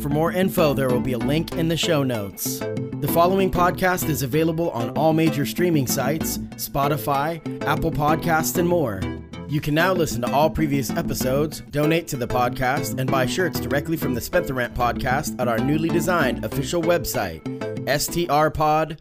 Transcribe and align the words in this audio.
For 0.00 0.08
more 0.08 0.32
info, 0.32 0.74
there 0.74 0.88
will 0.88 1.00
be 1.00 1.12
a 1.14 1.18
link 1.18 1.52
in 1.52 1.68
the 1.68 1.76
show 1.76 2.02
notes. 2.02 2.58
The 2.58 3.10
following 3.12 3.50
podcast 3.50 4.08
is 4.08 4.22
available 4.22 4.70
on 4.70 4.90
all 4.90 5.12
major 5.12 5.46
streaming 5.46 5.86
sites 5.86 6.38
Spotify, 6.56 7.40
Apple 7.64 7.90
Podcasts, 7.90 8.58
and 8.58 8.68
more. 8.68 9.00
You 9.48 9.60
can 9.60 9.74
now 9.74 9.92
listen 9.92 10.22
to 10.22 10.32
all 10.32 10.50
previous 10.50 10.90
episodes, 10.90 11.60
donate 11.70 12.08
to 12.08 12.16
the 12.16 12.26
podcast, 12.26 12.98
and 12.98 13.10
buy 13.10 13.26
shirts 13.26 13.60
directly 13.60 13.96
from 13.96 14.14
the 14.14 14.20
Spent 14.20 14.46
the 14.46 14.54
Rent 14.54 14.74
podcast 14.74 15.38
at 15.38 15.48
our 15.48 15.58
newly 15.58 15.88
designed 15.88 16.44
official 16.44 16.82
website, 16.82 17.42
strpod.com. 17.86 18.98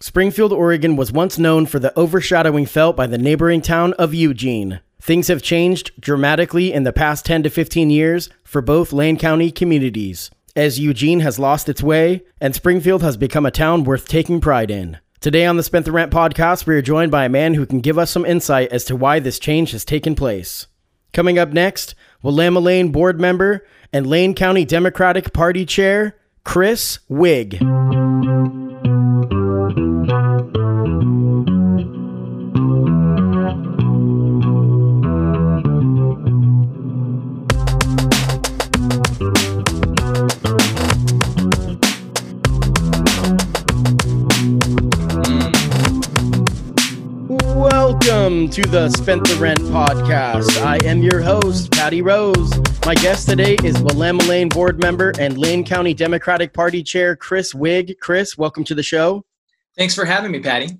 Springfield, 0.00 0.52
Oregon 0.52 0.96
was 0.96 1.12
once 1.12 1.38
known 1.38 1.64
for 1.64 1.78
the 1.78 1.98
overshadowing 1.98 2.66
felt 2.66 2.94
by 2.94 3.06
the 3.06 3.16
neighboring 3.16 3.62
town 3.62 3.94
of 3.94 4.12
Eugene. 4.12 4.80
Things 5.04 5.28
have 5.28 5.42
changed 5.42 5.92
dramatically 6.00 6.72
in 6.72 6.84
the 6.84 6.92
past 6.92 7.26
10 7.26 7.42
to 7.42 7.50
15 7.50 7.90
years 7.90 8.30
for 8.42 8.62
both 8.62 8.90
Lane 8.90 9.18
County 9.18 9.50
communities, 9.50 10.30
as 10.56 10.80
Eugene 10.80 11.20
has 11.20 11.38
lost 11.38 11.68
its 11.68 11.82
way 11.82 12.22
and 12.40 12.54
Springfield 12.54 13.02
has 13.02 13.18
become 13.18 13.44
a 13.44 13.50
town 13.50 13.84
worth 13.84 14.08
taking 14.08 14.40
pride 14.40 14.70
in. 14.70 14.96
Today 15.20 15.44
on 15.44 15.58
the 15.58 15.62
Spent 15.62 15.84
the 15.84 15.92
Rent 15.92 16.10
podcast, 16.10 16.66
we 16.66 16.74
are 16.74 16.80
joined 16.80 17.10
by 17.10 17.26
a 17.26 17.28
man 17.28 17.52
who 17.52 17.66
can 17.66 17.80
give 17.80 17.98
us 17.98 18.10
some 18.10 18.24
insight 18.24 18.72
as 18.72 18.86
to 18.86 18.96
why 18.96 19.18
this 19.18 19.38
change 19.38 19.72
has 19.72 19.84
taken 19.84 20.14
place. 20.14 20.68
Coming 21.12 21.38
up 21.38 21.50
next, 21.50 21.94
Willamalane 22.24 22.90
board 22.90 23.20
member 23.20 23.66
and 23.92 24.06
Lane 24.06 24.34
County 24.34 24.64
Democratic 24.64 25.34
Party 25.34 25.66
chair, 25.66 26.16
Chris 26.44 27.00
Wigg. 27.10 27.62
Welcome 48.06 48.50
to 48.50 48.60
the 48.60 48.90
Spent 48.90 49.26
the 49.26 49.36
Rent 49.36 49.60
podcast. 49.60 50.62
I 50.62 50.76
am 50.84 51.02
your 51.02 51.22
host, 51.22 51.72
Patty 51.72 52.02
Rose. 52.02 52.52
My 52.84 52.94
guest 52.94 53.26
today 53.26 53.56
is 53.64 53.76
Willamalane 53.76 54.52
board 54.52 54.78
member 54.78 55.14
and 55.18 55.38
Lane 55.38 55.64
County 55.64 55.94
Democratic 55.94 56.52
Party 56.52 56.82
chair, 56.82 57.16
Chris 57.16 57.54
Wigg. 57.54 57.98
Chris, 58.00 58.36
welcome 58.36 58.62
to 58.64 58.74
the 58.74 58.82
show. 58.82 59.24
Thanks 59.78 59.94
for 59.94 60.04
having 60.04 60.32
me, 60.32 60.40
Patty. 60.40 60.78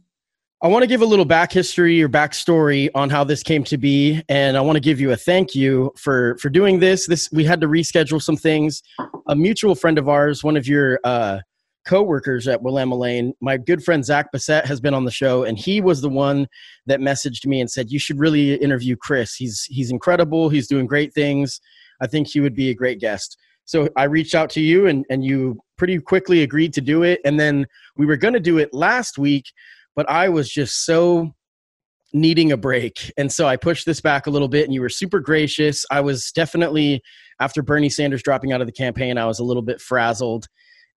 I 0.61 0.69
want 0.69 0.83
to 0.83 0.87
give 0.87 1.01
a 1.01 1.07
little 1.07 1.25
back 1.25 1.51
history 1.51 2.03
or 2.03 2.11
backstory 2.11 2.91
on 2.95 3.09
how 3.09 3.25
this 3.25 3.43
came 3.43 3.65
to 3.65 3.79
be, 3.79 4.23
and 4.29 4.55
I 4.55 4.61
want 4.61 4.77
to 4.77 4.81
give 4.81 5.01
you 5.01 5.13
a 5.13 5.17
thank 5.17 5.55
you 5.55 5.95
for 5.97 6.37
for 6.37 6.51
doing 6.51 6.79
this. 6.81 7.07
This 7.07 7.31
we 7.33 7.43
had 7.43 7.59
to 7.63 7.69
reschedule 7.69 8.21
some 8.21 8.37
things. 8.37 8.83
A 9.29 9.35
mutual 9.35 9.75
friend 9.75 9.97
of 9.97 10.11
ours, 10.11 10.45
one 10.45 10.59
of 10.59 10.69
your 10.69 11.01
uh, 11.05 11.39
co-workers 11.85 12.49
at 12.49 12.63
Willamalane, 12.63 13.33
my 13.41 13.57
good 13.57 13.83
friend 13.83 14.05
Zach 14.05 14.33
Bassett 14.33 14.67
has 14.67 14.81
been 14.81 14.95
on 14.95 15.05
the 15.05 15.11
show, 15.11 15.45
and 15.45 15.59
he 15.59 15.81
was 15.81 16.01
the 16.01 16.09
one 16.09 16.47
that 16.87 17.01
messaged 17.01 17.47
me 17.47 17.61
and 17.61 17.71
said 17.71 17.91
you 17.91 17.99
should 17.99 18.19
really 18.19 18.55
interview 18.55 18.97
Chris. 18.97 19.35
He's 19.35 19.65
he's 19.65 19.91
incredible. 19.91 20.49
He's 20.49 20.69
doing 20.69 20.87
great 20.87 21.13
things. 21.13 21.61
I 22.01 22.07
think 22.07 22.29
he 22.29 22.41
would 22.41 22.55
be 22.55 22.71
a 22.71 22.75
great 22.75 23.01
guest. 23.01 23.39
So 23.67 23.89
I 23.97 24.05
reached 24.05 24.35
out 24.35 24.51
to 24.51 24.61
you, 24.61 24.87
and 24.87 25.05
and 25.11 25.25
you 25.25 25.61
pretty 25.77 25.99
quickly 25.99 26.43
agreed 26.43 26.73
to 26.75 26.81
do 26.81 27.03
it. 27.03 27.21
And 27.25 27.39
then 27.39 27.67
we 27.97 28.07
were 28.07 28.17
going 28.17 28.35
to 28.35 28.41
do 28.41 28.59
it 28.59 28.73
last 28.73 29.19
week, 29.19 29.47
but 29.97 30.09
I 30.09 30.29
was 30.29 30.51
just 30.51 30.85
so 30.85 31.35
needing 32.13 32.53
a 32.53 32.57
break. 32.57 33.13
And 33.17 33.31
so 33.31 33.47
I 33.47 33.57
pushed 33.57 33.87
this 33.87 34.01
back 34.01 34.27
a 34.27 34.31
little 34.31 34.49
bit 34.49 34.65
and 34.65 34.73
you 34.73 34.81
were 34.81 34.89
super 34.89 35.19
gracious. 35.19 35.85
I 35.91 36.01
was 36.01 36.31
definitely 36.31 37.03
after 37.41 37.61
Bernie 37.61 37.91
Sanders 37.91 38.23
dropping 38.23 38.53
out 38.53 38.61
of 38.61 38.69
the 38.69 38.73
campaign, 38.73 39.19
I 39.19 39.27
was 39.27 39.41
a 39.41 39.45
little 39.45 39.63
bit 39.63 39.81
frazzled 39.81 40.47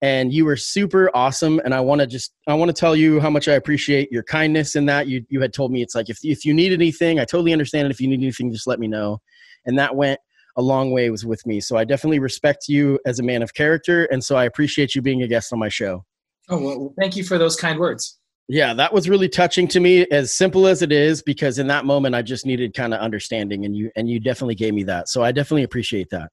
and 0.02 0.34
you 0.34 0.46
were 0.46 0.58
super 0.58 1.10
awesome 1.14 1.60
and 1.64 1.74
I 1.74 1.80
want 1.80 2.02
to 2.02 2.08
just 2.08 2.34
I 2.48 2.54
want 2.54 2.70
to 2.70 2.74
tell 2.74 2.96
you 2.96 3.20
how 3.20 3.30
much 3.30 3.48
I 3.48 3.54
appreciate 3.54 4.12
your 4.12 4.24
kindness 4.24 4.76
in 4.76 4.86
that. 4.88 5.08
You 5.08 5.26
you 5.30 5.42
had 5.42 5.54
told 5.54 5.72
me 5.72 5.82
it's 5.82 5.96
like 5.96 6.10
if 6.10 6.20
if 6.24 6.46
you 6.46 6.54
need 6.54 6.74
anything, 6.74 7.20
I 7.20 7.26
totally 7.26 7.54
understand 7.54 7.88
it. 7.88 7.92
If 7.92 8.00
you 8.00 8.08
need 8.08 8.22
anything, 8.22 8.52
just 8.52 8.68
let 8.68 8.80
me 8.80 8.88
know. 8.88 9.20
And 9.66 9.80
that 9.80 9.96
went 9.96 10.20
a 10.58 10.62
long 10.62 10.92
way 10.92 11.10
was 11.10 11.26
with 11.26 11.46
me. 11.46 11.60
So 11.60 11.76
I 11.76 11.84
definitely 11.84 12.20
respect 12.20 12.68
you 12.68 13.00
as 13.06 13.20
a 13.20 13.24
man 13.24 13.42
of 13.42 13.54
character 13.54 14.06
and 14.06 14.24
so 14.24 14.36
I 14.36 14.46
appreciate 14.46 14.96
you 14.96 15.02
being 15.02 15.24
a 15.24 15.28
guest 15.28 15.52
on 15.52 15.60
my 15.60 15.70
show. 15.70 16.06
Oh, 16.50 16.60
well, 16.60 16.94
thank 17.00 17.16
you 17.16 17.24
for 17.24 17.38
those 17.38 17.56
kind 17.56 17.80
words. 17.80 18.20
Yeah, 18.48 18.76
that 18.76 18.94
was 18.94 19.10
really 19.10 19.28
touching 19.28 19.68
to 19.70 19.80
me 19.80 20.06
as 20.12 20.32
simple 20.32 20.68
as 20.68 20.84
it 20.84 20.92
is 20.92 21.24
because 21.24 21.58
in 21.58 21.66
that 21.68 21.84
moment 21.84 22.14
I 22.14 22.22
just 22.22 22.46
needed 22.46 22.76
kind 22.76 22.94
of 22.94 23.00
understanding 23.00 23.66
and 23.66 23.76
you 23.76 23.90
and 23.96 24.08
you 24.08 24.20
definitely 24.20 24.56
gave 24.56 24.74
me 24.74 24.84
that. 24.84 25.10
So 25.10 25.24
I 25.24 25.32
definitely 25.32 25.64
appreciate 25.64 26.10
that. 26.12 26.30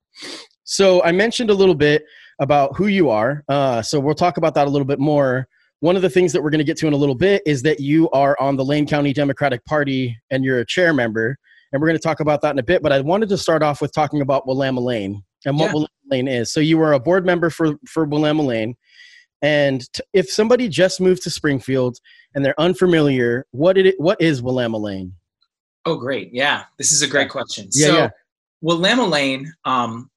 So 0.65 1.03
I 1.03 1.13
mentioned 1.13 1.49
a 1.49 1.55
little 1.55 1.75
bit 1.75 2.05
about 2.41 2.77
who 2.77 2.87
you 2.87 3.11
are. 3.11 3.45
Uh, 3.49 3.83
so 3.83 4.01
we'll 4.01 4.15
talk 4.15 4.37
about 4.37 4.55
that 4.55 4.67
a 4.67 4.71
little 4.71 4.87
bit 4.87 4.99
more. 4.99 5.47
One 5.81 5.97
of 5.97 6.03
the 6.03 6.11
things 6.11 6.33
that 6.33 6.43
we're 6.43 6.51
going 6.51 6.59
to 6.61 6.65
get 6.65 6.77
to 6.79 6.87
in 6.87 6.93
a 6.93 6.97
little 6.97 7.15
bit 7.15 7.43
is 7.45 7.63
that 7.63 7.81
you 7.81 8.09
are 8.11 8.37
on 8.41 8.57
the 8.57 8.65
Lane 8.65 8.87
County 8.87 9.13
Democratic 9.13 9.65
Party 9.65 10.17
and 10.31 10.45
you're 10.45 10.61
a 10.61 10.67
chair 10.67 10.93
member. 10.93 11.37
And 11.73 11.81
we're 11.81 11.89
going 11.89 11.99
to 11.99 12.03
talk 12.03 12.21
about 12.21 12.41
that 12.43 12.51
in 12.51 12.59
a 12.59 12.63
bit. 12.63 12.83
But 12.83 12.93
I 12.93 13.01
wanted 13.01 13.29
to 13.31 13.39
start 13.39 13.63
off 13.63 13.81
with 13.81 13.93
talking 13.93 14.21
about 14.21 14.47
Willamalane 14.47 15.23
and 15.45 15.59
what 15.59 15.67
yeah. 15.67 15.73
Willamette 15.73 15.91
Lane 16.11 16.29
is. 16.29 16.53
So 16.53 16.61
you 16.61 16.79
were 16.79 16.93
a 16.93 17.01
board 17.01 17.27
member 17.27 17.51
for, 17.51 17.75
for 17.89 18.07
Willamalane. 18.07 18.75
And 19.43 19.93
t- 19.93 20.05
if 20.13 20.31
somebody 20.31 20.69
just 20.69 21.01
moved 21.01 21.25
to 21.25 21.31
Springfield 21.31 21.99
and 22.35 22.45
they're 22.45 22.59
unfamiliar, 22.61 23.45
what 23.51 23.77
it 23.77 23.97
what 23.99 24.21
is 24.21 24.41
Willamalane? 24.41 25.13
Oh, 25.85 25.97
great! 25.97 26.33
Yeah, 26.33 26.63
this 26.79 26.93
is 26.93 27.03
a 27.03 27.09
great 27.09 27.29
question. 27.29 27.69
Yeah, 27.73 27.87
so, 27.87 27.97
yeah. 27.97 28.11
Willamalane, 28.65 29.47
um, 29.65 30.09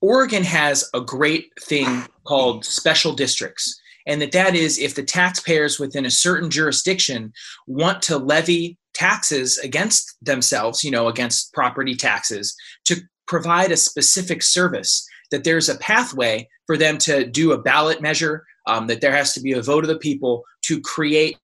Oregon 0.00 0.44
has 0.44 0.88
a 0.94 1.00
great 1.00 1.50
thing 1.60 2.04
called 2.24 2.64
special 2.64 3.12
districts, 3.12 3.80
and 4.06 4.20
that 4.20 4.32
that 4.32 4.54
is 4.54 4.78
if 4.78 4.94
the 4.94 5.02
taxpayers 5.02 5.78
within 5.78 6.06
a 6.06 6.10
certain 6.10 6.50
jurisdiction 6.50 7.32
want 7.66 8.02
to 8.02 8.18
levy 8.18 8.78
taxes 8.94 9.58
against 9.58 10.16
themselves, 10.22 10.82
you 10.82 10.90
know, 10.90 11.08
against 11.08 11.52
property 11.52 11.94
taxes, 11.94 12.54
to 12.84 12.96
provide 13.26 13.72
a 13.72 13.76
specific 13.76 14.42
service 14.42 15.06
that 15.30 15.44
there's 15.44 15.68
a 15.68 15.78
pathway 15.78 16.48
for 16.66 16.76
them 16.76 16.98
to 16.98 17.26
do 17.26 17.52
a 17.52 17.60
ballot 17.60 18.00
measure, 18.00 18.44
um, 18.66 18.86
that 18.86 19.00
there 19.00 19.12
has 19.12 19.32
to 19.34 19.40
be 19.40 19.52
a 19.52 19.62
vote 19.62 19.84
of 19.84 19.88
the 19.88 19.98
people 19.98 20.44
to 20.62 20.80
create 20.80 21.36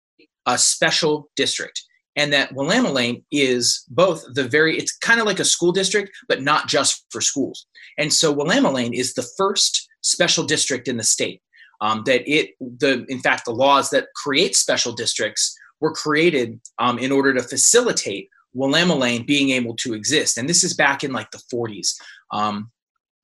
a 0.46 0.56
special 0.58 1.30
district. 1.36 1.82
And 2.14 2.32
that 2.32 2.50
Willamalane 2.50 3.24
is 3.32 3.84
both 3.88 4.22
the 4.34 4.44
very, 4.44 4.76
it's 4.76 4.96
kind 4.98 5.18
of 5.18 5.26
like 5.26 5.40
a 5.40 5.44
school 5.44 5.72
district, 5.72 6.10
but 6.28 6.42
not 6.42 6.68
just 6.68 7.06
for 7.10 7.20
schools. 7.20 7.66
And 8.02 8.12
so 8.12 8.34
Willamalane 8.34 8.94
is 8.94 9.14
the 9.14 9.26
first 9.36 9.88
special 10.02 10.42
district 10.42 10.88
in 10.88 10.96
the 10.96 11.04
state. 11.04 11.40
Um, 11.80 12.02
that 12.06 12.22
it, 12.30 12.50
the 12.60 13.04
in 13.08 13.20
fact, 13.20 13.44
the 13.44 13.52
laws 13.52 13.90
that 13.90 14.08
create 14.14 14.54
special 14.54 14.92
districts 14.92 15.56
were 15.80 15.92
created 15.92 16.60
um, 16.78 16.98
in 16.98 17.10
order 17.10 17.32
to 17.34 17.42
facilitate 17.42 18.28
Willamalane 18.56 19.26
being 19.26 19.50
able 19.50 19.74
to 19.76 19.94
exist. 19.94 20.36
And 20.36 20.48
this 20.48 20.62
is 20.62 20.74
back 20.74 21.02
in 21.02 21.12
like 21.12 21.30
the 21.30 21.42
40s. 21.52 21.94
Um, 22.32 22.70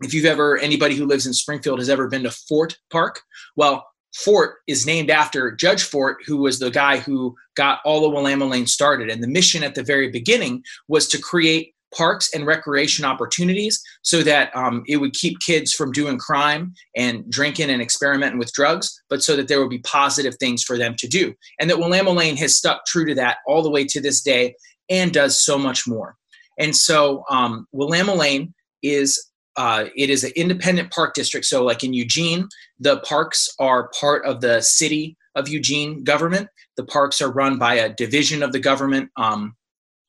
if 0.01 0.15
you've 0.15 0.25
ever 0.25 0.59
anybody 0.59 0.95
who 0.95 1.07
lives 1.07 1.27
in 1.27 1.35
Springfield 1.35 1.79
has 1.81 1.89
ever 1.89 2.09
been 2.09 2.23
to 2.23 2.31
Fort 2.31 2.79
Park, 2.91 3.23
well, 3.57 3.87
Fort 4.15 4.57
is 4.67 4.87
named 4.87 5.11
after 5.11 5.53
Judge 5.53 5.83
Fort, 5.83 6.19
who 6.27 6.39
was 6.39 6.59
the 6.59 6.71
guy 6.71 6.99
who 6.99 7.37
got 7.57 7.81
all 7.85 8.07
of 8.07 8.13
Willamalane 8.13 8.69
started. 8.69 9.11
And 9.11 9.23
the 9.23 9.29
mission 9.29 9.63
at 9.63 9.75
the 9.75 9.83
very 9.83 10.09
beginning 10.09 10.63
was 10.89 11.09
to 11.09 11.19
create 11.19 11.75
parks 11.97 12.31
and 12.35 12.47
recreation 12.47 13.05
opportunities 13.05 13.83
so 14.03 14.23
that 14.23 14.55
um, 14.55 14.83
it 14.87 14.99
would 14.99 15.15
keep 15.15 15.39
kids 15.41 15.73
from 15.73 15.93
doing 15.93 16.19
crime 16.19 16.75
and 16.97 17.29
drinking 17.31 17.71
and 17.71 17.81
experimenting 17.81 18.39
with 18.39 18.53
drugs, 18.53 19.01
but 19.09 19.23
so 19.23 19.37
that 19.37 19.49
there 19.49 19.61
would 19.61 19.71
be 19.71 19.79
positive 19.81 20.37
things 20.37 20.63
for 20.63 20.77
them 20.77 20.95
to 20.97 21.09
do. 21.09 21.35
And 21.59 21.71
that 21.71 21.79
Willamalane 21.79 22.39
has 22.39 22.57
stuck 22.57 22.85
true 22.87 23.07
to 23.07 23.15
that 23.15 23.39
all 23.47 23.63
the 23.63 23.71
way 23.71 23.85
to 23.87 24.01
this 24.01 24.21
day 24.21 24.55
and 24.91 25.13
does 25.13 25.43
so 25.43 25.59
much 25.59 25.87
more. 25.87 26.17
And 26.59 26.75
so 26.75 27.25
um, 27.31 27.67
Willamalane 27.75 28.53
is 28.83 29.25
uh, 29.57 29.87
it 29.97 30.09
is 30.09 30.23
an 30.23 30.31
independent 30.37 30.93
park 30.93 31.15
district. 31.15 31.45
So, 31.45 31.65
like 31.65 31.83
in 31.83 31.93
Eugene, 31.93 32.49
the 32.79 33.01
parks 33.01 33.49
are 33.59 33.91
part 34.01 34.25
of 34.25 34.41
the 34.41 34.61
city 34.61 35.17
of 35.35 35.49
Eugene 35.49 36.05
government. 36.05 36.49
The 36.77 36.85
parks 36.85 37.21
are 37.21 37.31
run 37.31 37.59
by 37.59 37.75
a 37.75 37.93
division 37.93 38.45
of 38.45 38.53
the 38.53 38.61
government 38.61 39.11
um, 39.17 39.57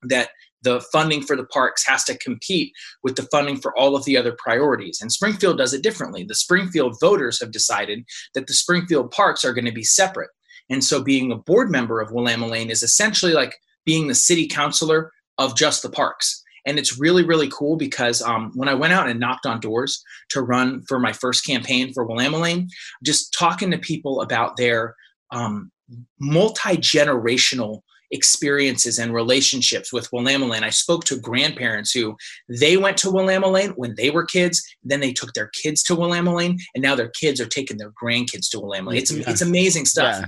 that 0.04 0.30
the 0.62 0.82
funding 0.92 1.22
for 1.22 1.36
the 1.36 1.46
parks 1.46 1.86
has 1.88 2.04
to 2.06 2.18
compete 2.18 2.74
with 3.04 3.16
the 3.16 3.28
funding 3.32 3.58
for 3.58 3.78
all 3.78 3.96
of 3.96 4.06
the 4.06 4.18
other 4.18 4.36
priorities. 4.38 5.00
And 5.02 5.12
Springfield 5.12 5.58
does 5.58 5.74
it 5.74 5.84
differently. 5.84 6.24
The 6.24 6.36
Springfield 6.36 6.98
voters 7.00 7.40
have 7.40 7.52
decided 7.52 8.06
that 8.34 8.48
the 8.48 8.54
Springfield 8.54 9.12
parks 9.12 9.46
are 9.46 9.54
going 9.54 9.66
to 9.66 9.72
be 9.72 9.84
separate. 9.84 10.30
And 10.70 10.84
so 10.84 11.02
being 11.02 11.32
a 11.32 11.38
board 11.38 11.72
member 11.72 12.00
of 12.02 12.10
Willamalane 12.10 12.70
is 12.70 12.84
essentially 12.84 13.34
like 13.34 13.56
being 13.86 14.08
the 14.08 14.16
city 14.16 14.48
councilor 14.48 15.12
of 15.38 15.56
just 15.56 15.82
the 15.82 15.90
parks. 15.90 16.44
And 16.66 16.78
it's 16.78 17.00
really, 17.00 17.24
really 17.24 17.50
cool 17.50 17.78
because 17.78 18.22
um, 18.22 18.52
when 18.54 18.70
I 18.70 18.74
went 18.74 18.94
out 18.94 19.10
and 19.10 19.20
knocked 19.20 19.46
on 19.46 19.60
doors 19.60 20.04
to 20.30 20.42
run 20.42 20.84
for 20.88 21.00
my 21.00 21.14
first 21.14 21.46
campaign 21.46 21.94
for 21.94 22.08
Willamalane, 22.08 22.68
just 23.04 23.34
talking 23.34 23.72
to 23.72 23.78
people 23.78 24.22
about 24.22 24.58
their 24.58 24.96
um, 25.32 25.72
multi 26.20 26.78
generational 26.78 27.82
experiences 28.12 29.00
and 29.00 29.14
relationships 29.14 29.94
with 29.94 30.10
Willamalane. 30.12 30.64
I 30.64 30.70
spoke 30.70 31.06
to 31.06 31.20
grandparents 31.20 31.92
who 31.92 32.16
they 32.48 32.78
went 32.78 32.98
to 32.98 33.08
Willamalane 33.08 33.74
when 33.76 33.96
they 33.96 34.10
were 34.10 34.26
kids, 34.26 34.64
then 34.84 35.00
they 35.00 35.14
took 35.14 35.34
their 35.34 35.48
kids 35.48 35.84
to 35.84 35.96
Willamalane, 35.96 36.60
and 36.76 36.82
now 36.82 36.96
their 36.96 37.10
kids 37.10 37.40
are 37.40 37.48
taking 37.48 37.78
their 37.78 37.92
grandkids 37.92 38.50
to 38.52 38.58
Willamalane. 38.58 38.98
It's, 38.98 39.12
yeah. 39.12 39.30
it's 39.30 39.42
amazing 39.42 39.86
stuff. 39.86 40.20
Yeah. 40.22 40.28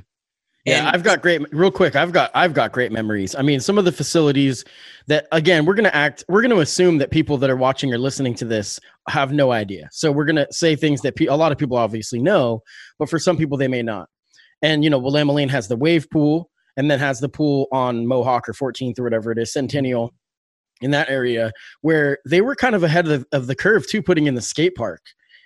Yeah, 0.66 0.88
and, 0.88 0.90
I've 0.90 1.04
got 1.04 1.24
great 1.24 1.42
real 1.52 1.72
quick. 1.72 1.96
I've 1.96 2.12
got 2.12 2.30
I've 2.36 2.54
got 2.54 2.72
great 2.72 2.92
memories. 2.92 3.34
I 3.34 3.42
mean, 3.42 3.60
some 3.60 3.80
of 3.80 3.86
the 3.86 3.92
facilities 3.92 4.64
that 5.08 5.28
again, 5.32 5.66
we're 5.66 5.74
going 5.74 5.86
to 5.86 5.96
act 5.96 6.24
we're 6.30 6.42
going 6.44 6.54
to 6.54 6.60
assume 6.60 7.00
that 7.00 7.10
people 7.10 7.38
that 7.40 7.50
are 7.50 7.56
watching 7.56 7.92
or 7.92 7.98
listening 7.98 8.36
to 8.36 8.46
this 8.46 8.80
have 9.10 9.34
no 9.34 9.52
idea. 9.52 9.90
So 9.92 10.12
we're 10.12 10.26
going 10.26 10.36
to 10.36 10.48
say 10.52 10.76
things 10.76 11.02
that 11.02 11.16
pe- 11.16 11.26
a 11.26 11.36
lot 11.36 11.52
of 11.52 11.58
people 11.58 11.78
obviously 11.78 12.22
know, 12.22 12.62
but 13.00 13.10
for 13.10 13.18
some 13.18 13.38
people 13.38 13.58
they 13.58 13.68
may 13.68 13.82
not. 13.82 14.08
And 14.62 14.84
you 14.84 14.92
know, 14.92 15.02
Willamalane 15.02 15.50
has 15.50 15.68
the 15.68 15.76
wave 15.76 16.08
pool 16.12 16.51
and 16.78 16.90
then 16.90 17.00
has 17.00 17.20
the 17.20 17.30
pool 17.30 17.68
on 17.72 18.08
Mohawk 18.08 18.48
or 18.48 18.54
14th 18.54 19.00
or 19.00 19.04
whatever 19.04 19.32
it 19.32 19.38
is, 19.38 19.54
Centennial 19.54 20.14
in 20.82 20.92
that 20.92 21.10
area 21.10 21.52
where 21.82 22.18
they 22.26 22.42
were 22.42 22.56
kind 22.56 22.74
of 22.74 22.84
ahead 22.84 23.08
of 23.08 23.22
the, 23.22 23.38
of 23.38 23.46
the 23.48 23.56
curve 23.56 23.88
too 23.88 24.02
putting 24.02 24.26
in 24.26 24.34
the 24.34 24.42
skate 24.42 24.74
park 24.74 25.02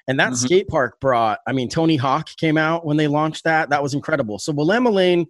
and 0.08 0.20
that 0.20 0.34
mm-hmm. 0.34 0.46
skate 0.46 0.68
park 0.68 1.00
brought, 1.00 1.40
I 1.48 1.52
mean, 1.52 1.70
Tony 1.70 1.96
Hawk 1.96 2.30
came 2.38 2.58
out 2.58 2.86
when 2.86 2.98
they 2.98 3.08
launched 3.08 3.44
that. 3.44 3.70
That 3.70 3.82
was 3.82 3.94
incredible. 3.94 4.38
So 4.40 4.54
Willamalane, 4.54 5.26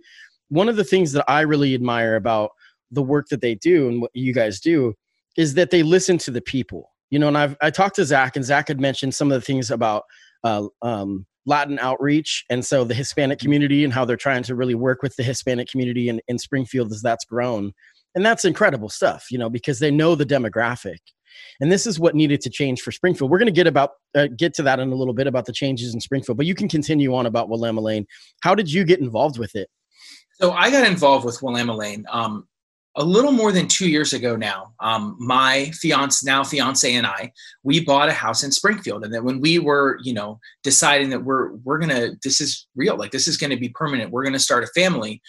one 0.49 0.67
of 0.69 0.75
the 0.75 0.83
things 0.83 1.13
that 1.13 1.25
I 1.29 1.41
really 1.41 1.73
admire 1.73 2.15
about 2.15 2.51
the 2.91 3.03
work 3.03 3.27
that 3.29 3.41
they 3.41 3.55
do 3.55 3.87
and 3.87 4.01
what 4.01 4.11
you 4.13 4.33
guys 4.33 4.59
do 4.59 4.93
is 5.37 5.53
that 5.53 5.71
they 5.71 5.83
listen 5.83 6.17
to 6.19 6.31
the 6.31 6.41
people. 6.41 6.91
You 7.09 7.19
know, 7.19 7.27
and 7.27 7.37
I've 7.37 7.55
I 7.61 7.69
talked 7.69 7.95
to 7.97 8.05
Zach, 8.05 8.35
and 8.35 8.43
Zach 8.43 8.67
had 8.67 8.81
mentioned 8.81 9.13
some 9.13 9.31
of 9.31 9.39
the 9.39 9.45
things 9.45 9.69
about 9.69 10.03
uh, 10.43 10.67
um, 10.81 11.25
Latin 11.45 11.79
outreach, 11.79 12.45
and 12.49 12.65
so 12.65 12.83
the 12.83 12.93
Hispanic 12.93 13.39
community 13.39 13.83
and 13.83 13.93
how 13.93 14.05
they're 14.05 14.17
trying 14.17 14.43
to 14.43 14.55
really 14.55 14.75
work 14.75 15.01
with 15.01 15.15
the 15.15 15.23
Hispanic 15.23 15.69
community 15.69 16.09
in, 16.09 16.21
in 16.27 16.37
Springfield 16.39 16.91
as 16.91 17.01
that's 17.01 17.25
grown, 17.25 17.71
and 18.15 18.25
that's 18.25 18.45
incredible 18.45 18.89
stuff. 18.89 19.25
You 19.29 19.37
know, 19.37 19.49
because 19.49 19.79
they 19.79 19.91
know 19.91 20.15
the 20.15 20.25
demographic, 20.25 20.99
and 21.59 21.71
this 21.71 21.85
is 21.85 21.99
what 21.99 22.15
needed 22.15 22.41
to 22.41 22.49
change 22.49 22.81
for 22.81 22.91
Springfield. 22.91 23.29
We're 23.29 23.39
going 23.39 23.47
to 23.47 23.51
get 23.51 23.67
about 23.67 23.91
uh, 24.15 24.27
get 24.35 24.53
to 24.55 24.63
that 24.63 24.79
in 24.79 24.91
a 24.91 24.95
little 24.95 25.13
bit 25.13 25.27
about 25.27 25.45
the 25.45 25.53
changes 25.53 25.93
in 25.93 25.99
Springfield, 25.99 26.37
but 26.37 26.45
you 26.45 26.55
can 26.55 26.67
continue 26.67 27.13
on 27.15 27.25
about 27.25 27.49
Willamalane. 27.49 28.05
How 28.41 28.55
did 28.55 28.71
you 28.71 28.83
get 28.83 28.99
involved 28.99 29.37
with 29.37 29.55
it? 29.55 29.69
So 30.41 30.51
I 30.51 30.69
got 30.69 30.85
involved 30.85 31.25
with 31.25 31.39
Willamalane 31.39 32.03
um, 32.09 32.47
a 32.97 33.03
little 33.03 33.31
more 33.31 33.51
than 33.51 33.67
two 33.67 33.89
years 33.89 34.13
ago 34.13 34.35
now. 34.35 34.73
Um, 34.79 35.15
my 35.19 35.71
fiance, 35.81 36.25
now 36.25 36.43
fiance, 36.43 36.93
and 36.93 37.05
I, 37.05 37.31
we 37.63 37.83
bought 37.83 38.09
a 38.09 38.13
house 38.13 38.43
in 38.43 38.51
Springfield, 38.51 39.03
and 39.03 39.13
then 39.13 39.23
when 39.23 39.41
we 39.41 39.59
were, 39.59 39.99
you 40.03 40.13
know, 40.13 40.39
deciding 40.63 41.09
that 41.09 41.23
we're 41.23 41.53
we're 41.63 41.79
gonna 41.79 42.11
this 42.23 42.39
is 42.41 42.67
real, 42.75 42.97
like 42.97 43.11
this 43.11 43.27
is 43.27 43.37
to 43.51 43.57
be 43.57 43.69
permanent, 43.69 44.11
we're 44.11 44.23
to 44.33 44.39
start 44.39 44.63
a 44.63 44.67
family 44.67 45.21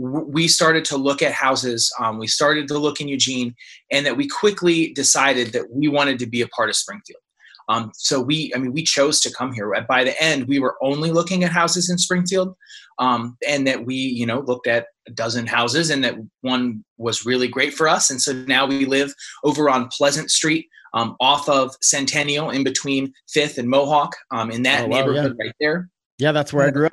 we 0.00 0.48
started 0.48 0.84
to 0.86 0.96
look 0.96 1.20
at 1.20 1.32
houses. 1.32 1.92
Um, 2.00 2.18
we 2.18 2.26
started 2.26 2.68
to 2.68 2.78
look 2.78 3.00
in 3.00 3.08
Eugene, 3.08 3.54
and 3.90 4.06
that 4.06 4.16
we 4.16 4.28
quickly 4.28 4.92
decided 4.94 5.52
that 5.52 5.70
we 5.70 5.88
wanted 5.88 6.18
to 6.20 6.26
be 6.26 6.40
a 6.40 6.48
part 6.48 6.70
of 6.70 6.76
Springfield. 6.76 7.20
Um, 7.68 7.92
so 7.94 8.20
we, 8.20 8.52
I 8.54 8.58
mean, 8.58 8.72
we 8.72 8.82
chose 8.82 9.20
to 9.20 9.32
come 9.32 9.52
here. 9.52 9.72
By 9.88 10.02
the 10.02 10.20
end, 10.20 10.48
we 10.48 10.58
were 10.58 10.76
only 10.82 11.12
looking 11.12 11.44
at 11.44 11.52
houses 11.52 11.88
in 11.88 11.98
Springfield, 11.98 12.56
um, 13.00 13.36
and 13.48 13.66
that 13.66 13.84
we, 13.84 13.96
you 13.96 14.26
know, 14.26 14.40
looked 14.40 14.66
at 14.68 14.86
a 15.08 15.10
dozen 15.10 15.46
houses, 15.46 15.90
and 15.90 16.04
that 16.04 16.14
one 16.42 16.84
was 16.98 17.26
really 17.26 17.48
great 17.48 17.74
for 17.74 17.88
us. 17.88 18.10
And 18.10 18.20
so 18.20 18.32
now 18.32 18.66
we 18.66 18.84
live 18.84 19.12
over 19.42 19.68
on 19.68 19.88
Pleasant 19.88 20.30
Street, 20.30 20.68
um, 20.94 21.16
off 21.20 21.48
of 21.48 21.74
Centennial, 21.82 22.50
in 22.50 22.62
between 22.62 23.12
Fifth 23.28 23.58
and 23.58 23.68
Mohawk, 23.68 24.14
um, 24.30 24.50
in 24.50 24.62
that 24.62 24.84
oh, 24.84 24.88
wow, 24.88 24.98
neighborhood 24.98 25.36
yeah. 25.38 25.44
right 25.46 25.54
there. 25.60 25.88
Yeah, 26.18 26.32
that's 26.32 26.52
where 26.52 26.68
I 26.68 26.70
grew 26.70 26.86
up 26.86 26.92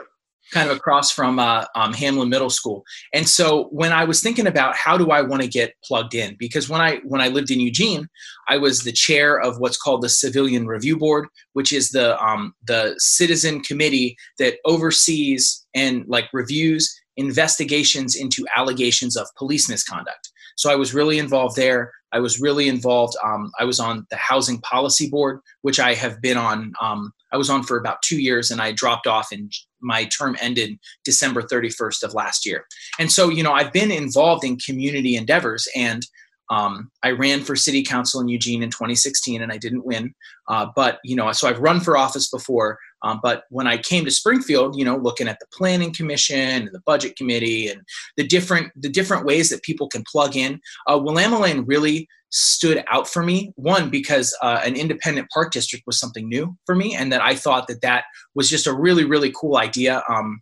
kind 0.54 0.70
of 0.70 0.78
across 0.78 1.12
from 1.12 1.40
uh, 1.40 1.66
um, 1.76 1.94
Hamlin 1.94 2.30
Middle 2.30 2.50
School. 2.50 2.84
And 3.14 3.28
so 3.28 3.66
when 3.66 3.92
I 3.92 4.04
was 4.06 4.22
thinking 4.22 4.48
about 4.48 4.76
how 4.76 4.98
do 4.98 5.12
I 5.12 5.22
want 5.22 5.42
to 5.42 5.48
get 5.48 5.76
plugged 5.84 6.16
in, 6.16 6.36
because 6.40 6.70
when 6.70 6.82
I 6.82 6.98
when 7.04 7.22
I 7.22 7.28
lived 7.28 7.52
in 7.52 7.60
Eugene, 7.60 8.08
I 8.48 8.58
was 8.58 8.82
the 8.82 8.92
chair 8.92 9.40
of 9.40 9.60
what's 9.60 9.78
called 9.78 10.02
the 10.02 10.10
Civilian 10.10 10.68
Review 10.68 10.98
Board, 10.98 11.28
which 11.54 11.74
is 11.74 11.92
the 11.92 12.18
um, 12.24 12.54
the 12.66 12.96
citizen 12.98 13.62
committee 13.62 14.18
that 14.40 14.58
oversees 14.66 15.66
and 15.74 16.06
like 16.08 16.28
reviews 16.34 16.94
investigations 17.18 18.16
into 18.16 18.46
allegations 18.56 19.18
of 19.18 19.28
police 19.38 19.70
misconduct. 19.70 20.32
So 20.56 20.72
I 20.72 20.76
was 20.76 20.94
really 20.94 21.20
involved 21.20 21.56
there. 21.56 21.92
I 22.14 22.20
was 22.20 22.40
really 22.40 22.68
involved. 22.68 23.16
Um, 23.24 23.52
I 23.60 23.64
was 23.66 23.80
on 23.80 24.08
the 24.10 24.16
Housing 24.16 24.60
Policy 24.62 25.10
Board, 25.10 25.40
which 25.62 25.80
I 25.80 25.94
have 25.94 26.22
been 26.22 26.38
on. 26.38 26.74
Um, 26.82 27.12
I 27.32 27.38
was 27.38 27.50
on 27.50 27.64
for 27.64 27.78
about 27.78 28.02
two 28.02 28.20
years, 28.22 28.50
and 28.50 28.62
I 28.62 28.72
dropped 28.72 29.08
off, 29.08 29.32
and 29.32 29.52
my 29.82 30.06
term 30.06 30.36
ended 30.42 30.78
December 31.04 31.42
31st 31.42 32.04
of 32.04 32.14
last 32.14 32.46
year. 32.46 32.66
And 33.00 33.12
so, 33.12 33.30
you 33.30 33.44
know, 33.44 33.54
I've 33.54 33.74
been 33.74 33.92
involved 33.92 34.44
in 34.44 34.58
community 34.58 35.16
endeavors, 35.16 35.68
and 35.76 36.06
um, 36.50 36.90
I 37.04 37.12
ran 37.12 37.42
for 37.42 37.56
city 37.56 37.84
council 37.84 38.22
in 38.22 38.28
Eugene 38.28 38.64
in 38.64 38.70
2016 38.70 39.42
and 39.42 39.52
I 39.52 39.58
didn't 39.58 39.86
win. 39.86 40.14
Uh, 40.48 40.68
but, 40.76 41.00
you 41.04 41.16
know, 41.16 41.32
so 41.34 41.48
I've 41.48 41.60
run 41.60 41.80
for 41.80 41.98
office 41.98 42.30
before. 42.30 42.80
Um, 43.04 43.20
but 43.22 43.44
when 43.50 43.68
I 43.68 43.78
came 43.78 44.06
to 44.06 44.12
Springfield, 44.12 44.78
you 44.78 44.86
know, 44.86 44.98
looking 44.98 45.28
at 45.28 45.40
the 45.40 45.46
planning 45.52 45.94
commission 45.94 46.40
and 46.40 46.70
the 46.72 46.82
budget 46.86 47.16
committee 47.16 47.68
and 47.68 47.82
the 48.16 48.26
different 48.26 48.72
the 48.76 48.90
different 48.90 49.26
ways 49.26 49.50
that 49.50 49.62
people 49.62 49.88
can 49.88 50.04
plug 50.10 50.36
in, 50.36 50.60
uh, 50.88 50.98
Willamalane 50.98 51.66
really 51.68 52.08
stood 52.30 52.84
out 52.90 53.08
for 53.08 53.24
me. 53.24 53.52
One 53.56 53.90
because 53.90 54.36
uh, 54.42 54.62
an 54.66 54.76
independent 54.76 55.30
park 55.32 55.52
district 55.52 55.86
was 55.86 56.00
something 56.00 56.28
new 56.28 56.58
for 56.66 56.76
me, 56.76 56.96
and 56.96 57.12
that 57.12 57.22
I 57.22 57.36
thought 57.36 57.68
that 57.68 57.82
that 57.82 58.06
was 58.34 58.50
just 58.50 58.68
a 58.68 58.74
really 58.74 59.06
really 59.06 59.32
cool 59.40 59.58
idea. 59.58 60.02
Um, 60.10 60.42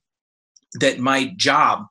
that 0.79 0.99
my 0.99 1.33
job 1.37 1.85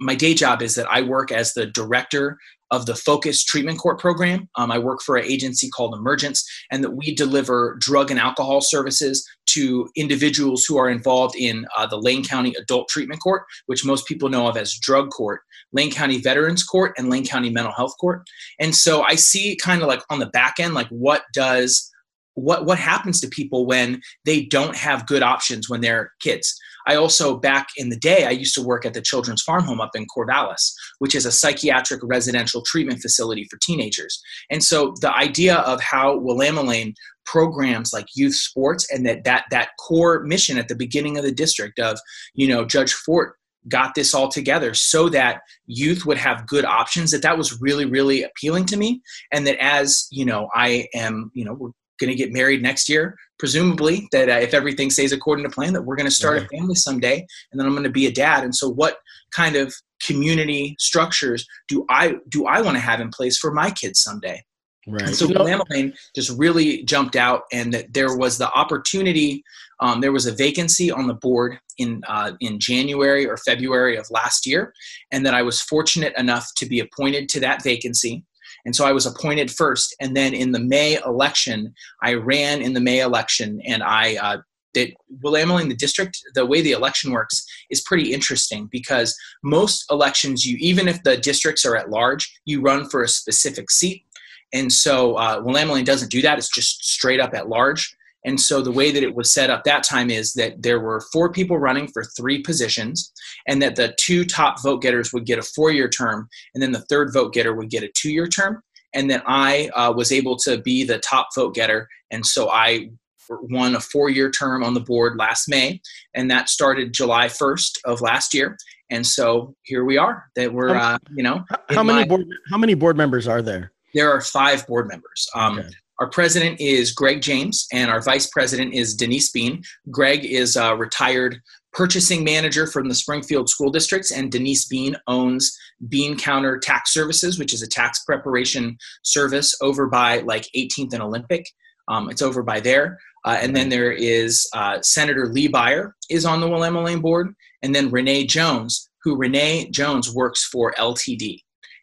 my 0.00 0.14
day 0.14 0.34
job 0.34 0.62
is 0.62 0.74
that 0.74 0.90
I 0.90 1.02
work 1.02 1.32
as 1.32 1.54
the 1.54 1.66
director 1.66 2.38
of 2.74 2.86
the 2.86 2.94
Focus 2.94 3.44
Treatment 3.44 3.78
Court 3.78 3.98
program. 3.98 4.48
Um, 4.56 4.70
I 4.70 4.78
work 4.78 5.00
for 5.00 5.16
an 5.16 5.24
agency 5.24 5.68
called 5.70 5.94
Emergence, 5.94 6.44
and 6.70 6.82
that 6.82 6.96
we 6.96 7.14
deliver 7.14 7.76
drug 7.80 8.10
and 8.10 8.18
alcohol 8.18 8.60
services 8.60 9.26
to 9.46 9.88
individuals 9.94 10.64
who 10.64 10.76
are 10.76 10.90
involved 10.90 11.36
in 11.36 11.66
uh, 11.76 11.86
the 11.86 11.96
Lane 11.96 12.24
County 12.24 12.54
Adult 12.58 12.88
Treatment 12.88 13.20
Court, 13.20 13.44
which 13.66 13.84
most 13.84 14.06
people 14.06 14.28
know 14.28 14.48
of 14.48 14.56
as 14.56 14.74
Drug 14.74 15.10
Court, 15.10 15.42
Lane 15.72 15.92
County 15.92 16.18
Veterans 16.18 16.64
Court, 16.64 16.92
and 16.98 17.08
Lane 17.08 17.26
County 17.26 17.50
Mental 17.50 17.72
Health 17.72 17.94
Court. 18.00 18.22
And 18.58 18.74
so 18.74 19.02
I 19.02 19.14
see 19.14 19.56
kind 19.62 19.82
of 19.82 19.88
like 19.88 20.02
on 20.10 20.18
the 20.18 20.26
back 20.26 20.54
end, 20.58 20.74
like 20.74 20.88
what 20.88 21.22
does 21.32 21.90
what 22.34 22.66
what 22.66 22.78
happens 22.78 23.20
to 23.20 23.28
people 23.28 23.66
when 23.66 24.00
they 24.24 24.44
don't 24.44 24.76
have 24.76 25.06
good 25.06 25.22
options 25.22 25.68
when 25.68 25.80
they're 25.80 26.12
kids? 26.20 26.54
I 26.86 26.96
also 26.96 27.38
back 27.38 27.68
in 27.76 27.88
the 27.88 27.96
day 27.96 28.26
i 28.26 28.30
used 28.30 28.54
to 28.54 28.62
work 28.62 28.84
at 28.84 28.92
the 28.92 29.00
children's 29.00 29.42
farm 29.42 29.64
home 29.64 29.80
up 29.80 29.92
in 29.94 30.06
corvallis 30.14 30.72
which 30.98 31.14
is 31.14 31.26
a 31.26 31.32
psychiatric 31.32 32.00
residential 32.02 32.62
treatment 32.62 33.00
facility 33.00 33.46
for 33.50 33.58
teenagers. 33.62 34.22
And 34.50 34.62
so 34.62 34.94
the 35.00 35.14
idea 35.14 35.56
of 35.56 35.80
how 35.80 36.18
willamalane 36.18 36.94
programs 37.24 37.92
like 37.92 38.06
youth 38.14 38.34
sports 38.34 38.86
and 38.92 39.06
that 39.06 39.24
that 39.24 39.44
that 39.50 39.70
core 39.78 40.20
mission 40.24 40.58
at 40.58 40.68
the 40.68 40.74
beginning 40.74 41.16
of 41.16 41.24
the 41.24 41.32
district 41.32 41.78
of 41.78 41.98
you 42.34 42.46
know 42.46 42.64
judge 42.64 42.92
fort 42.92 43.34
got 43.66 43.94
this 43.94 44.12
all 44.12 44.28
together 44.28 44.74
so 44.74 45.08
that 45.08 45.40
youth 45.66 46.04
would 46.04 46.18
have 46.18 46.46
good 46.46 46.66
options 46.66 47.10
that 47.10 47.22
that 47.22 47.38
was 47.38 47.60
really 47.62 47.86
really 47.86 48.22
appealing 48.22 48.66
to 48.66 48.76
me. 48.76 49.00
And 49.32 49.46
that 49.46 49.62
as 49.62 50.06
you 50.10 50.24
know 50.24 50.48
i 50.54 50.86
am 50.94 51.30
you 51.34 51.44
know 51.44 51.74
going 52.00 52.10
to 52.10 52.16
get 52.16 52.32
married 52.32 52.62
next 52.62 52.88
year, 52.88 53.16
presumably 53.38 54.08
that 54.12 54.28
uh, 54.28 54.32
if 54.32 54.54
everything 54.54 54.90
stays 54.90 55.12
according 55.12 55.44
to 55.44 55.50
plan, 55.50 55.72
that 55.72 55.82
we're 55.82 55.96
going 55.96 56.08
to 56.08 56.14
start 56.14 56.38
a 56.42 56.48
family 56.48 56.74
someday, 56.74 57.24
and 57.52 57.60
then 57.60 57.66
I'm 57.66 57.72
going 57.72 57.84
to 57.84 57.90
be 57.90 58.06
a 58.06 58.12
dad. 58.12 58.44
And 58.44 58.54
so, 58.54 58.68
what 58.68 58.98
kind 59.32 59.56
of 59.56 59.74
community 60.02 60.76
structures 60.78 61.46
do 61.68 61.84
I 61.90 62.16
do 62.28 62.46
I 62.46 62.60
want 62.60 62.76
to 62.76 62.80
have 62.80 63.00
in 63.00 63.10
place 63.10 63.38
for 63.38 63.52
my 63.52 63.70
kids 63.70 64.00
someday? 64.00 64.42
Right. 64.86 65.02
And 65.02 65.14
so 65.14 65.26
Willamalane 65.26 65.94
just 66.14 66.36
really 66.38 66.82
jumped 66.84 67.16
out, 67.16 67.42
and 67.52 67.72
that 67.72 67.92
there 67.94 68.16
was 68.16 68.38
the 68.38 68.50
opportunity. 68.52 69.42
Um, 69.80 70.00
there 70.00 70.12
was 70.12 70.26
a 70.26 70.32
vacancy 70.32 70.90
on 70.90 71.06
the 71.06 71.14
board 71.14 71.58
in 71.78 72.02
uh, 72.06 72.32
in 72.40 72.58
January 72.58 73.26
or 73.26 73.36
February 73.38 73.96
of 73.96 74.06
last 74.10 74.46
year, 74.46 74.74
and 75.10 75.24
that 75.24 75.34
I 75.34 75.42
was 75.42 75.60
fortunate 75.60 76.12
enough 76.18 76.46
to 76.56 76.66
be 76.66 76.80
appointed 76.80 77.28
to 77.30 77.40
that 77.40 77.62
vacancy. 77.62 78.24
And 78.64 78.74
so 78.74 78.86
I 78.86 78.92
was 78.92 79.06
appointed 79.06 79.50
first. 79.50 79.94
And 80.00 80.16
then 80.16 80.34
in 80.34 80.52
the 80.52 80.60
May 80.60 80.98
election, 81.04 81.74
I 82.02 82.14
ran 82.14 82.62
in 82.62 82.72
the 82.72 82.80
May 82.80 83.00
election 83.00 83.60
and 83.66 83.82
I 83.82 84.16
uh, 84.16 84.38
that 84.74 84.92
Willamalane 85.22 85.68
the 85.68 85.76
district, 85.76 86.20
the 86.34 86.44
way 86.44 86.60
the 86.60 86.72
election 86.72 87.12
works 87.12 87.44
is 87.70 87.80
pretty 87.80 88.12
interesting 88.12 88.68
because 88.70 89.16
most 89.42 89.84
elections, 89.90 90.44
you 90.44 90.56
even 90.60 90.88
if 90.88 91.02
the 91.02 91.16
districts 91.16 91.64
are 91.64 91.76
at 91.76 91.90
large, 91.90 92.32
you 92.44 92.60
run 92.60 92.88
for 92.88 93.02
a 93.02 93.08
specific 93.08 93.70
seat. 93.70 94.04
And 94.52 94.72
so 94.72 95.14
uh, 95.14 95.40
Willamalane 95.40 95.84
doesn't 95.84 96.10
do 96.10 96.22
that; 96.22 96.38
it's 96.38 96.52
just 96.52 96.84
straight 96.84 97.20
up 97.20 97.34
at 97.34 97.48
large. 97.48 97.96
And 98.24 98.40
so 98.40 98.62
the 98.62 98.72
way 98.72 98.90
that 98.90 99.02
it 99.02 99.14
was 99.14 99.32
set 99.32 99.50
up 99.50 99.64
that 99.64 99.82
time 99.82 100.10
is 100.10 100.32
that 100.34 100.62
there 100.62 100.80
were 100.80 101.02
four 101.12 101.30
people 101.30 101.58
running 101.58 101.88
for 101.88 102.04
three 102.16 102.40
positions, 102.40 103.12
and 103.46 103.60
that 103.62 103.76
the 103.76 103.94
two 103.98 104.24
top 104.24 104.62
vote 104.62 104.82
getters 104.82 105.12
would 105.12 105.26
get 105.26 105.38
a 105.38 105.42
four 105.42 105.70
year 105.70 105.88
term, 105.88 106.28
and 106.54 106.62
then 106.62 106.72
the 106.72 106.84
third 106.88 107.12
vote 107.12 107.34
getter 107.34 107.54
would 107.54 107.70
get 107.70 107.82
a 107.82 107.90
two 107.94 108.10
year 108.10 108.26
term. 108.26 108.62
And 108.94 109.10
then 109.10 109.22
I 109.26 109.70
uh, 109.74 109.92
was 109.92 110.12
able 110.12 110.36
to 110.38 110.58
be 110.58 110.84
the 110.84 110.98
top 110.98 111.28
vote 111.34 111.54
getter. 111.54 111.88
And 112.12 112.24
so 112.24 112.48
I 112.50 112.90
won 113.28 113.74
a 113.74 113.80
four 113.80 114.08
year 114.08 114.30
term 114.30 114.62
on 114.62 114.74
the 114.74 114.80
board 114.80 115.18
last 115.18 115.48
May, 115.48 115.80
and 116.14 116.30
that 116.30 116.48
started 116.48 116.92
July 116.92 117.26
1st 117.26 117.78
of 117.84 118.00
last 118.00 118.34
year. 118.34 118.56
And 118.90 119.06
so 119.06 119.54
here 119.62 119.84
we 119.84 119.96
are. 119.96 120.24
That 120.36 120.52
we're, 120.52 120.76
uh, 120.76 120.98
you 121.14 121.22
know, 121.22 121.44
how 121.70 121.82
many 121.82 122.00
my, 122.00 122.06
board 122.06 122.26
how 122.50 122.58
many 122.58 122.74
board 122.74 122.96
members 122.96 123.26
are 123.26 123.42
there? 123.42 123.72
There 123.94 124.10
are 124.10 124.20
five 124.20 124.66
board 124.66 124.88
members. 124.88 125.28
Um, 125.34 125.58
okay. 125.58 125.68
Our 126.04 126.10
president 126.10 126.60
is 126.60 126.92
Greg 126.92 127.22
James, 127.22 127.66
and 127.72 127.90
our 127.90 128.02
vice 128.02 128.26
president 128.26 128.74
is 128.74 128.94
Denise 128.94 129.30
Bean. 129.30 129.62
Greg 129.90 130.22
is 130.22 130.54
a 130.54 130.76
retired 130.76 131.40
purchasing 131.72 132.22
manager 132.22 132.66
from 132.66 132.90
the 132.90 132.94
Springfield 132.94 133.48
School 133.48 133.70
Districts, 133.70 134.12
and 134.12 134.30
Denise 134.30 134.66
Bean 134.66 134.96
owns 135.06 135.58
Bean 135.88 136.18
Counter 136.18 136.58
Tax 136.58 136.92
Services, 136.92 137.38
which 137.38 137.54
is 137.54 137.62
a 137.62 137.66
tax 137.66 138.04
preparation 138.04 138.76
service 139.02 139.56
over 139.62 139.86
by 139.86 140.18
like 140.18 140.46
18th 140.54 140.92
and 140.92 141.02
Olympic. 141.02 141.46
Um, 141.88 142.10
it's 142.10 142.20
over 142.20 142.42
by 142.42 142.60
there. 142.60 142.98
Uh, 143.24 143.38
and 143.40 143.56
then 143.56 143.70
there 143.70 143.90
is 143.90 144.46
uh, 144.52 144.82
Senator 144.82 145.28
Lee 145.28 145.48
Beyer 145.48 145.96
is 146.10 146.26
on 146.26 146.42
the 146.42 146.46
Willamalane 146.46 147.00
board, 147.00 147.34
and 147.62 147.74
then 147.74 147.90
Renee 147.90 148.26
Jones, 148.26 148.90
who 149.04 149.16
Renee 149.16 149.70
Jones 149.70 150.14
works 150.14 150.44
for 150.44 150.74
LTD, 150.74 151.38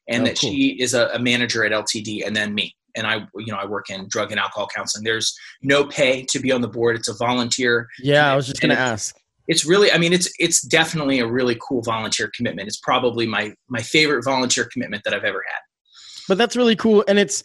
and 0.07 0.21
oh, 0.21 0.25
that 0.27 0.39
cool. 0.39 0.51
she 0.51 0.77
is 0.79 0.93
a, 0.93 1.07
a 1.07 1.17
manager 1.17 1.65
at 1.65 1.71
LTD, 1.71 2.23
and 2.23 2.35
then 2.35 2.53
me 2.53 2.75
and 2.95 3.07
I, 3.07 3.27
you 3.37 3.51
know, 3.51 3.57
I 3.57 3.65
work 3.65 3.89
in 3.89 4.07
drug 4.07 4.31
and 4.31 4.39
alcohol 4.39 4.67
counseling. 4.73 5.03
There's 5.03 5.33
no 5.61 5.85
pay 5.85 6.23
to 6.29 6.39
be 6.39 6.51
on 6.51 6.61
the 6.61 6.67
board. 6.67 6.95
It's 6.95 7.07
a 7.07 7.15
volunteer. 7.15 7.87
Yeah, 7.99 8.31
I 8.31 8.35
was 8.35 8.47
just 8.47 8.61
going 8.61 8.75
to 8.75 8.79
ask. 8.79 9.15
It's 9.47 9.65
really, 9.65 9.91
I 9.91 9.97
mean, 9.97 10.13
it's 10.13 10.31
it's 10.39 10.61
definitely 10.61 11.19
a 11.19 11.27
really 11.27 11.57
cool 11.67 11.81
volunteer 11.81 12.31
commitment. 12.35 12.67
It's 12.67 12.79
probably 12.79 13.25
my 13.25 13.53
my 13.69 13.81
favorite 13.81 14.23
volunteer 14.23 14.65
commitment 14.71 15.03
that 15.03 15.13
I've 15.13 15.23
ever 15.23 15.43
had. 15.45 15.59
But 16.27 16.37
that's 16.37 16.55
really 16.55 16.75
cool, 16.75 17.03
and 17.07 17.19
it's 17.19 17.43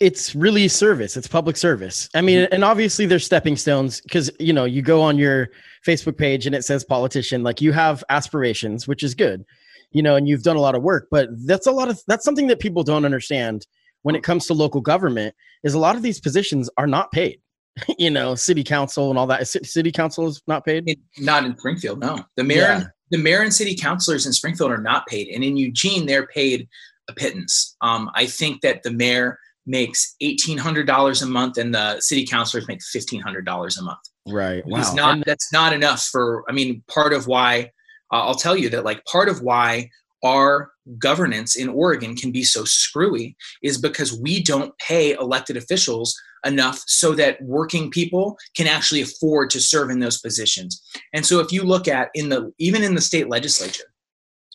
it's 0.00 0.34
really 0.34 0.66
service. 0.66 1.16
It's 1.16 1.28
public 1.28 1.58
service. 1.58 2.08
I 2.14 2.22
mean, 2.22 2.40
mm-hmm. 2.40 2.54
and 2.54 2.64
obviously 2.64 3.04
there's 3.04 3.24
stepping 3.24 3.56
stones 3.56 4.00
because 4.00 4.30
you 4.40 4.52
know 4.52 4.64
you 4.64 4.82
go 4.82 5.02
on 5.02 5.18
your 5.18 5.48
Facebook 5.86 6.16
page 6.16 6.46
and 6.46 6.54
it 6.54 6.64
says 6.64 6.84
politician. 6.84 7.42
Like 7.42 7.60
you 7.60 7.72
have 7.72 8.02
aspirations, 8.08 8.88
which 8.88 9.02
is 9.02 9.14
good, 9.14 9.44
you 9.92 10.02
know, 10.02 10.16
and 10.16 10.26
you've 10.26 10.42
done 10.42 10.56
a 10.56 10.60
lot 10.60 10.74
of 10.74 10.82
work. 10.82 11.08
But 11.10 11.28
that's 11.44 11.66
a 11.66 11.72
lot 11.72 11.88
of 11.88 12.00
that's 12.08 12.24
something 12.24 12.46
that 12.46 12.60
people 12.60 12.82
don't 12.82 13.04
understand 13.04 13.66
when 14.02 14.14
it 14.14 14.22
comes 14.22 14.46
to 14.46 14.54
local 14.54 14.80
government 14.80 15.34
is 15.64 15.74
a 15.74 15.78
lot 15.78 15.96
of 15.96 16.02
these 16.02 16.20
positions 16.20 16.70
are 16.76 16.86
not 16.86 17.12
paid. 17.12 17.40
you 17.98 18.10
know, 18.10 18.34
city 18.34 18.64
council 18.64 19.10
and 19.10 19.18
all 19.18 19.26
that. 19.26 19.46
City 19.46 19.92
council 19.92 20.26
is 20.26 20.42
not 20.46 20.64
paid. 20.64 20.98
Not 21.18 21.44
in 21.44 21.56
Springfield, 21.56 22.00
no. 22.00 22.24
The 22.36 22.44
mayor, 22.44 22.60
yeah. 22.60 22.84
the 23.10 23.18
mayor 23.18 23.42
and 23.42 23.54
city 23.54 23.76
councilors 23.76 24.26
in 24.26 24.32
Springfield 24.32 24.70
are 24.70 24.78
not 24.78 25.06
paid, 25.06 25.28
and 25.28 25.44
in 25.44 25.56
Eugene 25.56 26.06
they're 26.06 26.26
paid 26.26 26.68
a 27.08 27.12
pittance. 27.12 27.76
Um, 27.80 28.10
I 28.14 28.26
think 28.26 28.60
that 28.62 28.82
the 28.82 28.90
mayor 28.90 29.38
makes 29.66 30.16
eighteen 30.20 30.58
hundred 30.58 30.86
dollars 30.86 31.22
a 31.22 31.26
month, 31.26 31.58
and 31.58 31.74
the 31.74 32.00
city 32.00 32.26
councilors 32.26 32.66
make 32.66 32.82
fifteen 32.82 33.20
hundred 33.20 33.46
dollars 33.46 33.78
a 33.78 33.82
month. 33.82 34.00
Right. 34.28 34.66
Wow. 34.66 34.92
Not, 34.94 35.14
and- 35.14 35.24
that's 35.24 35.52
not 35.52 35.72
enough 35.72 36.02
for. 36.02 36.44
I 36.48 36.52
mean, 36.52 36.82
part 36.88 37.12
of 37.12 37.26
why 37.26 37.70
uh, 38.12 38.22
I'll 38.22 38.34
tell 38.34 38.56
you 38.56 38.68
that, 38.70 38.84
like, 38.84 39.04
part 39.04 39.28
of 39.28 39.42
why 39.42 39.90
our 40.22 40.70
governance 40.98 41.56
in 41.56 41.68
Oregon 41.68 42.16
can 42.16 42.32
be 42.32 42.44
so 42.44 42.64
screwy 42.64 43.36
is 43.62 43.78
because 43.78 44.18
we 44.18 44.42
don't 44.42 44.76
pay 44.78 45.12
elected 45.12 45.56
officials 45.56 46.18
enough 46.44 46.82
so 46.86 47.12
that 47.14 47.40
working 47.42 47.90
people 47.90 48.36
can 48.56 48.66
actually 48.66 49.02
afford 49.02 49.50
to 49.50 49.60
serve 49.60 49.90
in 49.90 50.00
those 50.00 50.20
positions. 50.20 50.82
And 51.12 51.24
so 51.24 51.40
if 51.40 51.52
you 51.52 51.62
look 51.62 51.86
at 51.86 52.10
in 52.14 52.28
the 52.28 52.52
even 52.58 52.82
in 52.82 52.94
the 52.94 53.00
state 53.00 53.28
legislature 53.28 53.89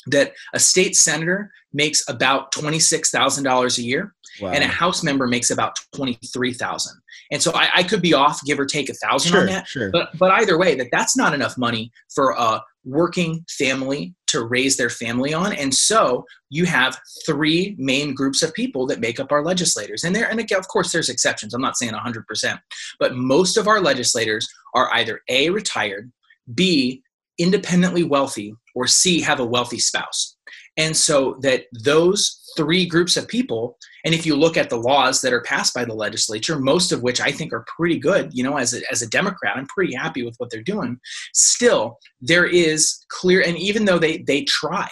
that 0.08 0.34
a 0.54 0.60
state 0.60 0.96
senator 0.96 1.52
makes 1.74 2.08
about 2.08 2.52
$26,000 2.54 3.78
a 3.78 3.82
year 3.82 4.14
wow. 4.42 4.52
and 4.52 4.64
a 4.64 4.68
house 4.68 5.04
member 5.04 5.28
makes 5.28 5.50
about 5.50 5.78
23,000. 5.96 7.02
And 7.32 7.42
so 7.42 7.52
I, 7.54 7.70
I, 7.76 7.84
could 7.84 8.02
be 8.02 8.14
off, 8.14 8.44
give 8.46 8.60
or 8.60 8.66
take 8.66 8.90
a 8.90 8.94
thousand 8.94 9.32
sure, 9.32 9.42
on 9.42 9.48
that. 9.48 9.68
Sure. 9.68 9.90
But, 9.90 10.10
but 10.18 10.32
either 10.32 10.58
way, 10.58 10.76
that 10.76 10.90
that's 10.92 11.18
not 11.18 11.34
enough 11.34 11.58
money 11.58 11.92
for 12.14 12.32
a 12.38 12.62
working 12.84 13.44
family 13.50 14.14
to 14.28 14.44
raise 14.46 14.78
their 14.78 14.92
family 14.92 15.34
on. 15.34 15.54
And 15.54 15.74
so 15.74 16.26
you 16.50 16.66
have 16.66 17.00
three 17.26 17.76
main 17.80 18.14
groups 18.14 18.44
of 18.44 18.54
people 18.54 18.86
that 18.88 19.00
make 19.00 19.20
up 19.20 19.32
our 19.32 19.44
legislators. 19.44 20.04
And 20.04 20.16
there, 20.16 20.30
and 20.30 20.40
again, 20.40 20.60
of 20.60 20.68
course, 20.68 20.92
there's 20.92 21.10
exceptions. 21.10 21.54
I'm 21.54 21.62
not 21.62 21.78
saying 21.78 21.94
100%, 21.94 22.60
but 23.00 23.16
most 23.16 23.58
of 23.58 23.68
our 23.68 23.82
legislators 23.82 24.48
are 24.76 24.94
either 24.94 25.22
A, 25.30 25.50
retired, 25.50 26.12
B, 26.54 27.02
independently 27.38 28.04
wealthy, 28.04 28.54
or 28.74 28.88
C, 28.88 29.22
have 29.22 29.40
a 29.40 29.46
wealthy 29.46 29.80
spouse. 29.80 30.36
And 30.78 30.96
so 30.96 31.38
that 31.42 31.66
those 31.84 32.42
three 32.58 32.86
groups 32.86 33.16
of 33.18 33.28
people, 33.28 33.78
and 34.04 34.14
if 34.14 34.26
you 34.26 34.36
look 34.36 34.58
at 34.58 34.70
the 34.70 34.78
laws 34.78 35.22
that 35.22 35.34
are 35.34 35.42
passed 35.42 35.74
by 35.74 35.86
the 35.86 35.94
legislature, 35.94 36.60
most 36.60 36.92
of 36.92 37.02
which 37.02 37.22
I 37.22 37.32
think 37.32 37.54
are 37.54 37.66
pretty 37.78 37.98
good, 37.98 38.32
you 38.34 38.44
know, 38.44 38.58
as 38.58 38.74
a, 38.74 38.82
as 38.92 39.02
a 39.02 39.10
Democrat, 39.10 39.58
I'm 39.58 39.68
pretty 39.68 39.96
happy 39.96 40.24
with 40.24 40.36
what 40.38 40.50
they're 40.50 40.62
doing. 40.62 41.00
Still, 41.34 41.98
there 42.22 42.46
is 42.46 43.06
clear, 43.10 43.42
and 43.42 43.58
even 43.58 43.86
though 43.86 44.00
they 44.00 44.18
they 44.20 44.44
try, 44.44 44.90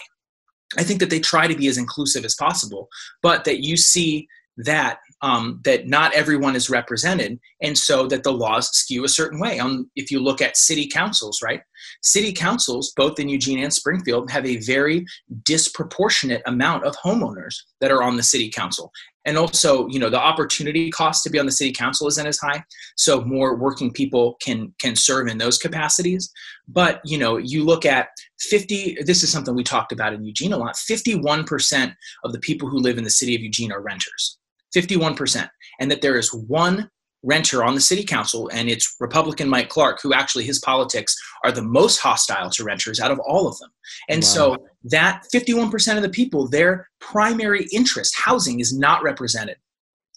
I 0.78 0.82
think 0.82 1.00
that 1.00 1.10
they 1.10 1.20
try 1.20 1.46
to 1.46 1.56
be 1.56 1.68
as 1.68 1.78
inclusive 1.78 2.24
as 2.24 2.34
possible, 2.34 2.88
but 3.22 3.44
that 3.44 3.62
you 3.62 3.76
see 3.76 4.26
that 4.56 4.98
um, 5.24 5.58
that 5.64 5.88
not 5.88 6.12
everyone 6.12 6.54
is 6.54 6.68
represented, 6.68 7.40
and 7.62 7.76
so 7.78 8.06
that 8.08 8.24
the 8.24 8.32
laws 8.32 8.68
skew 8.76 9.04
a 9.04 9.08
certain 9.08 9.40
way. 9.40 9.58
Um, 9.58 9.90
if 9.96 10.10
you 10.10 10.20
look 10.20 10.42
at 10.42 10.58
city 10.58 10.86
councils, 10.86 11.40
right? 11.42 11.62
City 12.02 12.30
councils, 12.30 12.92
both 12.94 13.18
in 13.18 13.30
Eugene 13.30 13.64
and 13.64 13.72
Springfield, 13.72 14.30
have 14.30 14.44
a 14.44 14.58
very 14.58 15.06
disproportionate 15.44 16.42
amount 16.44 16.84
of 16.84 16.94
homeowners 16.96 17.54
that 17.80 17.90
are 17.90 18.02
on 18.02 18.18
the 18.18 18.22
city 18.22 18.50
council, 18.50 18.92
and 19.24 19.38
also, 19.38 19.88
you 19.88 19.98
know, 19.98 20.10
the 20.10 20.20
opportunity 20.20 20.90
cost 20.90 21.24
to 21.24 21.30
be 21.30 21.38
on 21.38 21.46
the 21.46 21.52
city 21.52 21.72
council 21.72 22.06
isn't 22.06 22.26
as 22.26 22.38
high, 22.38 22.62
so 22.96 23.24
more 23.24 23.56
working 23.56 23.90
people 23.90 24.36
can 24.42 24.74
can 24.78 24.94
serve 24.94 25.28
in 25.28 25.38
those 25.38 25.56
capacities. 25.56 26.30
But 26.68 27.00
you 27.02 27.16
know, 27.16 27.38
you 27.38 27.64
look 27.64 27.86
at 27.86 28.08
50. 28.40 28.98
This 29.06 29.22
is 29.22 29.32
something 29.32 29.54
we 29.54 29.64
talked 29.64 29.92
about 29.92 30.12
in 30.12 30.22
Eugene 30.22 30.52
a 30.52 30.58
lot. 30.58 30.76
51 30.76 31.44
percent 31.44 31.94
of 32.24 32.34
the 32.34 32.40
people 32.40 32.68
who 32.68 32.78
live 32.78 32.98
in 32.98 33.04
the 33.04 33.10
city 33.10 33.34
of 33.34 33.40
Eugene 33.40 33.72
are 33.72 33.80
renters 33.80 34.36
51%, 34.74 35.48
and 35.80 35.90
that 35.90 36.02
there 36.02 36.18
is 36.18 36.32
one 36.32 36.90
renter 37.24 37.64
on 37.64 37.74
the 37.74 37.80
city 37.80 38.04
council, 38.04 38.48
and 38.52 38.68
it's 38.68 38.96
Republican 39.00 39.48
Mike 39.48 39.68
Clark, 39.68 40.00
who 40.02 40.12
actually 40.12 40.44
his 40.44 40.58
politics 40.58 41.16
are 41.42 41.52
the 41.52 41.62
most 41.62 41.98
hostile 41.98 42.50
to 42.50 42.64
renters 42.64 43.00
out 43.00 43.10
of 43.10 43.18
all 43.20 43.48
of 43.48 43.58
them. 43.58 43.70
And 44.08 44.18
wow. 44.18 44.28
so 44.28 44.66
that 44.84 45.24
51% 45.34 45.96
of 45.96 46.02
the 46.02 46.08
people, 46.10 46.48
their 46.48 46.88
primary 47.00 47.66
interest, 47.72 48.14
housing, 48.18 48.60
is 48.60 48.76
not 48.76 49.02
represented. 49.02 49.56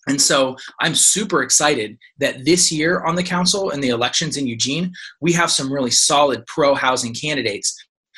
And 0.07 0.21
so 0.21 0.55
I'm 0.79 0.95
super 0.95 1.43
excited 1.43 1.97
that 2.19 2.45
this 2.45 2.71
year 2.71 3.03
on 3.03 3.15
the 3.15 3.23
council 3.23 3.71
and 3.71 3.83
the 3.83 3.89
elections 3.89 4.37
in 4.37 4.47
Eugene, 4.47 4.93
we 5.19 5.33
have 5.33 5.51
some 5.51 5.71
really 5.71 5.91
solid 5.91 6.45
pro 6.47 6.73
housing 6.75 7.13
candidates 7.13 7.75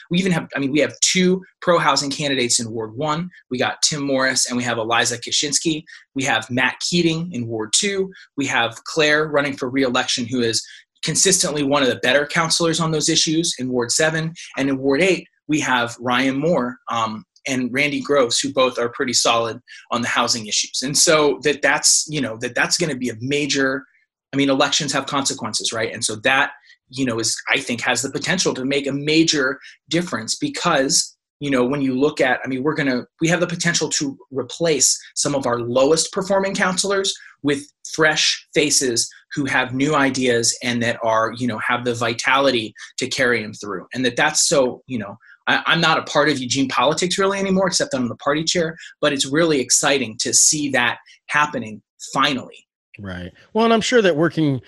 we 0.10 0.18
even 0.18 0.32
have, 0.32 0.48
I 0.56 0.60
mean, 0.60 0.72
we 0.72 0.80
have 0.80 1.00
two 1.02 1.44
pro 1.62 1.78
housing 1.78 2.10
candidates 2.10 2.60
in 2.60 2.72
Ward 2.72 2.96
1. 2.96 3.30
We 3.52 3.58
got 3.58 3.82
Tim 3.82 4.04
Morris 4.04 4.48
and 4.48 4.58
we 4.58 4.64
have 4.64 4.78
Eliza 4.78 5.18
Kashinsky. 5.18 5.84
We 6.16 6.24
have 6.24 6.50
Matt 6.50 6.80
Keating 6.80 7.32
in 7.32 7.48
Ward 7.48 7.74
2. 7.76 8.12
We 8.36 8.48
have 8.48 8.84
Claire 8.86 9.28
running 9.28 9.56
for 9.56 9.70
reelection, 9.70 10.26
who 10.26 10.42
is 10.42 10.66
consistently 11.04 11.64
one 11.64 11.84
of 11.84 11.90
the 11.90 11.98
better 11.98 12.26
counselors 12.26 12.80
on 12.80 12.92
those 12.92 13.10
issues 13.10 13.54
in 13.60 13.70
Ward 13.70 13.92
7. 13.92 14.34
And 14.58 14.70
in 14.70 14.78
Ward 14.78 15.02
8, 15.02 15.26
we 15.48 15.60
have 15.62 15.96
Ryan 16.00 16.40
Moore 16.40 16.78
um, 16.92 17.24
and 17.48 17.72
Randy 17.72 18.02
Groves, 18.02 18.40
who 18.40 18.54
both 18.54 18.78
are 18.78 18.90
pretty 18.90 19.14
solid 19.14 19.60
on 19.92 20.02
the 20.02 20.08
housing 20.08 20.48
issues. 20.48 20.82
And 20.84 20.98
so 20.98 21.40
that 21.44 21.62
that's, 21.62 22.06
you 22.10 22.22
know, 22.22 22.38
that 22.38 22.56
that's 22.56 22.78
going 22.78 22.92
to 22.92 22.98
be 22.98 23.10
a 23.10 23.16
major, 23.22 23.86
I 24.34 24.38
mean, 24.38 24.50
elections 24.50 24.92
have 24.94 25.06
consequences, 25.06 25.72
right? 25.72 25.94
And 25.94 26.04
so 26.04 26.18
that 26.18 26.52
you 26.90 27.06
know 27.06 27.20
is 27.20 27.36
i 27.50 27.60
think 27.60 27.82
has 27.82 28.02
the 28.02 28.12
potential 28.12 28.54
to 28.54 28.66
make 28.66 28.88
a 28.88 28.92
major 28.92 29.60
difference 29.90 30.36
because 30.36 31.16
you 31.40 31.50
know 31.50 31.66
when 31.66 31.82
you 31.82 31.98
look 31.98 32.22
at 32.22 32.40
i 32.44 32.48
mean 32.48 32.64
we're 32.64 32.76
going 32.76 32.90
to 32.90 33.06
we 33.22 33.28
have 33.28 33.40
the 33.40 33.48
potential 33.48 33.90
to 33.90 34.18
replace 34.32 34.98
some 35.16 35.36
of 35.36 35.46
our 35.46 35.60
lowest 35.60 36.12
performing 36.12 36.56
counselors 36.56 37.14
with 37.42 37.64
fresh 37.94 38.48
faces 38.54 39.10
who 39.34 39.46
have 39.46 39.74
new 39.74 39.96
ideas 39.96 40.58
and 40.64 40.82
that 40.82 41.00
are 41.04 41.34
you 41.38 41.48
know 41.48 41.60
have 41.60 41.86
the 41.86 41.94
vitality 41.94 42.74
to 42.98 43.08
carry 43.08 43.42
them 43.42 43.54
through. 43.54 43.86
And 43.94 44.04
that 44.06 44.16
that's 44.16 44.48
so 44.48 44.84
you 44.88 45.00
know 45.00 45.18
I, 45.48 45.62
i'm 45.66 45.82
not 45.82 45.98
a 45.98 46.04
part 46.04 46.30
of 46.30 46.40
eugene 46.40 46.68
politics 46.68 47.18
really 47.18 47.40
anymore 47.40 47.68
except 47.68 47.94
i'm 47.94 48.08
the 48.08 48.16
party 48.16 48.44
chair 48.44 48.78
but 49.02 49.14
it's 49.14 49.26
really 49.26 49.60
exciting 49.60 50.18
to 50.22 50.34
see 50.34 50.70
that 50.72 50.98
happening 51.28 51.82
finally. 52.14 52.66
Right. 53.00 53.32
Well 53.54 53.66
and 53.66 53.74
i'm 53.74 53.82
sure 53.82 54.02
that 54.02 54.16
working 54.16 54.62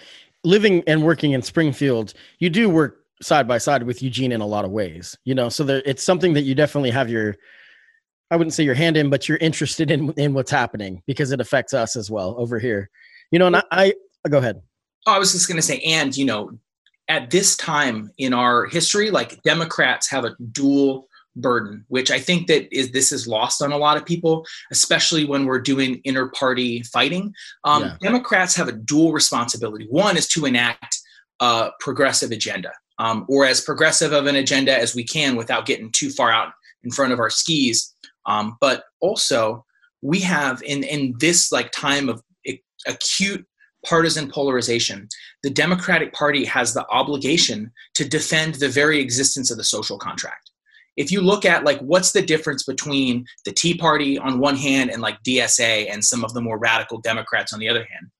living 0.43 0.83
and 0.87 1.03
working 1.03 1.31
in 1.31 1.41
Springfield, 1.41 2.13
you 2.39 2.49
do 2.49 2.69
work 2.69 3.05
side 3.21 3.47
by 3.47 3.57
side 3.57 3.83
with 3.83 4.01
Eugene 4.01 4.31
in 4.31 4.41
a 4.41 4.45
lot 4.45 4.65
of 4.65 4.71
ways, 4.71 5.17
you 5.25 5.35
know, 5.35 5.49
so 5.49 5.63
there, 5.63 5.81
it's 5.85 6.03
something 6.03 6.33
that 6.33 6.41
you 6.41 6.55
definitely 6.55 6.89
have 6.89 7.09
your, 7.09 7.35
I 8.31 8.35
wouldn't 8.35 8.53
say 8.53 8.63
your 8.63 8.73
hand 8.73 8.97
in, 8.97 9.09
but 9.09 9.29
you're 9.29 9.37
interested 9.37 9.91
in, 9.91 10.11
in 10.13 10.33
what's 10.33 10.49
happening 10.49 11.03
because 11.05 11.31
it 11.31 11.39
affects 11.39 11.73
us 11.73 11.95
as 11.95 12.09
well 12.09 12.35
over 12.37 12.57
here, 12.57 12.89
you 13.29 13.37
know, 13.37 13.47
and 13.47 13.57
I, 13.57 13.93
I 14.25 14.29
go 14.29 14.39
ahead. 14.39 14.61
Oh, 15.05 15.13
I 15.13 15.19
was 15.19 15.31
just 15.33 15.47
going 15.47 15.57
to 15.57 15.61
say, 15.61 15.79
and 15.79 16.15
you 16.15 16.25
know, 16.25 16.57
at 17.07 17.29
this 17.29 17.57
time 17.57 18.11
in 18.17 18.33
our 18.33 18.65
history, 18.65 19.11
like 19.11 19.41
Democrats 19.43 20.09
have 20.09 20.25
a 20.25 20.35
dual 20.51 21.07
burden, 21.35 21.85
which 21.87 22.11
I 22.11 22.19
think 22.19 22.47
that 22.47 22.73
is 22.75 22.91
this 22.91 23.11
is 23.11 23.27
lost 23.27 23.61
on 23.61 23.71
a 23.71 23.77
lot 23.77 23.97
of 23.97 24.05
people, 24.05 24.45
especially 24.71 25.25
when 25.25 25.45
we're 25.45 25.61
doing 25.61 26.01
inter-party 26.03 26.83
fighting. 26.83 27.33
Um, 27.63 27.83
yeah. 27.83 27.97
Democrats 28.01 28.55
have 28.55 28.67
a 28.67 28.73
dual 28.73 29.13
responsibility. 29.13 29.87
One 29.89 30.17
is 30.17 30.27
to 30.29 30.45
enact 30.45 30.97
a 31.39 31.71
progressive 31.79 32.31
agenda, 32.31 32.71
um, 32.99 33.25
or 33.29 33.45
as 33.45 33.61
progressive 33.61 34.11
of 34.11 34.27
an 34.27 34.35
agenda 34.35 34.77
as 34.77 34.95
we 34.95 35.03
can 35.03 35.35
without 35.35 35.65
getting 35.65 35.91
too 35.91 36.09
far 36.09 36.31
out 36.31 36.53
in 36.83 36.91
front 36.91 37.13
of 37.13 37.19
our 37.19 37.29
skis. 37.29 37.93
Um, 38.25 38.57
but 38.59 38.83
also, 38.99 39.65
we 40.01 40.19
have 40.21 40.61
in 40.63 40.83
in 40.83 41.15
this 41.19 41.51
like 41.51 41.71
time 41.71 42.09
of 42.09 42.21
acute 42.87 43.45
partisan 43.85 44.29
polarization, 44.29 45.07
the 45.41 45.49
Democratic 45.49 46.13
Party 46.13 46.45
has 46.45 46.73
the 46.73 46.85
obligation 46.89 47.71
to 47.95 48.07
defend 48.07 48.55
the 48.55 48.69
very 48.69 48.99
existence 48.99 49.49
of 49.49 49.57
the 49.57 49.63
social 49.63 49.97
contract 49.97 50.50
if 50.97 51.11
you 51.11 51.21
look 51.21 51.45
at 51.45 51.63
like 51.63 51.79
what's 51.79 52.11
the 52.11 52.21
difference 52.21 52.63
between 52.63 53.25
the 53.45 53.51
Tea 53.51 53.75
Party 53.75 54.17
on 54.17 54.39
one 54.39 54.55
hand 54.55 54.89
and 54.89 55.01
like 55.01 55.21
DSA 55.23 55.91
and 55.91 56.03
some 56.03 56.23
of 56.23 56.33
the 56.33 56.41
more 56.41 56.57
radical 56.57 56.99
Democrats 56.99 57.53
on 57.53 57.59
the 57.59 57.69
other 57.69 57.85
hand, 57.89 58.11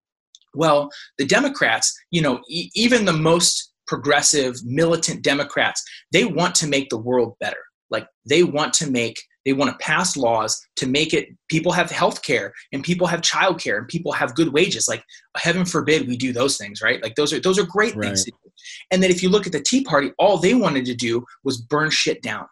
well, 0.54 0.90
the 1.18 1.25
Democrats, 1.25 1.94
you 2.12 2.22
know, 2.22 2.42
e- 2.50 2.70
even 2.75 3.06
the 3.06 3.13
most 3.13 3.74
progressive 3.88 4.56
militant 4.63 5.22
Democrats, 5.22 5.84
they 6.12 6.25
want 6.25 6.56
to 6.56 6.68
make 6.68 6.90
the 6.90 6.98
world 6.98 7.36
better. 7.40 7.58
Like 7.90 8.08
they 8.25 8.44
want 8.44 8.74
to 8.75 8.90
make 8.90 9.18
they 9.44 9.54
want 9.54 9.72
to 9.72 9.84
pass 9.84 10.16
laws 10.16 10.62
to 10.75 10.86
make 10.86 11.16
it 11.16 11.30
people 11.50 11.72
have 11.72 11.90
health 11.90 12.22
care 12.22 12.54
and 12.72 12.84
people 12.84 13.08
have 13.08 13.24
child 13.24 13.60
care 13.60 13.78
and 13.78 13.88
people 13.88 14.12
have 14.12 14.36
good 14.36 14.54
wages. 14.54 14.88
Like 14.88 15.04
heaven 15.36 15.66
forbid 15.66 16.08
we 16.08 16.16
do 16.16 16.32
those 16.32 16.58
things 16.58 16.82
right? 16.82 17.01
Like 17.04 17.16
those 17.16 17.34
are 17.34 17.40
those 17.40 17.60
are 17.60 17.66
great 17.66 17.96
right. 17.96 18.06
things 18.06 18.25
and 18.92 19.04
then 19.04 19.12
if 19.12 19.22
you 19.22 19.30
look 19.30 19.46
at 19.46 19.51
the 19.51 19.62
tea 19.62 19.84
party 19.84 20.12
all 20.18 20.38
they 20.38 20.54
wanted 20.54 20.86
to 20.86 20.96
do 20.96 21.25
was 21.44 21.62
burn 21.62 21.90
shit 21.90 22.22
down 22.22 22.46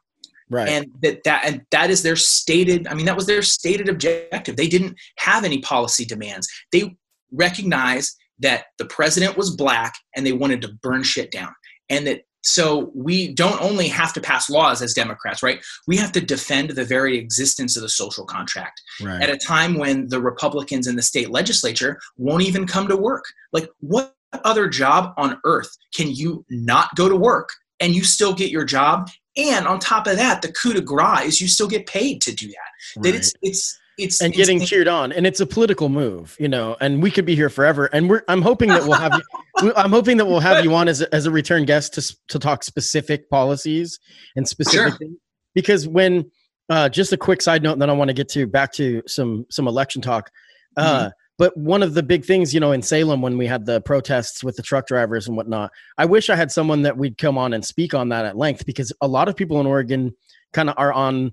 right. 0.49 0.69
And 0.69 0.87
that 1.01 1.23
that 1.23 1.45
and 1.45 1.61
that 1.71 1.89
is 1.89 2.03
their 2.03 2.15
stated 2.15 2.87
i 2.87 2.93
mean 2.93 3.05
that 3.05 3.15
was 3.15 3.25
their 3.25 3.41
stated 3.41 3.89
objective. 3.89 4.55
They 4.55 4.67
didn't 4.67 4.97
have 5.17 5.43
any 5.43 5.59
policy 5.61 6.05
demands. 6.05 6.47
They 6.71 6.95
recognized 7.31 8.15
that 8.39 8.65
the 8.77 8.85
president 8.85 9.37
was 9.37 9.55
black 9.55 9.95
and 10.15 10.25
they 10.25 10.31
wanted 10.31 10.61
to 10.61 10.73
burn 10.81 11.03
shit 11.03 11.31
down. 11.31 11.53
And 11.89 12.07
that 12.07 12.21
so 12.41 12.91
we 12.95 13.33
don't 13.33 13.61
only 13.61 13.89
have 13.89 14.13
to 14.13 14.21
pass 14.21 14.49
laws 14.49 14.81
as 14.81 14.93
democrats 14.93 15.43
right? 15.43 15.61
We 15.87 15.97
have 15.97 16.13
to 16.13 16.21
defend 16.21 16.69
the 16.69 16.85
very 16.85 17.17
existence 17.17 17.75
of 17.75 17.83
the 17.83 17.89
social 17.89 18.25
contract 18.25 18.81
right. 19.01 19.21
at 19.21 19.29
a 19.29 19.37
time 19.37 19.77
when 19.77 20.07
the 20.07 20.21
republicans 20.21 20.87
in 20.87 20.95
the 20.95 21.01
state 21.01 21.29
legislature 21.29 21.99
won't 22.17 22.43
even 22.43 22.65
come 22.65 22.87
to 22.87 22.95
work. 22.95 23.25
Like 23.51 23.69
what 23.81 24.15
other 24.45 24.69
job 24.69 25.13
on 25.17 25.39
earth 25.43 25.69
can 25.93 26.11
you 26.11 26.45
not 26.49 26.95
go 26.95 27.09
to 27.09 27.15
work 27.15 27.49
and 27.79 27.95
you 27.95 28.03
still 28.03 28.33
get 28.33 28.51
your 28.51 28.65
job 28.65 29.09
and 29.39 29.67
on 29.67 29.79
top 29.79 30.07
of 30.07 30.17
that, 30.17 30.41
the 30.41 30.51
coup 30.51 30.73
de 30.73 30.81
grace 30.81 31.25
is 31.25 31.41
you 31.41 31.47
still 31.47 31.67
get 31.67 31.85
paid 31.85 32.21
to 32.23 32.33
do 32.33 32.47
that. 32.47 32.97
Right. 32.97 33.03
That 33.03 33.15
it's 33.15 33.33
it's 33.41 33.79
it's 33.97 34.21
and 34.21 34.33
getting 34.33 34.59
cheered 34.59 34.87
on, 34.87 35.11
and 35.11 35.25
it's 35.25 35.39
a 35.39 35.45
political 35.45 35.87
move, 35.89 36.35
you 36.39 36.47
know. 36.47 36.75
And 36.81 37.01
we 37.01 37.11
could 37.11 37.25
be 37.25 37.35
here 37.35 37.49
forever. 37.49 37.85
And 37.93 38.09
we're 38.09 38.23
I'm 38.27 38.41
hoping 38.41 38.69
that 38.69 38.83
we'll 38.83 38.99
have 38.99 39.13
you. 39.13 39.73
I'm 39.77 39.91
hoping 39.91 40.17
that 40.17 40.25
we'll 40.25 40.39
have 40.39 40.63
you 40.63 40.73
on 40.73 40.87
as 40.87 41.01
a, 41.01 41.13
as 41.13 41.25
a 41.25 41.31
return 41.31 41.65
guest 41.65 41.93
to 41.95 42.17
to 42.29 42.39
talk 42.39 42.63
specific 42.63 43.29
policies 43.29 43.99
and 44.35 44.47
specific 44.47 44.93
sure. 44.99 45.09
because 45.53 45.87
when 45.87 46.29
uh, 46.69 46.89
just 46.89 47.13
a 47.13 47.17
quick 47.17 47.41
side 47.41 47.63
note, 47.63 47.73
and 47.73 47.81
then 47.81 47.89
I 47.89 47.93
want 47.93 48.09
to 48.09 48.13
get 48.13 48.29
to 48.29 48.45
back 48.45 48.73
to 48.73 49.01
some 49.07 49.45
some 49.49 49.67
election 49.67 50.01
talk. 50.01 50.31
Uh, 50.75 50.99
mm-hmm. 50.99 51.09
But 51.39 51.55
one 51.55 51.81
of 51.81 51.93
the 51.93 52.03
big 52.03 52.25
things, 52.25 52.53
you 52.53 52.59
know, 52.59 52.73
in 52.73 52.81
Salem 52.81 53.21
when 53.21 53.37
we 53.37 53.47
had 53.47 53.65
the 53.65 53.79
protests 53.79 54.43
with 54.43 54.57
the 54.57 54.61
truck 54.61 54.87
drivers 54.87 55.25
and 55.25 55.37
whatnot, 55.37 55.71
I 55.97 56.03
wish 56.03 56.29
I 56.29 56.35
had 56.35 56.51
someone 56.51 56.81
that 56.81 56.97
we'd 56.97 57.17
come 57.17 57.37
on 57.37 57.53
and 57.53 57.63
speak 57.65 57.93
on 57.93 58.09
that 58.09 58.25
at 58.25 58.37
length 58.37 58.65
because 58.65 58.91
a 58.99 59.07
lot 59.07 59.29
of 59.29 59.37
people 59.37 59.57
in 59.61 59.65
Oregon 59.65 60.13
kind 60.51 60.69
of 60.69 60.75
are 60.77 60.91
on 60.91 61.31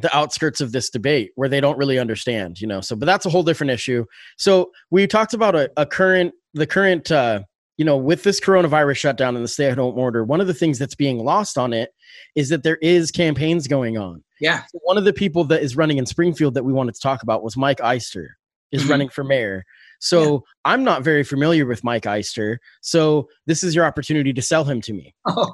the 0.00 0.14
outskirts 0.14 0.60
of 0.60 0.72
this 0.72 0.90
debate 0.90 1.32
where 1.34 1.48
they 1.48 1.62
don't 1.62 1.78
really 1.78 1.98
understand, 1.98 2.60
you 2.60 2.66
know. 2.66 2.82
So, 2.82 2.94
but 2.94 3.06
that's 3.06 3.24
a 3.24 3.30
whole 3.30 3.42
different 3.42 3.70
issue. 3.70 4.04
So 4.36 4.70
we 4.90 5.06
talked 5.06 5.32
about 5.32 5.54
a, 5.54 5.70
a 5.78 5.86
current, 5.86 6.34
the 6.52 6.66
current, 6.66 7.10
uh, 7.10 7.40
you 7.78 7.86
know, 7.86 7.96
with 7.96 8.22
this 8.22 8.38
coronavirus 8.38 8.98
shutdown 8.98 9.34
and 9.34 9.42
the 9.42 9.48
stay-at-home 9.48 9.98
order, 9.98 10.24
one 10.24 10.42
of 10.42 10.46
the 10.46 10.52
things 10.52 10.78
that's 10.78 10.94
being 10.94 11.24
lost 11.24 11.56
on 11.56 11.72
it 11.72 11.94
is 12.34 12.50
that 12.50 12.64
there 12.64 12.76
is 12.82 13.10
campaigns 13.10 13.66
going 13.66 13.96
on. 13.96 14.22
Yeah. 14.42 14.64
So 14.70 14.78
one 14.82 14.98
of 14.98 15.04
the 15.04 15.14
people 15.14 15.44
that 15.44 15.62
is 15.62 15.74
running 15.74 15.96
in 15.96 16.04
Springfield 16.04 16.52
that 16.52 16.64
we 16.64 16.74
wanted 16.74 16.94
to 16.96 17.00
talk 17.00 17.22
about 17.22 17.42
was 17.42 17.56
Mike 17.56 17.78
Eyster 17.78 18.26
is 18.72 18.82
mm-hmm. 18.82 18.90
running 18.90 19.08
for 19.08 19.24
mayor. 19.24 19.64
So 20.00 20.32
yeah. 20.32 20.38
I'm 20.64 20.82
not 20.82 21.02
very 21.02 21.22
familiar 21.22 21.66
with 21.66 21.84
Mike 21.84 22.04
Eyster. 22.04 22.56
So 22.80 23.28
this 23.46 23.62
is 23.62 23.74
your 23.74 23.84
opportunity 23.84 24.32
to 24.32 24.42
sell 24.42 24.64
him 24.64 24.80
to 24.82 24.92
me. 24.92 25.14
Oh, 25.26 25.52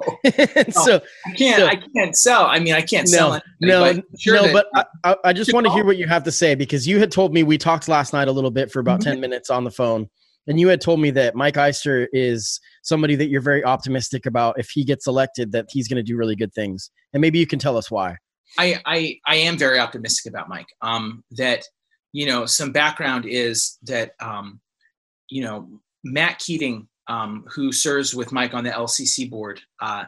so 0.71 1.01
I 1.25 1.31
can't. 1.33 1.59
So, 1.59 1.67
I 1.67 1.75
can't 1.95 2.15
sell. 2.15 2.45
I 2.45 2.59
mean, 2.59 2.73
I 2.73 2.81
can't 2.81 3.07
no, 3.09 3.17
sell 3.17 3.33
it. 3.33 3.43
No, 3.61 3.81
but 3.81 4.03
sure 4.19 4.35
no. 4.35 4.51
But 4.51 4.87
I, 5.03 5.15
I 5.23 5.33
just 5.33 5.53
want 5.53 5.65
to 5.67 5.71
hear 5.71 5.85
what 5.85 5.97
you 5.97 6.07
have 6.07 6.23
to 6.23 6.31
say 6.31 6.55
because 6.55 6.87
you 6.87 6.99
had 6.99 7.11
told 7.11 7.33
me 7.33 7.43
we 7.43 7.57
talked 7.57 7.87
last 7.87 8.11
night 8.11 8.27
a 8.27 8.31
little 8.31 8.51
bit 8.51 8.71
for 8.71 8.79
about 8.79 9.01
mm-hmm. 9.01 9.11
ten 9.11 9.19
minutes 9.19 9.49
on 9.49 9.63
the 9.63 9.71
phone, 9.71 10.09
and 10.47 10.59
you 10.59 10.67
had 10.67 10.81
told 10.81 10.99
me 10.99 11.11
that 11.11 11.35
Mike 11.35 11.55
Eyster 11.55 12.07
is 12.11 12.59
somebody 12.81 13.15
that 13.15 13.27
you're 13.27 13.41
very 13.41 13.63
optimistic 13.63 14.25
about. 14.25 14.59
If 14.59 14.69
he 14.69 14.83
gets 14.83 15.07
elected, 15.07 15.51
that 15.51 15.67
he's 15.69 15.87
going 15.87 15.97
to 15.97 16.03
do 16.03 16.17
really 16.17 16.35
good 16.35 16.53
things, 16.53 16.89
and 17.13 17.21
maybe 17.21 17.39
you 17.39 17.47
can 17.47 17.59
tell 17.59 17.77
us 17.77 17.91
why. 17.91 18.17
I, 18.57 18.81
I, 18.85 19.19
I 19.27 19.35
am 19.35 19.57
very 19.57 19.79
optimistic 19.79 20.31
about 20.31 20.49
Mike. 20.49 20.67
Um, 20.81 21.23
that 21.31 21.65
you 22.13 22.25
know, 22.25 22.45
some 22.45 22.71
background 22.71 23.25
is 23.25 23.77
that, 23.83 24.13
um, 24.19 24.59
you 25.29 25.43
know, 25.43 25.67
Matt 26.03 26.39
Keating, 26.39 26.87
um, 27.07 27.45
who 27.53 27.71
serves 27.71 28.13
with 28.15 28.31
Mike 28.31 28.53
on 28.53 28.63
the 28.63 28.71
LCC 28.71 29.29
board, 29.29 29.61
uh, 29.81 30.05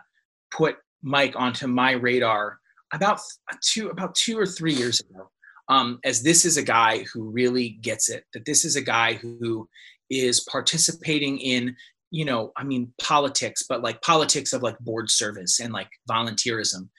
put 0.52 0.78
Mike 1.02 1.34
onto 1.36 1.68
my 1.68 1.92
radar 1.92 2.60
about 2.94 3.22
two 3.62 3.90
about 3.90 4.16
two 4.16 4.38
or 4.38 4.46
three 4.46 4.74
years 4.74 5.00
ago. 5.00 5.30
Um, 5.68 6.00
as 6.04 6.24
this 6.24 6.46
is 6.46 6.58
a 6.58 6.64
guy 6.64 7.06
who 7.14 7.30
really 7.30 7.70
gets 7.82 8.10
it. 8.10 8.26
That 8.34 8.46
this 8.46 8.66
is 8.66 8.76
a 8.76 8.82
guy 8.82 9.14
who 9.14 9.70
is 10.10 10.40
participating 10.52 11.38
in, 11.38 11.76
you 12.10 12.26
know, 12.26 12.52
I 12.58 12.64
mean, 12.64 12.92
politics, 13.00 13.64
but 13.70 13.84
like 13.84 14.02
politics 14.02 14.52
of 14.52 14.64
like 14.64 14.80
board 14.80 15.12
service 15.12 15.60
and 15.60 15.72
like 15.72 15.90
volunteerism 16.10 16.90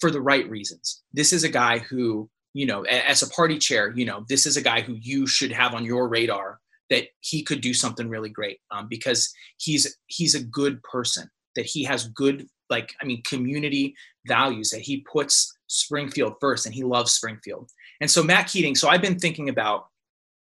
for 0.00 0.10
the 0.10 0.20
right 0.20 0.48
reasons. 0.50 1.02
This 1.14 1.32
is 1.32 1.44
a 1.44 1.48
guy 1.48 1.78
who 1.78 2.28
you 2.52 2.66
know, 2.66 2.82
as 2.82 3.22
a 3.22 3.30
party 3.30 3.58
chair, 3.58 3.92
you 3.94 4.04
know, 4.04 4.24
this 4.28 4.46
is 4.46 4.56
a 4.56 4.62
guy 4.62 4.80
who 4.80 4.96
you 5.00 5.26
should 5.26 5.52
have 5.52 5.74
on 5.74 5.84
your 5.84 6.08
radar 6.08 6.58
that 6.88 7.04
he 7.20 7.42
could 7.42 7.60
do 7.60 7.72
something 7.72 8.08
really 8.08 8.28
great 8.28 8.58
um, 8.70 8.88
because 8.88 9.32
he's 9.58 9.96
he's 10.06 10.34
a 10.34 10.42
good 10.42 10.82
person 10.82 11.30
that 11.56 11.64
he 11.64 11.84
has 11.84 12.08
good 12.08 12.46
like 12.68 12.92
I 13.00 13.04
mean 13.04 13.22
community 13.22 13.94
values 14.26 14.70
that 14.70 14.80
he 14.80 15.04
puts 15.10 15.52
Springfield 15.68 16.34
first 16.40 16.66
and 16.66 16.74
he 16.74 16.82
loves 16.82 17.12
Springfield. 17.12 17.70
And 18.00 18.10
so 18.10 18.22
Matt 18.22 18.48
Keating, 18.48 18.74
so 18.74 18.88
I've 18.88 19.02
been 19.02 19.18
thinking 19.18 19.48
about 19.48 19.86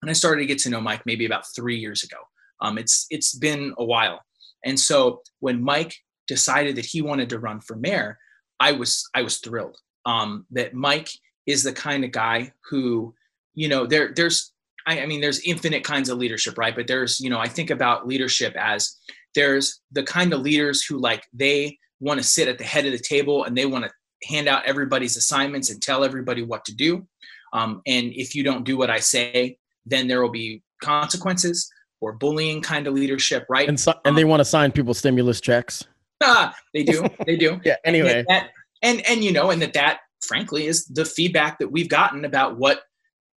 and 0.02 0.10
I 0.10 0.12
started 0.12 0.42
to 0.42 0.46
get 0.46 0.58
to 0.58 0.70
know 0.70 0.82
Mike 0.82 1.06
maybe 1.06 1.24
about 1.24 1.46
three 1.56 1.78
years 1.78 2.02
ago. 2.02 2.18
Um, 2.60 2.76
it's 2.76 3.06
it's 3.08 3.34
been 3.34 3.74
a 3.78 3.84
while. 3.84 4.20
And 4.64 4.78
so 4.78 5.22
when 5.40 5.62
Mike 5.62 5.94
decided 6.26 6.76
that 6.76 6.86
he 6.86 7.00
wanted 7.02 7.30
to 7.30 7.38
run 7.38 7.60
for 7.60 7.76
mayor, 7.76 8.18
I 8.60 8.72
was 8.72 9.08
I 9.14 9.22
was 9.22 9.38
thrilled 9.38 9.78
um, 10.04 10.46
that 10.50 10.74
Mike 10.74 11.08
is 11.46 11.62
the 11.62 11.72
kind 11.72 12.04
of 12.04 12.12
guy 12.12 12.52
who, 12.68 13.14
you 13.54 13.68
know, 13.68 13.87
there 13.87 14.12
there's 14.14 14.52
I, 14.87 15.00
I 15.00 15.07
mean 15.07 15.20
there's 15.20 15.40
infinite 15.40 15.85
kinds 15.85 16.09
of 16.09 16.18
leadership, 16.18 16.59
right? 16.59 16.74
But 16.74 16.87
there's, 16.87 17.20
you 17.20 17.30
know, 17.30 17.38
I 17.38 17.48
think 17.48 17.70
about 17.70 18.07
leadership 18.07 18.54
as 18.57 18.96
there's 19.35 19.80
the 19.92 20.02
kind 20.02 20.33
of 20.33 20.40
leaders 20.40 20.85
who 20.85 20.98
like 20.98 21.24
they 21.33 21.78
want 22.00 22.20
to 22.20 22.24
sit 22.24 22.48
at 22.48 22.59
the 22.59 22.64
head 22.64 22.87
of 22.87 22.92
the 22.92 22.98
table 22.98 23.44
and 23.44 23.57
they 23.57 23.66
want 23.66 23.85
to 23.85 23.90
hand 24.28 24.48
out 24.48 24.64
everybody's 24.64 25.16
assignments 25.16 25.70
and 25.70 25.83
tell 25.83 26.04
everybody 26.04 26.42
what 26.42 26.64
to 26.64 26.74
do. 26.74 27.07
Um, 27.52 27.83
and 27.87 28.12
if 28.14 28.35
you 28.35 28.42
don't 28.42 28.64
do 28.64 28.76
what 28.76 28.90
I 28.90 28.98
say, 28.98 29.59
then 29.87 30.09
there 30.09 30.22
will 30.22 30.30
be 30.30 30.62
consequences 30.83 31.70
or 32.00 32.12
bullying 32.12 32.61
kind 32.61 32.87
of 32.87 32.94
leadership, 32.94 33.46
right? 33.48 33.68
And, 33.68 33.78
so, 33.78 33.92
and 34.04 34.12
um, 34.12 34.16
they 34.16 34.24
want 34.24 34.40
to 34.40 34.44
sign 34.44 34.72
people 34.72 34.94
stimulus 34.94 35.40
checks. 35.40 35.85
Ah, 36.26 36.54
they 36.72 36.85
do. 36.85 37.04
They 37.26 37.37
do. 37.37 37.61
yeah. 37.64 37.74
Anyway. 37.85 38.20
And, 38.20 38.26
that, 38.28 38.50
and 38.83 39.07
and 39.07 39.22
you 39.22 39.30
know, 39.30 39.50
and 39.50 39.61
that 39.61 39.74
that 39.74 39.98
frankly, 40.24 40.66
is 40.66 40.87
the 40.87 41.04
feedback 41.04 41.58
that 41.58 41.72
we've 41.72 41.88
gotten 41.88 42.24
about 42.24 42.58
what 42.58 42.82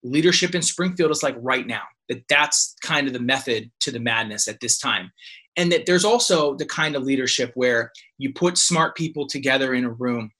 leadership 0.03 0.55
in 0.55 0.61
Springfield 0.61 1.11
is 1.11 1.23
like 1.23 1.35
right 1.39 1.67
now. 1.67 1.83
That 2.09 2.23
that's 2.29 2.75
kind 2.81 3.07
of 3.07 3.13
the 3.13 3.19
method 3.19 3.69
to 3.81 3.91
the 3.91 3.99
madness 3.99 4.47
at 4.47 4.59
this 4.61 4.79
time. 4.79 5.11
And 5.57 5.71
that 5.71 5.85
there's 5.85 6.05
also 6.05 6.55
the 6.55 6.65
kind 6.65 6.95
of 6.95 7.03
leadership 7.03 7.51
where 7.55 7.91
you 8.17 8.31
put 8.33 8.57
smart 8.57 8.95
people 8.95 9.27
together 9.27 9.73
in 9.73 9.83
a 9.83 9.91
room 9.91 10.31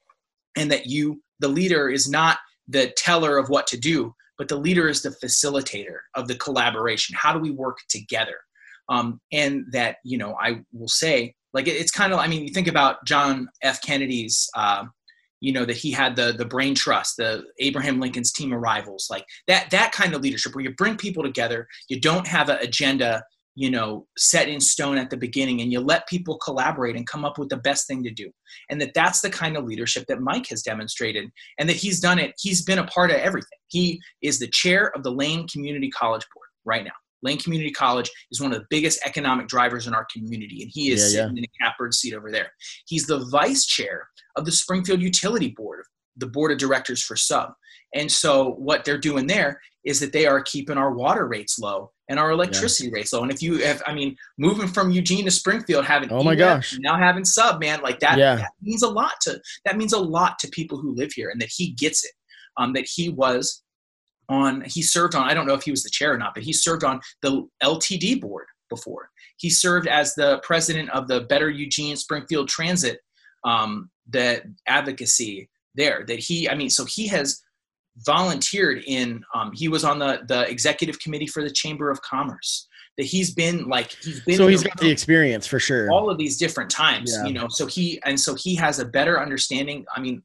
and 0.55 0.71
that 0.71 0.85
you, 0.85 1.21
the 1.39 1.47
leader, 1.47 1.89
is 1.89 2.09
not 2.09 2.37
the 2.67 2.93
teller 2.97 3.37
of 3.37 3.49
what 3.49 3.67
to 3.67 3.77
do, 3.77 4.13
but 4.37 4.47
the 4.47 4.55
leader 4.55 4.87
is 4.87 5.01
the 5.01 5.09
facilitator 5.09 5.99
of 6.15 6.27
the 6.27 6.35
collaboration. 6.35 7.15
How 7.19 7.33
do 7.33 7.39
we 7.39 7.51
work 7.51 7.79
together? 7.89 8.37
Um, 8.89 9.19
and 9.31 9.65
that, 9.71 9.97
you 10.03 10.17
know, 10.17 10.37
I 10.39 10.61
will 10.71 10.87
say, 10.87 11.33
like, 11.53 11.67
it's 11.67 11.91
kind 11.91 12.13
of, 12.13 12.19
I 12.19 12.27
mean, 12.27 12.43
you 12.43 12.53
think 12.53 12.67
about 12.67 13.03
John 13.05 13.49
F. 13.63 13.81
Kennedy's 13.81 14.49
uh, 14.55 14.85
you 15.39 15.51
know 15.51 15.65
that 15.65 15.77
he 15.77 15.91
had 15.91 16.15
the 16.15 16.33
the 16.37 16.45
brain 16.45 16.75
trust 16.75 17.17
the 17.17 17.43
abraham 17.59 17.99
lincoln's 17.99 18.31
team 18.31 18.53
of 18.53 18.59
rivals 18.59 19.07
like 19.09 19.25
that 19.47 19.69
that 19.69 19.91
kind 19.91 20.13
of 20.13 20.21
leadership 20.21 20.55
where 20.55 20.63
you 20.63 20.73
bring 20.75 20.97
people 20.97 21.23
together 21.23 21.67
you 21.89 21.99
don't 21.99 22.27
have 22.27 22.49
an 22.49 22.57
agenda 22.61 23.23
you 23.55 23.71
know 23.71 24.05
set 24.17 24.47
in 24.47 24.61
stone 24.61 24.97
at 24.97 25.09
the 25.09 25.17
beginning 25.17 25.61
and 25.61 25.71
you 25.71 25.79
let 25.79 26.07
people 26.07 26.37
collaborate 26.37 26.95
and 26.95 27.07
come 27.07 27.25
up 27.25 27.37
with 27.37 27.49
the 27.49 27.57
best 27.57 27.87
thing 27.87 28.03
to 28.03 28.11
do 28.11 28.29
and 28.69 28.79
that 28.79 28.93
that's 28.93 29.21
the 29.21 29.29
kind 29.29 29.57
of 29.57 29.65
leadership 29.65 30.05
that 30.07 30.21
mike 30.21 30.47
has 30.47 30.61
demonstrated 30.61 31.29
and 31.57 31.67
that 31.67 31.75
he's 31.75 31.99
done 31.99 32.19
it 32.19 32.33
he's 32.37 32.61
been 32.63 32.79
a 32.79 32.87
part 32.87 33.11
of 33.11 33.17
everything. 33.17 33.47
He 33.69 33.99
is 34.21 34.39
the 34.39 34.47
chair 34.47 34.91
of 34.95 35.03
the 35.03 35.11
lane 35.11 35.47
community 35.47 35.89
college 35.89 36.25
board 36.33 36.47
right 36.65 36.83
now 36.83 36.91
lane 37.23 37.37
community 37.37 37.71
college 37.71 38.09
is 38.31 38.41
one 38.41 38.51
of 38.51 38.59
the 38.59 38.65
biggest 38.69 38.99
economic 39.05 39.47
drivers 39.47 39.87
in 39.87 39.93
our 39.93 40.05
community 40.11 40.61
and 40.61 40.71
he 40.73 40.91
is 40.91 41.01
yeah, 41.01 41.21
sitting 41.21 41.37
yeah. 41.37 41.43
in 41.43 41.45
a 41.45 41.63
catbird 41.65 41.93
seat 41.93 42.13
over 42.13 42.31
there 42.31 42.51
he's 42.85 43.07
the 43.07 43.25
vice 43.31 43.65
chair 43.65 44.07
of 44.35 44.45
the 44.45 44.51
springfield 44.51 45.01
utility 45.01 45.53
board 45.57 45.83
the 46.17 46.27
board 46.27 46.51
of 46.51 46.57
directors 46.57 47.03
for 47.03 47.15
sub 47.15 47.51
and 47.95 48.11
so 48.11 48.51
what 48.53 48.83
they're 48.83 48.97
doing 48.97 49.27
there 49.27 49.59
is 49.87 50.01
that 50.01 50.11
they 50.11 50.25
are 50.25 50.41
keeping 50.41 50.77
our 50.77 50.93
water 50.93 51.27
rates 51.27 51.57
low 51.57 51.91
and 52.09 52.19
our 52.19 52.31
electricity 52.31 52.89
yeah. 52.89 52.95
rates 52.95 53.13
low. 53.13 53.21
And 53.21 53.31
if 53.31 53.41
you 53.41 53.59
have, 53.59 53.81
I 53.87 53.93
mean, 53.93 54.15
moving 54.37 54.67
from 54.67 54.91
Eugene 54.91 55.25
to 55.25 55.31
Springfield, 55.31 55.85
having 55.85 56.11
oh 56.11 56.23
my 56.23 56.35
gosh, 56.35 56.77
now 56.79 56.97
having 56.97 57.23
sub, 57.23 57.61
man, 57.61 57.81
like 57.81 57.99
that, 57.99 58.17
that 58.37 58.51
means 58.61 58.83
a 58.83 58.89
lot 58.89 59.13
to 59.21 59.39
that 59.65 59.77
means 59.77 59.93
a 59.93 59.99
lot 59.99 60.39
to 60.39 60.49
people 60.49 60.77
who 60.77 60.93
live 60.93 61.11
here, 61.13 61.29
and 61.29 61.41
that 61.41 61.49
he 61.49 61.71
gets 61.71 62.03
it. 62.03 62.11
Um, 62.57 62.73
that 62.73 62.87
he 62.91 63.09
was 63.09 63.63
on, 64.29 64.63
he 64.65 64.81
served 64.81 65.15
on. 65.15 65.29
I 65.29 65.33
don't 65.33 65.47
know 65.47 65.53
if 65.53 65.63
he 65.63 65.71
was 65.71 65.83
the 65.83 65.89
chair 65.89 66.13
or 66.13 66.17
not, 66.17 66.33
but 66.33 66.43
he 66.43 66.53
served 66.53 66.83
on 66.83 66.99
the 67.21 67.47
LTD 67.63 68.21
board 68.21 68.47
before. 68.69 69.09
He 69.37 69.49
served 69.49 69.87
as 69.87 70.15
the 70.15 70.39
president 70.43 70.89
of 70.89 71.07
the 71.07 71.21
Better 71.21 71.49
Eugene 71.49 71.95
Springfield 71.95 72.49
Transit, 72.49 72.99
um, 73.43 73.89
the 74.09 74.43
advocacy 74.67 75.49
there. 75.75 76.03
That 76.07 76.19
he, 76.19 76.49
I 76.49 76.55
mean, 76.55 76.69
so 76.69 76.85
he 76.85 77.07
has 77.07 77.41
volunteered 78.05 78.83
in 78.85 79.23
um, 79.33 79.51
he 79.53 79.67
was 79.67 79.83
on 79.83 79.99
the 79.99 80.21
the 80.27 80.49
executive 80.49 80.99
committee 80.99 81.27
for 81.27 81.43
the 81.43 81.49
chamber 81.49 81.89
of 81.89 82.01
commerce 82.01 82.67
that 82.97 83.05
he's 83.05 83.33
been 83.33 83.67
like 83.67 83.91
he's 84.03 84.19
been 84.21 84.37
so 84.37 84.47
he's 84.47 84.63
got 84.63 84.77
the 84.77 84.89
experience 84.89 85.47
for 85.47 85.59
sure 85.59 85.89
all 85.91 86.09
of 86.09 86.17
these 86.17 86.37
different 86.37 86.69
times 86.69 87.15
yeah. 87.15 87.25
you 87.25 87.33
know 87.33 87.47
so 87.47 87.65
he 87.65 87.99
and 88.05 88.19
so 88.19 88.35
he 88.35 88.55
has 88.55 88.79
a 88.79 88.85
better 88.85 89.19
understanding 89.19 89.85
i 89.95 89.99
mean 89.99 90.21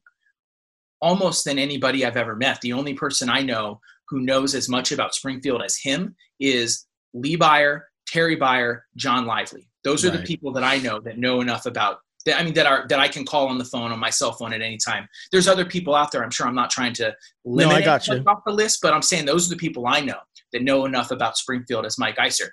almost 1.01 1.45
than 1.45 1.57
anybody 1.57 2.05
i've 2.05 2.17
ever 2.17 2.35
met 2.35 2.59
the 2.61 2.73
only 2.73 2.93
person 2.93 3.29
i 3.29 3.41
know 3.41 3.79
who 4.13 4.21
knows 4.21 4.53
as 4.53 4.69
much 4.69 4.91
about 4.91 5.15
springfield 5.15 5.63
as 5.63 5.75
him 5.75 6.15
is 6.39 6.85
lee 7.15 7.35
Beyer, 7.35 7.87
terry 8.07 8.35
Beyer, 8.35 8.85
john 8.95 9.25
lively 9.25 9.67
those 9.83 10.05
are 10.05 10.09
right. 10.09 10.19
the 10.19 10.23
people 10.23 10.53
that 10.53 10.63
i 10.63 10.77
know 10.77 10.99
that 10.99 11.17
know 11.17 11.41
enough 11.41 11.65
about 11.65 11.97
that 12.25 12.39
I 12.39 12.43
mean 12.43 12.53
that 12.53 12.65
are 12.65 12.85
that 12.87 12.99
I 12.99 13.07
can 13.07 13.25
call 13.25 13.47
on 13.47 13.57
the 13.57 13.65
phone 13.65 13.91
on 13.91 13.99
my 13.99 14.09
cell 14.09 14.31
phone 14.31 14.53
at 14.53 14.61
any 14.61 14.77
time. 14.77 15.07
There's 15.31 15.47
other 15.47 15.65
people 15.65 15.93
out 15.93 16.11
there. 16.11 16.23
I'm 16.23 16.31
sure 16.31 16.47
I'm 16.47 16.55
not 16.55 16.69
trying 16.69 16.93
to 16.93 17.13
limit 17.45 17.73
no, 17.73 17.77
I 17.77 17.81
got 17.81 18.07
you. 18.07 18.23
off 18.25 18.43
the 18.45 18.53
list, 18.53 18.79
but 18.81 18.93
I'm 18.93 19.01
saying 19.01 19.25
those 19.25 19.47
are 19.47 19.49
the 19.49 19.59
people 19.59 19.87
I 19.87 19.99
know 19.99 20.19
that 20.53 20.63
know 20.63 20.85
enough 20.85 21.11
about 21.11 21.37
Springfield 21.37 21.85
as 21.85 21.97
Mike 21.97 22.17
Eyster. 22.17 22.49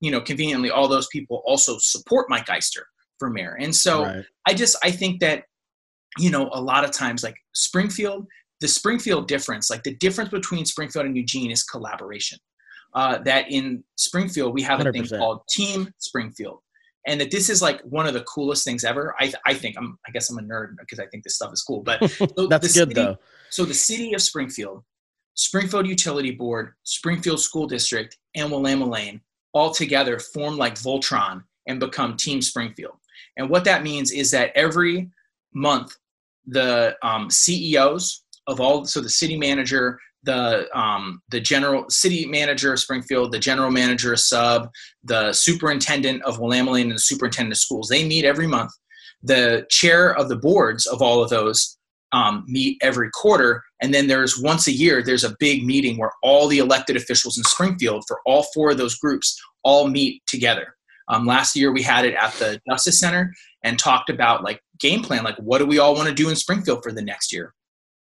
You 0.00 0.10
know, 0.10 0.20
conveniently, 0.20 0.70
all 0.70 0.88
those 0.88 1.08
people 1.08 1.42
also 1.44 1.76
support 1.78 2.30
Mike 2.30 2.46
Eyster 2.46 2.84
for 3.18 3.28
mayor, 3.30 3.56
and 3.60 3.74
so 3.74 4.04
right. 4.04 4.24
I 4.46 4.54
just 4.54 4.76
I 4.82 4.90
think 4.90 5.20
that 5.20 5.44
you 6.18 6.30
know 6.30 6.48
a 6.52 6.60
lot 6.60 6.84
of 6.84 6.90
times 6.90 7.22
like 7.22 7.36
Springfield, 7.52 8.26
the 8.62 8.68
Springfield 8.68 9.28
difference, 9.28 9.68
like 9.68 9.82
the 9.82 9.94
difference 9.96 10.30
between 10.30 10.64
Springfield 10.64 11.04
and 11.04 11.16
Eugene 11.16 11.50
is 11.50 11.62
collaboration. 11.62 12.38
Uh, 12.94 13.18
that 13.18 13.50
in 13.50 13.82
Springfield 13.96 14.54
we 14.54 14.62
have 14.62 14.80
a 14.80 14.84
100%. 14.84 14.92
thing 14.92 15.18
called 15.18 15.40
Team 15.48 15.92
Springfield 15.98 16.60
and 17.06 17.20
that 17.20 17.30
this 17.30 17.50
is 17.50 17.60
like 17.60 17.80
one 17.82 18.06
of 18.06 18.14
the 18.14 18.22
coolest 18.22 18.64
things 18.64 18.84
ever. 18.84 19.14
I, 19.18 19.32
I 19.46 19.54
think 19.54 19.76
I'm 19.76 19.98
I 20.06 20.10
guess 20.12 20.30
I'm 20.30 20.38
a 20.38 20.42
nerd 20.42 20.76
because 20.78 20.98
I 20.98 21.06
think 21.06 21.24
this 21.24 21.36
stuff 21.36 21.52
is 21.52 21.62
cool. 21.62 21.82
But 21.82 22.08
so 22.10 22.46
that's 22.48 22.66
good 22.68 22.72
city, 22.72 22.94
though. 22.94 23.16
So 23.50 23.64
the 23.64 23.74
city 23.74 24.14
of 24.14 24.22
Springfield, 24.22 24.84
Springfield 25.34 25.86
Utility 25.86 26.30
Board, 26.30 26.74
Springfield 26.84 27.40
School 27.40 27.66
District, 27.66 28.16
and 28.34 28.50
Willamalane 28.50 29.20
all 29.52 29.72
together 29.72 30.18
form 30.18 30.56
like 30.56 30.74
Voltron 30.74 31.42
and 31.66 31.80
become 31.80 32.16
Team 32.16 32.40
Springfield. 32.40 32.96
And 33.36 33.50
what 33.50 33.64
that 33.64 33.82
means 33.82 34.12
is 34.12 34.30
that 34.30 34.52
every 34.54 35.10
month 35.54 35.96
the 36.46 36.96
um, 37.02 37.30
CEOs 37.30 38.21
of 38.46 38.60
all 38.60 38.84
so 38.84 39.00
the 39.00 39.08
city 39.08 39.36
manager 39.36 39.98
the 40.24 40.68
um, 40.78 41.20
the 41.30 41.40
general 41.40 41.84
city 41.88 42.26
manager 42.26 42.72
of 42.72 42.80
Springfield, 42.80 43.32
the 43.32 43.38
general 43.38 43.70
manager 43.70 44.12
of 44.12 44.20
Sub, 44.20 44.70
the 45.04 45.32
superintendent 45.32 46.22
of 46.22 46.38
Willamalane 46.38 46.82
and 46.82 46.92
the 46.92 46.98
superintendent 46.98 47.54
of 47.54 47.58
schools. 47.58 47.88
They 47.88 48.06
meet 48.06 48.24
every 48.24 48.46
month. 48.46 48.70
The 49.22 49.66
chair 49.70 50.14
of 50.14 50.28
the 50.28 50.36
boards 50.36 50.86
of 50.86 51.02
all 51.02 51.22
of 51.22 51.30
those 51.30 51.76
um, 52.12 52.44
meet 52.46 52.78
every 52.82 53.10
quarter, 53.10 53.62
and 53.80 53.92
then 53.92 54.06
there's 54.06 54.40
once 54.40 54.66
a 54.66 54.72
year 54.72 55.02
there's 55.02 55.24
a 55.24 55.36
big 55.38 55.64
meeting 55.64 55.98
where 55.98 56.12
all 56.22 56.46
the 56.46 56.58
elected 56.58 56.96
officials 56.96 57.38
in 57.38 57.44
Springfield 57.44 58.04
for 58.06 58.20
all 58.26 58.44
four 58.54 58.70
of 58.70 58.78
those 58.78 58.96
groups 58.96 59.40
all 59.64 59.88
meet 59.88 60.22
together. 60.26 60.76
Um, 61.08 61.26
last 61.26 61.56
year 61.56 61.72
we 61.72 61.82
had 61.82 62.04
it 62.04 62.14
at 62.14 62.32
the 62.34 62.60
Justice 62.68 63.00
Center 63.00 63.32
and 63.64 63.78
talked 63.78 64.08
about 64.08 64.44
like 64.44 64.60
game 64.78 65.02
plan, 65.02 65.24
like 65.24 65.36
what 65.38 65.58
do 65.58 65.66
we 65.66 65.78
all 65.78 65.94
want 65.94 66.08
to 66.08 66.14
do 66.14 66.28
in 66.28 66.36
Springfield 66.36 66.82
for 66.82 66.92
the 66.92 67.02
next 67.02 67.32
year. 67.32 67.54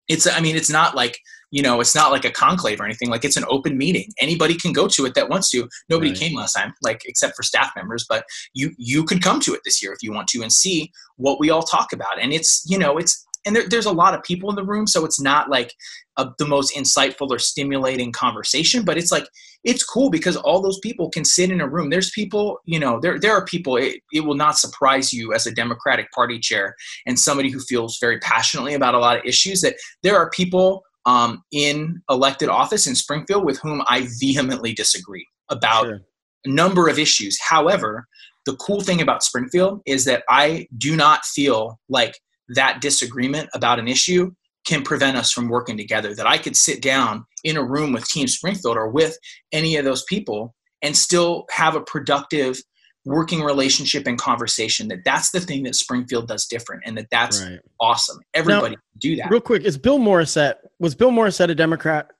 It's 0.09 0.27
I 0.27 0.41
mean 0.41 0.57
it's 0.57 0.71
not 0.71 0.95
like 0.95 1.19
you 1.51 1.63
know 1.63 1.81
it's 1.81 1.95
not 1.95 2.13
like 2.13 2.25
a 2.25 2.31
conclave 2.31 2.81
or 2.81 2.85
anything. 2.85 3.11
Like 3.11 3.25
it's 3.25 3.37
an 3.37 3.45
open 3.49 3.77
meeting. 3.77 4.13
Anybody 4.19 4.55
can 4.55 4.73
go 4.73 4.89
to 4.89 5.07
it 5.07 5.15
that 5.15 5.29
wants 5.29 5.51
to. 5.51 5.69
Nobody 5.89 6.11
right. 6.11 6.19
came 6.19 6.37
last 6.37 6.55
time 6.55 6.75
like 6.83 7.03
except 7.07 7.37
for 7.37 7.43
staff 7.43 7.73
members 7.77 8.07
but 8.09 8.25
you 8.55 8.73
you 8.79 9.05
could 9.05 9.23
come 9.23 9.41
to 9.41 9.55
it 9.55 9.61
this 9.65 9.83
year 9.83 9.93
if 9.93 10.03
you 10.03 10.13
want 10.13 10.29
to 10.29 10.43
and 10.43 10.53
see 10.53 10.91
what 11.17 11.41
we 11.41 11.51
all 11.51 11.63
talk 11.63 11.93
about. 11.93 12.21
And 12.21 12.33
it's 12.33 12.65
you 12.67 12.79
know 12.79 12.97
it's 12.97 13.27
and 13.47 13.55
there, 13.55 13.69
there's 13.69 13.87
a 13.87 13.93
lot 13.93 14.15
of 14.15 14.23
people 14.23 14.51
in 14.51 14.57
the 14.57 14.65
room 14.65 14.87
so 14.87 15.05
it's 15.05 15.21
not 15.21 15.51
like 15.51 15.73
a, 16.17 16.29
the 16.39 16.47
most 16.47 16.75
insightful 16.75 17.31
or 17.31 17.39
stimulating 17.39 18.13
conversation 18.13 18.85
but 18.85 18.99
it's 18.99 19.13
like 19.13 19.29
it's 19.65 19.85
cool 19.85 20.11
because 20.11 20.37
all 20.37 20.63
those 20.63 20.79
people 20.81 21.11
can 21.11 21.25
sit 21.25 21.51
in 21.51 21.61
a 21.61 21.69
room 21.69 21.91
there's 21.91 22.11
people 22.11 22.59
you 22.65 22.79
know 22.79 23.01
there, 23.01 23.19
there 23.19 23.33
are 23.33 23.45
people 23.45 23.77
it, 23.77 24.01
it 24.13 24.21
will 24.21 24.35
not 24.35 24.59
surprise 24.59 25.13
you 25.13 25.33
as 25.33 25.47
a 25.47 25.55
democratic 25.55 26.11
party 26.13 26.39
chair 26.39 26.75
and 27.07 27.19
somebody 27.19 27.51
who 27.51 27.61
feels 27.61 27.99
very 28.01 28.19
passionately 28.21 28.75
about 28.75 28.95
a 28.95 28.99
lot 28.99 29.17
of 29.17 29.25
issues 29.25 29.61
that 29.61 29.77
there 30.03 30.17
are 30.17 30.31
people 30.31 30.83
um, 31.09 31.43
in 31.53 32.03
elected 32.11 32.51
office 32.51 32.87
in 32.87 32.95
Springfield 32.95 33.45
with 33.45 33.59
whom 33.61 33.83
I 33.89 34.07
vehemently 34.21 34.75
disagree 34.75 35.27
about 35.49 35.85
sure. 35.85 36.01
a 36.45 36.51
number 36.51 36.89
of 36.89 36.99
issues. 36.99 37.39
However, 37.41 38.07
the 38.45 38.57
cool 38.57 38.83
thing 38.83 39.01
about 39.01 39.23
Springfield 39.23 39.81
is 39.87 40.05
that 40.05 40.23
I 40.29 40.67
do 40.77 40.97
not 40.97 41.25
feel 41.25 41.81
like 41.89 42.19
that 42.51 42.81
disagreement 42.81 43.49
about 43.55 43.79
an 43.79 43.89
issue 43.89 44.31
can 44.67 44.83
prevent 44.83 45.17
us 45.17 45.33
from 45.33 45.49
working 45.49 45.77
together. 45.77 46.15
That 46.15 46.27
I 46.27 46.39
could 46.39 46.57
sit 46.57 46.83
down 46.83 47.25
in 47.45 47.57
a 47.57 47.65
room 47.65 47.93
with 47.93 48.07
Team 48.07 48.29
Springfield 48.29 48.77
or 48.77 48.89
with 48.89 49.17
any 49.53 49.77
of 49.77 49.85
those 49.85 50.05
people 50.05 50.55
and 50.83 50.97
still 50.97 51.47
have 51.51 51.75
a 51.75 51.81
productive 51.81 52.59
working 53.05 53.43
relationship 53.43 54.07
and 54.07 54.19
conversation 54.19 54.89
that 54.89 54.99
that's 55.05 55.31
the 55.31 55.41
thing 55.41 55.63
that 55.63 55.75
springfield 55.75 56.29
does 56.29 56.47
different 56.47 56.83
and 56.85 56.99
that 56.99 57.07
that's 57.11 57.43
right. 57.43 57.59
awesome 57.81 58.19
everybody 58.35 58.75
now, 58.75 58.83
do 58.99 59.17
that 59.17 59.31
real 59.31 59.41
quick 59.41 59.63
is 59.63 59.79
bill 59.79 59.99
morrisette 59.99 60.57
was 60.79 60.95
bill 60.95 61.11
morrisette 61.11 61.49
a 61.49 61.55
democrat 61.55 62.11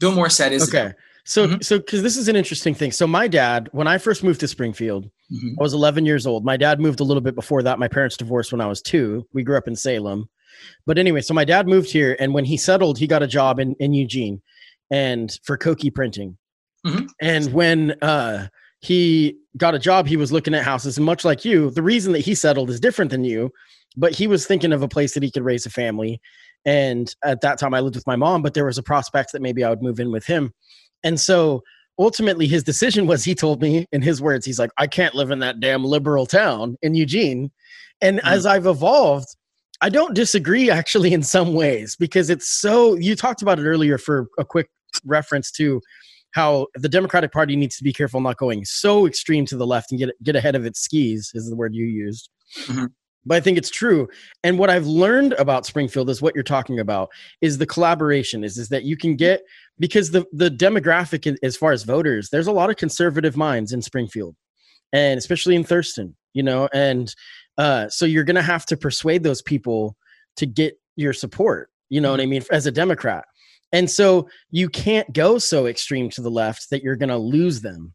bill 0.00 0.12
morrisette 0.12 0.52
is 0.52 0.66
okay 0.66 0.94
so 1.28 1.46
mm-hmm. 1.46 1.60
so 1.60 1.78
because 1.78 2.02
this 2.02 2.16
is 2.16 2.28
an 2.28 2.36
interesting 2.36 2.74
thing 2.74 2.90
so 2.90 3.06
my 3.06 3.28
dad 3.28 3.68
when 3.72 3.86
i 3.86 3.98
first 3.98 4.24
moved 4.24 4.40
to 4.40 4.48
springfield 4.48 5.04
mm-hmm. 5.04 5.54
i 5.58 5.62
was 5.62 5.74
11 5.74 6.06
years 6.06 6.26
old 6.26 6.44
my 6.44 6.56
dad 6.56 6.80
moved 6.80 7.00
a 7.00 7.04
little 7.04 7.20
bit 7.20 7.34
before 7.34 7.62
that 7.62 7.78
my 7.78 7.88
parents 7.88 8.16
divorced 8.16 8.50
when 8.50 8.60
i 8.60 8.66
was 8.66 8.82
two 8.82 9.26
we 9.32 9.42
grew 9.42 9.56
up 9.56 9.68
in 9.68 9.76
salem 9.76 10.28
but 10.86 10.98
anyway 10.98 11.20
so 11.20 11.34
my 11.34 11.44
dad 11.44 11.68
moved 11.68 11.90
here 11.90 12.16
and 12.18 12.34
when 12.34 12.44
he 12.44 12.56
settled 12.56 12.98
he 12.98 13.06
got 13.06 13.22
a 13.22 13.26
job 13.26 13.60
in, 13.60 13.74
in 13.78 13.92
eugene 13.92 14.40
and 14.90 15.38
for 15.44 15.56
koki 15.56 15.90
printing 15.90 16.36
mm-hmm. 16.86 17.06
and 17.20 17.52
when 17.52 17.92
uh 18.02 18.48
he 18.80 19.36
got 19.56 19.74
a 19.74 19.78
job, 19.78 20.06
he 20.06 20.16
was 20.16 20.32
looking 20.32 20.54
at 20.54 20.64
houses. 20.64 20.96
And 20.96 21.06
much 21.06 21.24
like 21.24 21.44
you, 21.44 21.70
the 21.70 21.82
reason 21.82 22.12
that 22.12 22.20
he 22.20 22.34
settled 22.34 22.70
is 22.70 22.80
different 22.80 23.10
than 23.10 23.24
you, 23.24 23.50
but 23.96 24.12
he 24.12 24.26
was 24.26 24.46
thinking 24.46 24.72
of 24.72 24.82
a 24.82 24.88
place 24.88 25.14
that 25.14 25.22
he 25.22 25.30
could 25.30 25.44
raise 25.44 25.66
a 25.66 25.70
family. 25.70 26.20
And 26.64 27.12
at 27.24 27.40
that 27.40 27.58
time, 27.58 27.74
I 27.74 27.80
lived 27.80 27.96
with 27.96 28.06
my 28.06 28.16
mom, 28.16 28.42
but 28.42 28.54
there 28.54 28.66
was 28.66 28.78
a 28.78 28.82
prospect 28.82 29.32
that 29.32 29.42
maybe 29.42 29.64
I 29.64 29.70
would 29.70 29.82
move 29.82 30.00
in 30.00 30.12
with 30.12 30.26
him. 30.26 30.52
And 31.04 31.18
so 31.18 31.62
ultimately, 31.98 32.46
his 32.46 32.62
decision 32.62 33.06
was 33.06 33.24
he 33.24 33.34
told 33.34 33.62
me, 33.62 33.86
in 33.92 34.02
his 34.02 34.20
words, 34.20 34.46
he's 34.46 34.58
like, 34.58 34.70
I 34.78 34.86
can't 34.86 35.14
live 35.14 35.30
in 35.30 35.38
that 35.40 35.60
damn 35.60 35.84
liberal 35.84 36.26
town 36.26 36.76
in 36.82 36.94
Eugene. 36.94 37.50
And 38.00 38.18
mm-hmm. 38.18 38.28
as 38.28 38.46
I've 38.46 38.66
evolved, 38.66 39.28
I 39.80 39.88
don't 39.88 40.14
disagree 40.14 40.70
actually 40.70 41.12
in 41.12 41.22
some 41.22 41.54
ways 41.54 41.96
because 41.96 42.30
it's 42.30 42.48
so, 42.48 42.94
you 42.96 43.14
talked 43.14 43.42
about 43.42 43.58
it 43.58 43.64
earlier 43.64 43.98
for 43.98 44.26
a 44.38 44.44
quick 44.44 44.68
reference 45.04 45.50
to 45.52 45.80
how 46.32 46.66
the 46.74 46.88
Democratic 46.88 47.32
Party 47.32 47.56
needs 47.56 47.76
to 47.76 47.84
be 47.84 47.92
careful 47.92 48.20
not 48.20 48.36
going 48.36 48.64
so 48.64 49.06
extreme 49.06 49.46
to 49.46 49.56
the 49.56 49.66
left 49.66 49.90
and 49.90 49.98
get 49.98 50.10
get 50.22 50.36
ahead 50.36 50.54
of 50.54 50.66
its 50.66 50.80
skis 50.80 51.30
is 51.34 51.48
the 51.48 51.56
word 51.56 51.74
you 51.74 51.86
used. 51.86 52.28
Mm-hmm. 52.64 52.86
But 53.26 53.36
I 53.36 53.40
think 53.40 53.58
it's 53.58 53.70
true. 53.70 54.08
And 54.42 54.58
what 54.58 54.70
I've 54.70 54.86
learned 54.86 55.34
about 55.34 55.66
Springfield 55.66 56.08
is 56.08 56.22
what 56.22 56.34
you're 56.34 56.44
talking 56.44 56.80
about 56.80 57.10
is 57.40 57.58
the 57.58 57.66
collaboration 57.66 58.44
is 58.44 58.56
is 58.58 58.68
that 58.70 58.84
you 58.84 58.96
can 58.96 59.16
get 59.16 59.42
because 59.78 60.10
the 60.10 60.24
the 60.32 60.50
demographic 60.50 61.36
as 61.42 61.56
far 61.56 61.72
as 61.72 61.82
voters, 61.82 62.30
there's 62.30 62.46
a 62.46 62.52
lot 62.52 62.70
of 62.70 62.76
conservative 62.76 63.36
minds 63.36 63.72
in 63.72 63.82
Springfield 63.82 64.34
and 64.92 65.18
especially 65.18 65.54
in 65.54 65.64
Thurston, 65.64 66.16
you 66.32 66.42
know, 66.42 66.68
and 66.72 67.14
uh, 67.56 67.88
so 67.88 68.04
you're 68.04 68.24
going 68.24 68.36
to 68.36 68.42
have 68.42 68.64
to 68.66 68.76
persuade 68.76 69.22
those 69.22 69.42
people 69.42 69.96
to 70.36 70.46
get 70.46 70.78
your 70.96 71.12
support, 71.12 71.70
you 71.88 72.00
know 72.00 72.08
mm-hmm. 72.08 72.12
what 72.12 72.20
I 72.20 72.26
mean, 72.26 72.42
as 72.50 72.66
a 72.66 72.72
Democrat. 72.72 73.24
And 73.72 73.90
so 73.90 74.28
you 74.50 74.68
can't 74.68 75.12
go 75.12 75.38
so 75.38 75.66
extreme 75.66 76.08
to 76.10 76.22
the 76.22 76.30
left 76.30 76.70
that 76.70 76.82
you're 76.82 76.96
going 76.96 77.10
to 77.10 77.18
lose 77.18 77.60
them. 77.60 77.92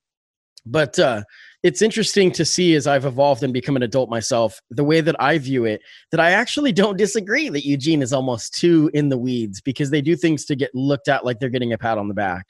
But 0.65 0.97
uh, 0.99 1.23
it's 1.63 1.81
interesting 1.81 2.31
to 2.33 2.45
see 2.45 2.75
as 2.75 2.87
I've 2.87 3.05
evolved 3.05 3.43
and 3.43 3.53
become 3.53 3.75
an 3.75 3.83
adult 3.83 4.09
myself, 4.09 4.59
the 4.69 4.83
way 4.83 5.01
that 5.01 5.15
I 5.19 5.37
view 5.37 5.65
it, 5.65 5.81
that 6.11 6.19
I 6.19 6.31
actually 6.31 6.71
don't 6.71 6.97
disagree 6.97 7.49
that 7.49 7.65
Eugene 7.65 8.01
is 8.01 8.13
almost 8.13 8.53
too 8.53 8.91
in 8.93 9.09
the 9.09 9.17
weeds 9.17 9.61
because 9.61 9.89
they 9.89 10.01
do 10.01 10.15
things 10.15 10.45
to 10.45 10.55
get 10.55 10.71
looked 10.73 11.07
at 11.07 11.25
like 11.25 11.39
they're 11.39 11.49
getting 11.49 11.73
a 11.73 11.77
pat 11.77 11.97
on 11.97 12.07
the 12.07 12.13
back. 12.13 12.45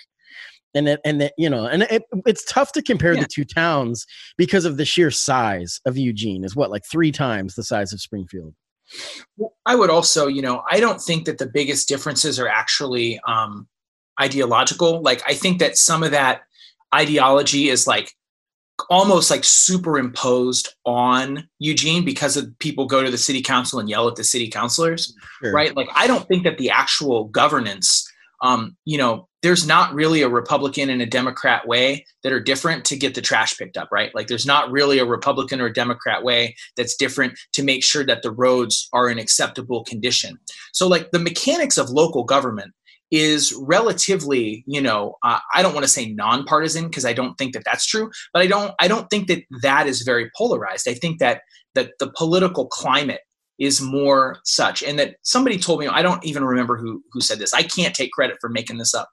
And 0.76 0.88
that, 0.88 1.02
and 1.06 1.21
that, 1.21 1.34
you 1.38 1.47
know, 1.47 1.67
and 1.67 1.84
it, 1.84 2.02
it's 2.26 2.43
tough 2.45 2.71
to 2.71 2.82
compare 2.82 3.13
yeah. 3.13 3.21
the 3.21 3.28
two 3.28 3.45
towns 3.45 4.08
because 4.38 4.65
of 4.65 4.78
the 4.78 4.86
sheer 4.86 5.12
size 5.12 5.80
of 5.86 5.97
Eugene 5.97 6.43
is 6.43 6.56
what, 6.56 6.71
like 6.71 6.82
three 6.91 7.12
times 7.12 7.54
the 7.54 7.63
size 7.63 7.93
of 7.93 8.02
Springfield. 8.02 8.56
I 9.67 9.76
would 9.76 9.91
also, 9.91 10.28
you 10.28 10.41
know, 10.41 10.63
I 10.69 10.80
don't 10.80 10.99
think 10.99 11.26
that 11.26 11.38
the 11.38 11.45
biggest 11.45 11.88
differences 11.88 12.39
are 12.39 12.47
actually 12.47 13.19
um, 13.28 13.67
ideological. 14.19 15.02
Like, 15.02 15.21
I 15.28 15.36
think 15.36 15.60
that 15.60 15.78
some 15.78 16.02
of 16.02 16.10
that 16.10 16.41
ideology 16.93 17.69
is 17.69 17.88
like 17.88 18.13
almost 18.89 19.29
like 19.29 19.43
superimposed 19.43 20.69
on 20.86 21.47
Eugene 21.60 22.03
because 22.03 22.38
of 22.38 22.58
people 22.60 22.86
go 22.86 23.03
to 23.03 23.12
the 23.12 23.17
city 23.17 23.41
council 23.41 23.79
and 23.79 23.89
yell 23.89 24.08
at 24.08 24.15
the 24.15 24.23
city 24.23 24.49
councilors, 24.49 25.15
sure. 25.41 25.53
right? 25.53 25.75
Like, 25.75 25.89
I 25.95 26.08
don't 26.08 26.27
think 26.27 26.43
that 26.43 26.58
the 26.58 26.69
actual 26.69 27.25
governance, 27.25 28.10
um, 28.41 28.75
you 28.86 28.97
know, 28.97 29.27
there's 29.41 29.67
not 29.67 29.93
really 29.93 30.21
a 30.21 30.29
Republican 30.29 30.89
and 30.89 31.01
a 31.01 31.06
Democrat 31.06 31.67
way 31.67 32.06
that 32.23 32.32
are 32.32 32.39
different 32.39 32.86
to 32.86 32.95
get 32.95 33.13
the 33.13 33.21
trash 33.21 33.58
picked 33.58 33.75
up, 33.75 33.89
right? 33.91 34.13
Like 34.15 34.27
there's 34.27 34.45
not 34.45 34.71
really 34.71 34.99
a 34.99 35.06
Republican 35.06 35.60
or 35.60 35.65
a 35.65 35.73
Democrat 35.73 36.23
way 36.23 36.56
that's 36.77 36.95
different 36.95 37.38
to 37.51 37.62
make 37.62 37.84
sure 37.84 38.06
that 38.06 38.23
the 38.23 38.32
roads 38.32 38.88
are 38.93 39.10
in 39.10 39.19
acceptable 39.19 39.84
condition. 39.84 40.39
So 40.71 40.88
like 40.88 41.12
the 41.12 41.19
mechanics 41.19 41.77
of 41.77 41.89
local 41.89 42.23
government 42.23 42.73
is 43.13 43.54
relatively, 43.60 44.63
you 44.65 44.82
know, 44.82 45.15
uh, 45.21 45.39
I 45.54 45.62
don't 45.62 45.73
want 45.73 45.84
to 45.84 45.91
say 45.91 46.10
nonpartisan 46.10 46.86
because 46.86 47.06
I 47.06 47.13
don't 47.13 47.38
think 47.38 47.54
that 47.54 47.63
that's 47.63 47.86
true, 47.86 48.10
but 48.34 48.41
I 48.41 48.47
don't 48.47 48.73
I 48.80 48.88
don't 48.88 49.08
think 49.10 49.28
that 49.28 49.43
that 49.62 49.86
is 49.88 50.02
very 50.02 50.32
polarized. 50.36 50.88
I 50.88 50.95
think 50.95 51.19
that 51.19 51.41
that 51.76 51.91
the 51.99 52.12
political 52.17 52.65
climate 52.67 53.21
is 53.60 53.80
more 53.80 54.39
such 54.45 54.82
and 54.82 54.97
that 54.97 55.15
somebody 55.21 55.60
told 55.60 55.80
me 55.80 55.88
i 55.88 56.02
don't 56.02 56.26
even 56.26 56.43
remember 56.43 56.76
who 56.76 57.04
who 57.12 57.21
said 57.21 57.38
this 57.38 57.54
i 57.54 57.62
can't 57.62 57.93
take 57.93 58.12
credit 58.12 58.36
for 58.41 58.49
making 58.49 58.80
this 58.80 58.95
up 58.95 59.08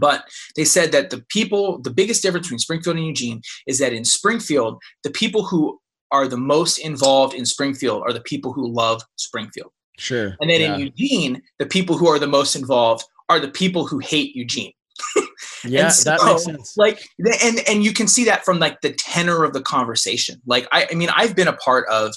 but 0.00 0.24
they 0.56 0.64
said 0.64 0.92
that 0.92 1.10
the 1.10 1.24
people, 1.28 1.80
the 1.80 1.90
biggest 1.90 2.22
difference 2.22 2.46
between 2.46 2.58
Springfield 2.58 2.96
and 2.96 3.06
Eugene 3.06 3.42
is 3.66 3.78
that 3.78 3.92
in 3.92 4.04
Springfield, 4.04 4.80
the 5.02 5.10
people 5.10 5.44
who 5.44 5.80
are 6.10 6.26
the 6.26 6.36
most 6.36 6.78
involved 6.78 7.34
in 7.34 7.46
Springfield 7.46 8.02
are 8.02 8.12
the 8.12 8.20
people 8.20 8.52
who 8.52 8.72
love 8.72 9.02
Springfield. 9.16 9.70
Sure. 9.98 10.36
And 10.40 10.48
then 10.48 10.60
yeah. 10.60 10.74
in 10.74 10.80
Eugene, 10.80 11.42
the 11.58 11.66
people 11.66 11.96
who 11.96 12.06
are 12.06 12.18
the 12.18 12.26
most 12.26 12.54
involved 12.54 13.04
are 13.28 13.40
the 13.40 13.48
people 13.48 13.86
who 13.86 13.98
hate 13.98 14.34
Eugene. 14.34 14.72
yeah, 15.64 15.88
so, 15.88 16.10
that 16.10 16.24
makes 16.24 16.44
sense. 16.44 16.76
Like, 16.76 17.00
and 17.42 17.60
and 17.68 17.84
you 17.84 17.92
can 17.92 18.08
see 18.08 18.24
that 18.24 18.44
from 18.44 18.58
like 18.58 18.80
the 18.80 18.92
tenor 18.92 19.44
of 19.44 19.52
the 19.52 19.62
conversation. 19.62 20.40
Like, 20.46 20.66
I, 20.72 20.88
I 20.90 20.94
mean, 20.94 21.10
I've 21.14 21.36
been 21.36 21.48
a 21.48 21.56
part 21.56 21.88
of, 21.88 22.14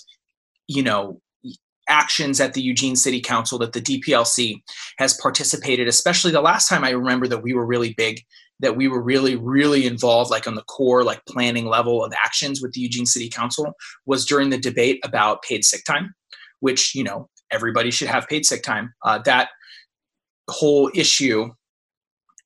you 0.67 0.83
know, 0.83 1.21
actions 1.87 2.39
at 2.39 2.53
the 2.53 2.61
Eugene 2.61 2.95
City 2.95 3.19
Council 3.19 3.59
that 3.59 3.73
the 3.73 3.81
DPLC 3.81 4.61
has 4.97 5.13
participated, 5.21 5.87
especially 5.87 6.31
the 6.31 6.41
last 6.41 6.67
time 6.67 6.83
I 6.83 6.91
remember 6.91 7.27
that 7.27 7.43
we 7.43 7.53
were 7.53 7.65
really 7.65 7.93
big, 7.93 8.21
that 8.61 8.77
we 8.77 8.87
were 8.87 9.01
really, 9.01 9.35
really 9.35 9.85
involved, 9.85 10.31
like 10.31 10.47
on 10.47 10.55
the 10.55 10.63
core, 10.63 11.03
like 11.03 11.25
planning 11.25 11.65
level 11.65 12.03
of 12.03 12.13
actions 12.23 12.61
with 12.61 12.71
the 12.73 12.81
Eugene 12.81 13.05
City 13.05 13.29
Council, 13.29 13.73
was 14.05 14.25
during 14.25 14.49
the 14.49 14.57
debate 14.57 14.99
about 15.03 15.43
paid 15.43 15.65
sick 15.65 15.83
time, 15.83 16.13
which, 16.61 16.95
you 16.95 17.03
know, 17.03 17.29
everybody 17.51 17.91
should 17.91 18.07
have 18.07 18.27
paid 18.27 18.45
sick 18.45 18.63
time. 18.63 18.93
Uh, 19.03 19.19
that 19.25 19.49
whole 20.49 20.91
issue 20.93 21.51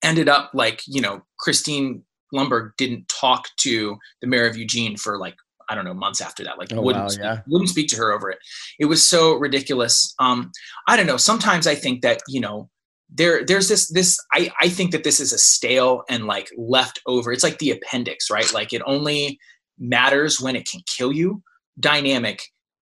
ended 0.03 0.29
up 0.29 0.51
like, 0.53 0.81
you 0.87 1.01
know, 1.01 1.21
Christine 1.39 2.03
Lundberg 2.33 2.71
didn't 2.77 3.07
talk 3.09 3.47
to 3.57 3.97
the 4.21 4.27
mayor 4.27 4.47
of 4.47 4.57
Eugene 4.57 4.97
for 4.97 5.17
like 5.17 5.35
I 5.69 5.75
don't 5.75 5.85
know 5.85 5.93
months 5.93 6.21
after 6.21 6.43
that. 6.43 6.57
Like 6.57 6.71
oh, 6.73 6.81
wouldn't 6.81 7.05
wow, 7.05 7.09
speak, 7.09 7.23
yeah. 7.23 7.41
wouldn't 7.47 7.69
speak 7.69 7.87
to 7.89 7.97
her 7.97 8.11
over 8.11 8.29
it. 8.29 8.37
It 8.79 8.85
was 8.85 9.05
so 9.05 9.33
ridiculous. 9.33 10.13
Um, 10.19 10.51
I 10.87 10.95
don't 10.95 11.07
know. 11.07 11.17
Sometimes 11.17 11.65
I 11.65 11.75
think 11.75 12.01
that 12.01 12.21
you 12.27 12.39
know 12.39 12.69
there 13.09 13.43
there's 13.43 13.67
this 13.67 13.91
this 13.91 14.19
I 14.33 14.51
I 14.61 14.69
think 14.69 14.91
that 14.91 15.03
this 15.03 15.19
is 15.19 15.33
a 15.33 15.37
stale 15.37 16.03
and 16.09 16.25
like 16.25 16.49
left 16.57 16.99
over. 17.07 17.31
It's 17.31 17.43
like 17.43 17.57
the 17.59 17.71
appendix, 17.71 18.29
right? 18.29 18.51
Like 18.53 18.73
it 18.73 18.81
only 18.85 19.39
matters 19.79 20.39
when 20.39 20.55
it 20.55 20.67
can 20.67 20.81
kill 20.85 21.11
you. 21.11 21.41
Dynamic 21.79 22.41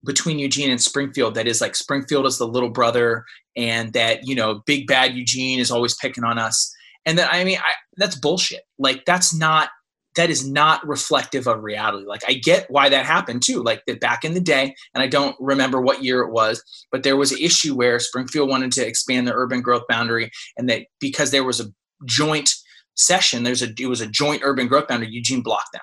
between 0.06 0.40
Eugene 0.40 0.72
and 0.72 0.82
Springfield 0.82 1.36
that 1.36 1.48
is 1.48 1.62
like 1.62 1.76
Springfield 1.76 2.26
is 2.26 2.38
the 2.38 2.48
little 2.48 2.70
brother 2.70 3.26
and 3.56 3.94
that 3.94 4.26
you 4.28 4.36
know 4.36 4.62
big 4.66 4.88
bad 4.88 5.14
Eugene 5.14 5.60
is 5.60 5.72
always 5.72 5.96
picking 5.96 6.24
on 6.24 6.38
us 6.38 6.74
and 7.06 7.18
that 7.18 7.34
I 7.34 7.44
mean 7.44 7.58
I, 7.58 7.72
that's 7.98 8.16
bullshit. 8.16 8.62
Like 8.78 9.06
that's 9.06 9.34
not 9.34 9.70
that 10.16 10.30
is 10.30 10.50
not 10.50 10.86
reflective 10.88 11.48
of 11.48 11.64
reality. 11.64 12.06
Like 12.06 12.22
I 12.28 12.34
get 12.34 12.70
why 12.70 12.90
that 12.90 13.06
happened 13.06 13.44
too. 13.44 13.64
Like 13.64 13.84
that 13.88 14.00
back 14.00 14.24
in 14.24 14.34
the 14.34 14.40
day, 14.40 14.76
and 14.94 15.04
I 15.04 15.08
don't 15.08 15.36
remember 15.40 15.82
what 15.82 16.04
year 16.04 16.22
it 16.22 16.32
was, 16.32 16.64
but 16.92 17.04
there 17.04 17.18
was 17.18 17.32
an 17.32 17.38
issue 17.40 17.76
where 17.76 18.00
Springfield 18.00 18.50
wanted 18.50 18.72
to 18.74 18.86
expand 18.86 19.28
the 19.28 19.34
urban 19.34 19.62
growth 19.62 19.84
boundary, 19.88 20.32
and 20.58 20.70
that 20.70 20.88
because 21.00 21.32
there 21.32 21.44
was 21.44 21.60
a 21.60 21.72
joint 22.06 22.50
session, 22.96 23.44
there's 23.44 23.62
a 23.62 23.70
it 23.80 23.88
was 23.88 24.02
a 24.02 24.08
joint 24.08 24.42
urban 24.44 24.68
growth 24.68 24.88
boundary. 24.88 25.10
Eugene 25.10 25.42
blocked 25.42 25.72
them, 25.74 25.82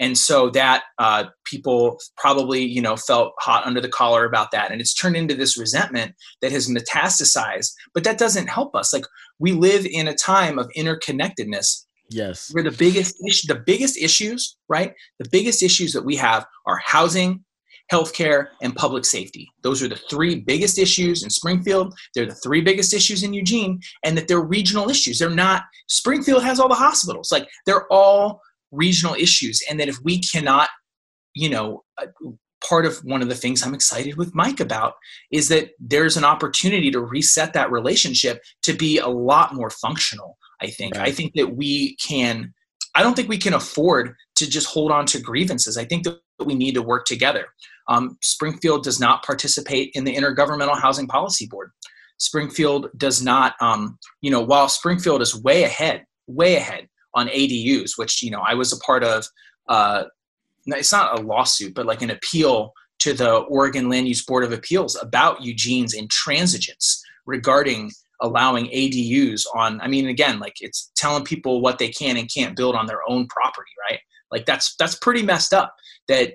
and 0.00 0.18
so 0.18 0.50
that 0.50 0.82
uh, 0.98 1.26
people 1.44 2.00
probably 2.16 2.64
you 2.64 2.82
know 2.82 2.96
felt 2.96 3.34
hot 3.38 3.64
under 3.64 3.80
the 3.80 3.88
collar 3.88 4.24
about 4.24 4.50
that, 4.50 4.72
and 4.72 4.80
it's 4.80 4.94
turned 4.94 5.16
into 5.16 5.34
this 5.34 5.56
resentment 5.56 6.14
that 6.42 6.50
has 6.50 6.68
metastasized. 6.68 7.72
But 7.94 8.02
that 8.02 8.18
doesn't 8.18 8.48
help 8.48 8.74
us. 8.74 8.92
Like 8.92 9.04
we 9.38 9.52
live 9.52 9.86
in 9.86 10.08
a 10.08 10.14
time 10.14 10.58
of 10.58 10.68
interconnectedness 10.76 11.84
Yes. 12.10 12.50
Where 12.52 12.64
the 12.64 12.72
biggest 12.72 13.16
issue, 13.26 13.46
the 13.46 13.62
biggest 13.64 13.96
issues, 13.96 14.56
right? 14.68 14.94
The 15.18 15.28
biggest 15.30 15.62
issues 15.62 15.92
that 15.92 16.04
we 16.04 16.16
have 16.16 16.44
are 16.66 16.80
housing, 16.84 17.44
healthcare, 17.90 18.48
and 18.62 18.74
public 18.74 19.04
safety. 19.04 19.48
Those 19.62 19.82
are 19.82 19.88
the 19.88 20.00
three 20.10 20.40
biggest 20.40 20.78
issues 20.78 21.22
in 21.22 21.30
Springfield. 21.30 21.94
They're 22.14 22.26
the 22.26 22.34
three 22.34 22.60
biggest 22.60 22.92
issues 22.94 23.22
in 23.22 23.32
Eugene, 23.32 23.80
and 24.04 24.16
that 24.16 24.28
they're 24.28 24.40
regional 24.40 24.90
issues. 24.90 25.18
They're 25.18 25.30
not, 25.30 25.62
Springfield 25.88 26.42
has 26.42 26.58
all 26.58 26.68
the 26.68 26.74
hospitals. 26.74 27.30
Like 27.30 27.48
they're 27.64 27.90
all 27.92 28.40
regional 28.70 29.14
issues. 29.14 29.62
And 29.68 29.78
that 29.80 29.88
if 29.88 29.96
we 30.02 30.20
cannot, 30.20 30.68
you 31.34 31.50
know, 31.50 31.82
uh, 31.98 32.06
part 32.68 32.84
of 32.84 32.98
one 32.98 33.22
of 33.22 33.28
the 33.28 33.34
things 33.34 33.62
I'm 33.62 33.74
excited 33.74 34.16
with 34.16 34.34
Mike 34.34 34.60
about 34.60 34.94
is 35.30 35.48
that 35.48 35.70
there's 35.78 36.16
an 36.16 36.24
opportunity 36.24 36.90
to 36.90 37.00
reset 37.00 37.54
that 37.54 37.70
relationship 37.70 38.42
to 38.64 38.74
be 38.74 38.98
a 38.98 39.08
lot 39.08 39.54
more 39.54 39.70
functional 39.70 40.36
I 40.60 40.68
think. 40.68 40.94
Right. 40.94 41.08
I 41.08 41.12
think 41.12 41.32
that 41.34 41.56
we 41.56 41.96
can, 41.96 42.52
I 42.94 43.02
don't 43.02 43.14
think 43.14 43.28
we 43.28 43.38
can 43.38 43.54
afford 43.54 44.14
to 44.36 44.48
just 44.48 44.66
hold 44.66 44.90
on 44.90 45.06
to 45.06 45.20
grievances. 45.20 45.76
I 45.76 45.84
think 45.84 46.04
that 46.04 46.18
we 46.44 46.54
need 46.54 46.74
to 46.74 46.82
work 46.82 47.06
together. 47.06 47.46
Um, 47.88 48.16
Springfield 48.22 48.84
does 48.84 49.00
not 49.00 49.24
participate 49.24 49.90
in 49.94 50.04
the 50.04 50.14
Intergovernmental 50.14 50.80
Housing 50.80 51.06
Policy 51.06 51.46
Board. 51.46 51.70
Springfield 52.18 52.88
does 52.96 53.22
not, 53.22 53.54
um, 53.60 53.98
you 54.20 54.30
know, 54.30 54.40
while 54.40 54.68
Springfield 54.68 55.22
is 55.22 55.42
way 55.42 55.64
ahead, 55.64 56.04
way 56.26 56.56
ahead 56.56 56.86
on 57.14 57.28
ADUs, 57.28 57.92
which, 57.96 58.22
you 58.22 58.30
know, 58.30 58.42
I 58.46 58.54
was 58.54 58.72
a 58.72 58.78
part 58.78 59.04
of, 59.04 59.26
uh, 59.68 60.04
it's 60.66 60.92
not 60.92 61.18
a 61.18 61.22
lawsuit, 61.22 61.74
but 61.74 61.86
like 61.86 62.02
an 62.02 62.10
appeal 62.10 62.72
to 63.00 63.14
the 63.14 63.36
Oregon 63.36 63.88
Land 63.88 64.08
Use 64.08 64.24
Board 64.24 64.44
of 64.44 64.52
Appeals 64.52 64.96
about 65.00 65.42
Eugene's 65.42 65.96
intransigence 65.96 67.00
regarding 67.26 67.90
allowing 68.20 68.66
ADUs 68.66 69.46
on 69.54 69.80
I 69.80 69.88
mean 69.88 70.06
again 70.08 70.38
like 70.38 70.56
it's 70.60 70.92
telling 70.94 71.24
people 71.24 71.60
what 71.60 71.78
they 71.78 71.88
can 71.88 72.16
and 72.16 72.30
can't 72.32 72.56
build 72.56 72.74
on 72.74 72.86
their 72.86 73.00
own 73.08 73.26
property 73.28 73.70
right? 73.90 74.00
Like 74.30 74.46
that's 74.46 74.76
that's 74.76 74.94
pretty 74.94 75.22
messed 75.22 75.54
up 75.54 75.74
that 76.08 76.34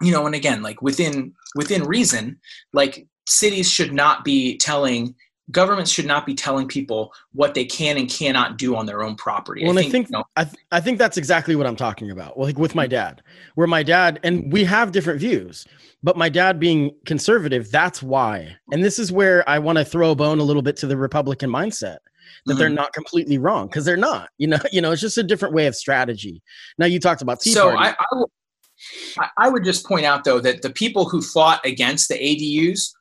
you 0.00 0.12
know 0.12 0.26
and 0.26 0.34
again 0.34 0.62
like 0.62 0.80
within 0.80 1.32
within 1.56 1.84
reason 1.84 2.38
like 2.72 3.06
cities 3.26 3.70
should 3.70 3.92
not 3.92 4.24
be 4.24 4.56
telling 4.58 5.14
governments 5.50 5.90
should 5.90 6.06
not 6.06 6.24
be 6.24 6.34
telling 6.34 6.68
people 6.68 7.12
what 7.32 7.54
they 7.54 7.64
can 7.64 7.96
and 7.98 8.08
cannot 8.08 8.58
do 8.58 8.76
on 8.76 8.86
their 8.86 9.02
own 9.02 9.16
property. 9.16 9.64
Well, 9.64 9.78
I 9.78 9.82
think, 9.82 9.88
I 9.88 9.90
think, 9.90 10.08
you 10.08 10.12
know, 10.12 10.24
I, 10.36 10.44
th- 10.44 10.56
I 10.70 10.80
think 10.80 10.98
that's 10.98 11.16
exactly 11.16 11.56
what 11.56 11.66
I'm 11.66 11.76
talking 11.76 12.10
about. 12.10 12.36
Well, 12.36 12.46
like 12.46 12.58
with 12.58 12.74
my 12.74 12.86
dad, 12.86 13.22
where 13.54 13.66
my 13.66 13.82
dad 13.82 14.20
and 14.22 14.52
we 14.52 14.64
have 14.64 14.92
different 14.92 15.20
views, 15.20 15.66
but 16.02 16.16
my 16.16 16.28
dad 16.28 16.60
being 16.60 16.92
conservative, 17.06 17.70
that's 17.70 18.02
why. 18.02 18.56
And 18.72 18.84
this 18.84 18.98
is 18.98 19.10
where 19.10 19.48
I 19.48 19.58
want 19.58 19.78
to 19.78 19.84
throw 19.84 20.12
a 20.12 20.14
bone 20.14 20.38
a 20.38 20.44
little 20.44 20.62
bit 20.62 20.76
to 20.78 20.86
the 20.86 20.96
Republican 20.96 21.50
mindset 21.50 21.98
that 22.46 22.52
mm-hmm. 22.52 22.58
they're 22.58 22.68
not 22.68 22.92
completely 22.92 23.38
wrong 23.38 23.66
because 23.66 23.84
they're 23.84 23.96
not. 23.96 24.30
You 24.38 24.48
know, 24.48 24.58
you 24.72 24.80
know, 24.80 24.92
it's 24.92 25.00
just 25.00 25.18
a 25.18 25.22
different 25.22 25.54
way 25.54 25.66
of 25.66 25.74
strategy. 25.74 26.42
Now 26.78 26.86
you 26.86 27.00
talked 27.00 27.22
about 27.22 27.40
Tea 27.40 27.50
so 27.50 27.70
Party. 27.70 27.88
I, 27.88 27.90
I, 27.90 28.06
w- 28.12 28.26
I 29.38 29.48
would 29.48 29.64
just 29.64 29.86
point 29.86 30.06
out 30.06 30.24
though 30.24 30.40
that 30.40 30.62
the 30.62 30.70
people 30.70 31.08
who 31.08 31.20
fought 31.20 31.64
against 31.64 32.08
the 32.08 32.14
ADUs 32.14 32.92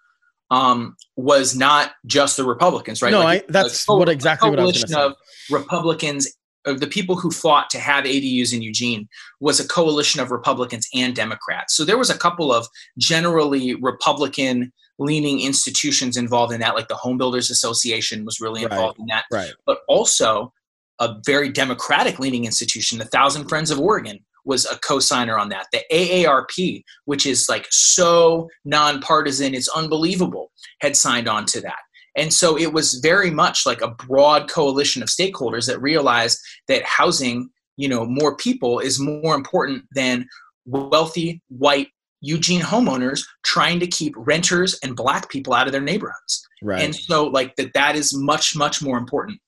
um, 0.52 0.98
was 1.16 1.56
not 1.56 1.94
just 2.06 2.38
the 2.38 2.44
Republicans, 2.44 3.02
right? 3.02 3.12
No, 3.12 3.22
like, 3.22 3.44
I, 3.44 3.46
that's 3.52 3.88
what 3.88 4.10
exactly 4.10 4.50
what 4.50 4.60
I 4.60 4.66
was 4.66 4.74
going 4.74 4.88
to 4.88 4.94
say. 4.94 5.02
Of 5.02 5.16
Republicans, 5.50 6.28
of 6.66 6.82
the 6.82 6.88
people 6.88 7.16
who 7.16 7.32
fought 7.32 7.70
to 7.72 7.80
have 7.80 8.04
ADUs 8.04 8.54
in 8.54 8.62
Eugene, 8.62 9.08
was 9.40 9.60
a 9.60 9.68
coalition 9.68 10.22
of 10.22 10.30
Republicans 10.30 10.88
and 10.94 11.16
Democrats. 11.16 11.76
So 11.76 11.86
there 11.86 11.98
was 11.98 12.10
a 12.10 12.18
couple 12.18 12.54
of 12.54 12.68
generally 13.00 13.76
Republican 13.76 14.74
leaning 15.00 15.40
institutions 15.40 16.18
involved 16.18 16.54
in 16.54 16.60
that, 16.60 16.76
like 16.76 16.90
the 16.90 16.96
Home 16.96 17.18
Builders 17.18 17.50
Association 17.50 18.26
was 18.26 18.42
really 18.42 18.64
involved 18.64 19.00
right, 19.00 19.04
in 19.04 19.06
that. 19.08 19.24
Right. 19.32 19.54
But 19.66 19.80
also, 19.88 20.54
a 21.00 21.16
very 21.26 21.50
democratic 21.50 22.20
leaning 22.20 22.46
institution, 22.46 23.00
the 23.00 23.06
Thousand 23.06 23.48
Friends 23.48 23.72
of 23.72 23.80
Oregon 23.80 24.20
was 24.46 24.66
a 24.66 24.78
co-signer 24.80 25.38
on 25.38 25.50
that. 25.50 25.68
The 25.72 25.84
AARP, 25.92 26.84
which 27.06 27.26
is 27.26 27.48
like 27.50 27.68
so 27.70 28.50
nonpartisan, 28.66 29.54
it's 29.54 29.70
unbelievable, 29.70 30.52
had 30.82 30.96
signed 30.96 31.28
on 31.28 31.46
to 31.48 31.62
that. 31.62 31.80
And 32.18 32.34
so 32.34 32.58
it 32.58 32.74
was 32.74 32.96
very 32.96 33.32
much 33.32 33.66
like 33.66 33.82
a 33.82 33.92
broad 33.92 34.50
coalition 34.50 35.02
of 35.02 35.10
stakeholders 35.10 35.66
that 35.68 35.82
realized 35.82 36.40
that 36.68 36.84
housing, 36.84 37.50
you 37.78 37.88
know, 37.88 38.06
more 38.06 38.36
people 38.36 38.80
is 38.80 39.00
more 39.00 39.36
important 39.36 39.86
than 39.96 40.28
wealthy 40.66 41.42
white 41.48 41.88
Eugene 42.22 42.62
homeowners 42.62 43.26
trying 43.44 43.80
to 43.80 43.88
keep 43.88 44.14
renters 44.16 44.78
and 44.84 44.96
black 44.96 45.30
people 45.30 45.54
out 45.54 45.66
of 45.66 45.72
their 45.72 45.82
neighborhoods. 45.82 46.48
Right. 46.62 46.84
And 46.84 46.96
so 46.96 47.28
like 47.28 47.56
that 47.56 47.74
that 47.74 47.96
is 47.96 48.16
much 48.16 48.56
much 48.56 48.82
more 48.82 48.98
important. 48.98 49.40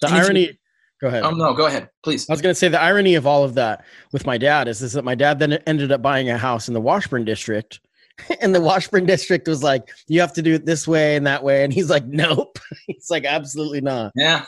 The 0.00 0.08
and 0.08 0.16
irony 0.16 0.40
you, 0.40 0.54
Go 1.02 1.08
ahead. 1.08 1.24
Oh 1.24 1.30
no, 1.30 1.52
go 1.52 1.66
ahead, 1.66 1.90
please. 2.04 2.30
I 2.30 2.32
was 2.32 2.40
going 2.40 2.54
to 2.54 2.58
say 2.58 2.68
the 2.68 2.80
irony 2.80 3.16
of 3.16 3.26
all 3.26 3.42
of 3.42 3.54
that 3.54 3.84
with 4.12 4.24
my 4.24 4.38
dad 4.38 4.68
is, 4.68 4.82
is 4.82 4.92
that 4.92 5.04
my 5.04 5.16
dad 5.16 5.40
then 5.40 5.54
ended 5.66 5.90
up 5.90 6.00
buying 6.00 6.30
a 6.30 6.38
house 6.38 6.68
in 6.68 6.74
the 6.74 6.80
Washburne 6.80 7.24
district, 7.24 7.80
and 8.40 8.54
the 8.54 8.60
Washburne 8.60 9.04
district 9.04 9.48
was 9.48 9.64
like, 9.64 9.88
"You 10.06 10.20
have 10.20 10.32
to 10.34 10.42
do 10.42 10.54
it 10.54 10.64
this 10.64 10.86
way 10.86 11.16
and 11.16 11.26
that 11.26 11.42
way," 11.42 11.64
and 11.64 11.72
he's 11.72 11.90
like, 11.90 12.06
"Nope." 12.06 12.56
he's 12.86 13.10
like, 13.10 13.24
"Absolutely 13.24 13.80
not." 13.80 14.12
Yeah. 14.14 14.46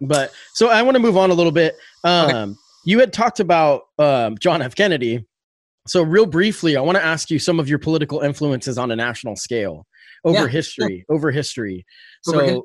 But 0.00 0.32
so 0.52 0.68
I 0.68 0.82
want 0.82 0.96
to 0.96 1.00
move 1.00 1.16
on 1.16 1.30
a 1.30 1.34
little 1.34 1.52
bit. 1.52 1.76
Um, 2.02 2.30
okay. 2.30 2.52
You 2.86 2.98
had 2.98 3.12
talked 3.12 3.38
about 3.38 3.82
um, 4.00 4.36
John 4.38 4.62
F. 4.62 4.74
Kennedy. 4.74 5.24
So 5.86 6.02
real 6.02 6.26
briefly, 6.26 6.76
I 6.76 6.80
want 6.80 6.96
to 6.98 7.04
ask 7.04 7.30
you 7.30 7.38
some 7.38 7.60
of 7.60 7.68
your 7.68 7.78
political 7.78 8.20
influences 8.20 8.78
on 8.78 8.90
a 8.90 8.96
national 8.96 9.36
scale 9.36 9.86
over 10.24 10.40
yeah. 10.40 10.48
history. 10.48 11.04
Yeah. 11.08 11.14
Over 11.14 11.30
history. 11.30 11.86
So. 12.22 12.64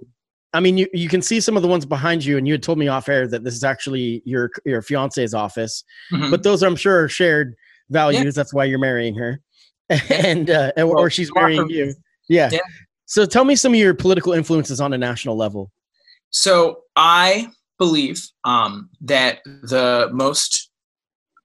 I 0.54 0.60
mean, 0.60 0.78
you, 0.78 0.88
you 0.94 1.10
can 1.10 1.22
see 1.22 1.40
some 1.40 1.56
of 1.56 1.62
the 1.62 1.68
ones 1.68 1.86
behind 1.86 2.26
you, 2.26 2.38
and 2.38 2.48
you 2.48 2.54
had 2.54 2.64
told 2.64 2.80
me 2.80 2.88
off 2.88 3.08
air 3.08 3.28
that 3.28 3.44
this 3.44 3.54
is 3.54 3.64
actually 3.64 4.22
your 4.26 4.50
your 4.66 4.82
fiance's 4.82 5.34
office, 5.34 5.84
mm-hmm. 6.12 6.32
but 6.32 6.44
those 6.44 6.64
I'm 6.64 6.76
sure 6.76 7.04
are 7.04 7.10
shared 7.10 7.56
values. 7.90 8.24
Yeah. 8.24 8.32
That's 8.32 8.54
why 8.54 8.66
you're 8.66 8.80
marrying 8.80 9.16
her, 9.16 9.42
and 10.10 10.50
uh, 10.50 10.72
well, 10.78 10.98
or 11.00 11.10
she's 11.10 11.32
marrying 11.34 11.70
you. 11.70 11.94
Yeah. 12.30 12.50
yeah. 12.52 12.60
So 13.06 13.26
tell 13.26 13.44
me 13.44 13.56
some 13.56 13.74
of 13.74 13.80
your 13.80 13.94
political 13.94 14.34
influences 14.34 14.80
on 14.80 14.94
a 14.94 14.98
national 14.98 15.36
level. 15.36 15.72
So 16.30 16.84
I 16.96 17.50
believe 17.80 18.24
um, 18.44 18.90
that 19.02 19.40
the 19.46 20.10
most 20.12 20.70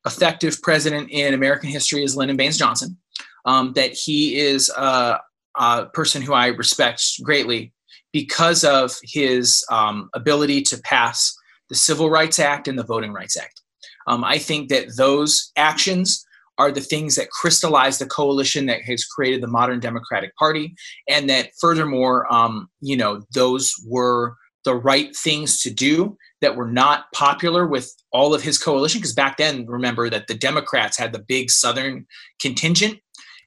effective 0.06 0.60
president 0.60 1.10
in 1.10 1.32
American 1.32 1.70
history 1.70 2.02
is 2.04 2.16
Lyndon 2.16 2.36
Baines 2.36 2.58
Johnson. 2.58 2.98
Um, 3.46 3.74
that 3.74 3.92
he 3.92 4.38
is 4.38 4.70
a, 4.70 5.20
a 5.58 5.86
person 5.86 6.22
who 6.22 6.32
I 6.32 6.46
respect 6.46 7.22
greatly 7.22 7.73
because 8.14 8.62
of 8.62 8.96
his 9.02 9.62
um, 9.72 10.08
ability 10.14 10.62
to 10.62 10.78
pass 10.78 11.36
the 11.68 11.74
Civil 11.74 12.08
Rights 12.08 12.38
Act 12.38 12.68
and 12.68 12.78
the 12.78 12.84
Voting 12.84 13.12
Rights 13.12 13.36
Act. 13.36 13.60
Um, 14.06 14.22
I 14.22 14.38
think 14.38 14.68
that 14.68 14.96
those 14.96 15.50
actions 15.56 16.24
are 16.56 16.70
the 16.70 16.80
things 16.80 17.16
that 17.16 17.30
crystallize 17.30 17.98
the 17.98 18.06
coalition 18.06 18.66
that 18.66 18.82
has 18.82 19.04
created 19.04 19.42
the 19.42 19.48
modern 19.48 19.80
Democratic 19.80 20.34
Party, 20.36 20.76
and 21.08 21.28
that 21.28 21.48
furthermore, 21.60 22.32
um, 22.32 22.68
you 22.80 22.96
know, 22.96 23.22
those 23.34 23.74
were 23.84 24.36
the 24.64 24.76
right 24.76 25.14
things 25.16 25.60
to 25.62 25.70
do 25.70 26.16
that 26.40 26.54
were 26.54 26.70
not 26.70 27.06
popular 27.12 27.66
with 27.66 27.92
all 28.12 28.32
of 28.32 28.42
his 28.42 28.58
coalition. 28.58 29.00
Because 29.00 29.12
back 29.12 29.38
then, 29.38 29.66
remember 29.66 30.08
that 30.08 30.28
the 30.28 30.34
Democrats 30.34 30.96
had 30.96 31.12
the 31.12 31.24
big 31.26 31.50
Southern 31.50 32.06
contingent, 32.40 33.00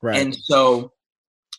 right. 0.03 0.17
and 0.17 0.35
so 0.35 0.91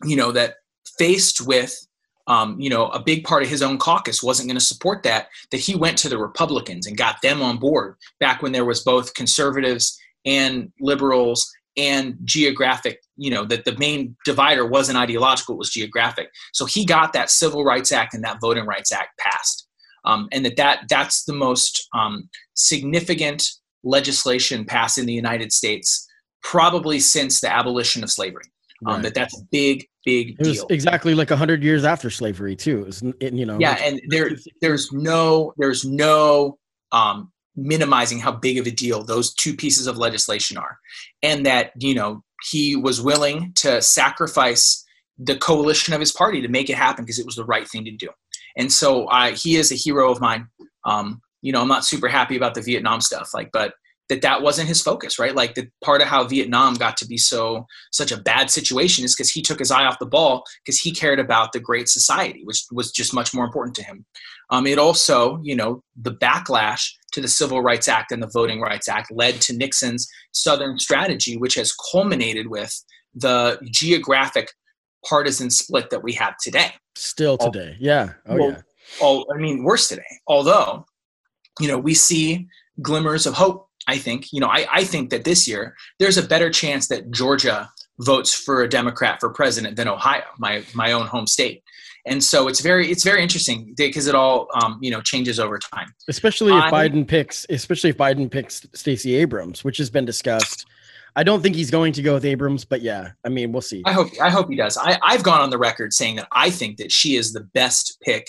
you 0.04 0.16
know 0.16 0.30
that 0.32 0.56
faced 0.98 1.40
with 1.40 1.87
um, 2.28 2.60
you 2.60 2.70
know, 2.70 2.88
a 2.88 3.02
big 3.02 3.24
part 3.24 3.42
of 3.42 3.48
his 3.48 3.62
own 3.62 3.78
caucus 3.78 4.22
wasn't 4.22 4.48
going 4.48 4.58
to 4.58 4.64
support 4.64 5.02
that, 5.02 5.28
that 5.50 5.58
he 5.58 5.74
went 5.74 5.98
to 5.98 6.08
the 6.08 6.18
Republicans 6.18 6.86
and 6.86 6.96
got 6.96 7.20
them 7.22 7.42
on 7.42 7.56
board 7.56 7.96
back 8.20 8.42
when 8.42 8.52
there 8.52 8.66
was 8.66 8.84
both 8.84 9.14
conservatives 9.14 9.98
and 10.24 10.70
liberals 10.78 11.50
and 11.76 12.16
geographic, 12.24 13.00
you 13.16 13.30
know, 13.30 13.44
that 13.44 13.64
the 13.64 13.76
main 13.78 14.14
divider 14.24 14.66
wasn't 14.66 14.98
ideological, 14.98 15.54
it 15.54 15.58
was 15.58 15.70
geographic. 15.70 16.28
So 16.52 16.66
he 16.66 16.84
got 16.84 17.12
that 17.14 17.30
Civil 17.30 17.64
Rights 17.64 17.92
Act 17.92 18.14
and 18.14 18.22
that 18.24 18.40
Voting 18.40 18.66
Rights 18.66 18.92
Act 18.92 19.18
passed. 19.18 19.66
Um, 20.04 20.28
and 20.30 20.44
that, 20.44 20.56
that 20.56 20.82
that's 20.88 21.24
the 21.24 21.32
most 21.32 21.88
um, 21.94 22.28
significant 22.54 23.48
legislation 23.84 24.64
passed 24.64 24.98
in 24.98 25.06
the 25.06 25.12
United 25.12 25.52
States 25.52 26.06
probably 26.42 27.00
since 27.00 27.40
the 27.40 27.52
abolition 27.52 28.02
of 28.02 28.10
slavery. 28.10 28.44
Um. 28.86 29.02
That 29.02 29.14
that's 29.14 29.36
a 29.36 29.42
big, 29.50 29.87
big 30.04 30.36
it 30.38 30.46
was 30.46 30.64
exactly 30.70 31.14
like 31.14 31.30
hundred 31.30 31.62
years 31.62 31.84
after 31.84 32.10
slavery 32.10 32.56
too. 32.56 32.80
It 32.82 32.86
was, 32.86 33.02
it, 33.20 33.32
you 33.34 33.46
know. 33.46 33.58
Yeah, 33.58 33.78
and 33.82 34.00
there, 34.08 34.30
there's 34.60 34.92
no, 34.92 35.52
there's 35.56 35.84
no 35.84 36.58
um, 36.92 37.32
minimizing 37.56 38.18
how 38.18 38.32
big 38.32 38.58
of 38.58 38.66
a 38.66 38.70
deal 38.70 39.02
those 39.02 39.34
two 39.34 39.54
pieces 39.54 39.86
of 39.86 39.96
legislation 39.98 40.56
are, 40.56 40.78
and 41.22 41.44
that 41.46 41.72
you 41.78 41.94
know 41.94 42.22
he 42.50 42.76
was 42.76 43.00
willing 43.00 43.52
to 43.56 43.82
sacrifice 43.82 44.84
the 45.18 45.36
coalition 45.36 45.92
of 45.92 46.00
his 46.00 46.12
party 46.12 46.40
to 46.40 46.48
make 46.48 46.70
it 46.70 46.76
happen 46.76 47.04
because 47.04 47.18
it 47.18 47.26
was 47.26 47.36
the 47.36 47.44
right 47.44 47.68
thing 47.68 47.84
to 47.84 47.90
do. 47.90 48.08
And 48.56 48.72
so 48.72 49.08
I, 49.08 49.32
he 49.32 49.56
is 49.56 49.72
a 49.72 49.74
hero 49.74 50.10
of 50.10 50.20
mine. 50.20 50.48
Um, 50.84 51.20
you 51.42 51.52
know, 51.52 51.60
I'm 51.60 51.68
not 51.68 51.84
super 51.84 52.08
happy 52.08 52.36
about 52.36 52.54
the 52.54 52.62
Vietnam 52.62 53.00
stuff, 53.00 53.34
like, 53.34 53.50
but 53.52 53.74
that 54.08 54.22
that 54.22 54.42
wasn't 54.42 54.68
his 54.68 54.80
focus 54.80 55.18
right? 55.18 55.34
Like 55.34 55.54
the 55.54 55.68
part 55.84 56.00
of 56.00 56.08
how 56.08 56.24
vietnam 56.24 56.74
got 56.74 56.96
to 56.98 57.06
be 57.06 57.18
so 57.18 57.66
such 57.92 58.12
a 58.12 58.16
bad 58.16 58.50
situation 58.50 59.04
is 59.04 59.14
because 59.14 59.30
he 59.30 59.42
took 59.42 59.58
his 59.58 59.70
eye 59.70 59.84
off 59.84 59.98
the 59.98 60.06
ball 60.06 60.44
because 60.64 60.78
he 60.78 60.92
cared 60.92 61.18
about 61.18 61.52
the 61.52 61.60
great 61.60 61.88
society 61.88 62.42
which 62.44 62.64
was 62.72 62.90
just 62.90 63.14
much 63.14 63.34
more 63.34 63.44
important 63.44 63.76
to 63.76 63.82
him. 63.82 64.04
Um, 64.50 64.66
it 64.66 64.78
also 64.78 65.40
you 65.42 65.54
know 65.54 65.82
the 65.96 66.14
backlash 66.14 66.90
to 67.12 67.20
the 67.20 67.28
civil 67.28 67.62
rights 67.62 67.88
act 67.88 68.12
and 68.12 68.22
the 68.22 68.30
voting 68.32 68.60
rights 68.60 68.88
act 68.88 69.10
led 69.10 69.40
to 69.42 69.56
nixon's 69.56 70.08
southern 70.32 70.78
strategy 70.78 71.36
which 71.36 71.54
has 71.54 71.72
culminated 71.92 72.48
with 72.48 72.84
the 73.14 73.58
geographic 73.70 74.52
partisan 75.04 75.50
split 75.50 75.90
that 75.90 76.02
we 76.02 76.12
have 76.14 76.36
today. 76.42 76.72
Still 76.94 77.38
today 77.38 77.76
yeah. 77.78 78.12
Oh 78.26 78.36
well, 78.36 78.50
yeah. 79.00 79.34
i 79.34 79.38
mean 79.38 79.64
worse 79.64 79.88
today. 79.88 80.02
Although 80.26 80.86
you 81.60 81.68
know 81.68 81.78
we 81.78 81.94
see 81.94 82.48
glimmers 82.80 83.26
of 83.26 83.34
hope 83.34 83.67
I 83.88 83.96
think, 83.96 84.26
you 84.32 84.40
know, 84.40 84.48
I, 84.48 84.66
I 84.70 84.84
think 84.84 85.10
that 85.10 85.24
this 85.24 85.48
year 85.48 85.74
there's 85.98 86.18
a 86.18 86.22
better 86.22 86.50
chance 86.50 86.88
that 86.88 87.10
Georgia 87.10 87.70
votes 88.00 88.32
for 88.32 88.62
a 88.62 88.68
Democrat 88.68 89.18
for 89.18 89.30
president 89.30 89.76
than 89.76 89.88
Ohio, 89.88 90.22
my 90.38 90.62
my 90.74 90.92
own 90.92 91.06
home 91.06 91.26
state. 91.26 91.62
And 92.06 92.22
so 92.22 92.48
it's 92.48 92.60
very 92.60 92.90
it's 92.90 93.02
very 93.02 93.22
interesting 93.22 93.74
because 93.76 94.06
it 94.06 94.14
all 94.14 94.46
um, 94.62 94.78
you 94.80 94.90
know 94.90 95.00
changes 95.00 95.40
over 95.40 95.58
time. 95.58 95.88
Especially 96.06 96.52
if 96.52 96.64
I, 96.64 96.70
Biden 96.70 97.08
picks, 97.08 97.46
especially 97.50 97.90
if 97.90 97.96
Biden 97.96 98.30
picks 98.30 98.66
Stacey 98.74 99.16
Abrams, 99.16 99.64
which 99.64 99.78
has 99.78 99.90
been 99.90 100.04
discussed. 100.04 100.66
I 101.16 101.24
don't 101.24 101.42
think 101.42 101.56
he's 101.56 101.70
going 101.70 101.92
to 101.94 102.02
go 102.02 102.14
with 102.14 102.24
Abrams, 102.24 102.64
but 102.64 102.80
yeah, 102.80 103.12
I 103.24 103.28
mean, 103.30 103.50
we'll 103.50 103.62
see. 103.62 103.82
I 103.86 103.92
hope 103.92 104.08
I 104.20 104.30
hope 104.30 104.48
he 104.48 104.56
does. 104.56 104.76
I, 104.76 104.98
I've 105.02 105.22
gone 105.22 105.40
on 105.40 105.50
the 105.50 105.58
record 105.58 105.92
saying 105.92 106.16
that 106.16 106.28
I 106.30 106.50
think 106.50 106.76
that 106.76 106.92
she 106.92 107.16
is 107.16 107.32
the 107.32 107.40
best 107.40 107.98
pick 108.02 108.26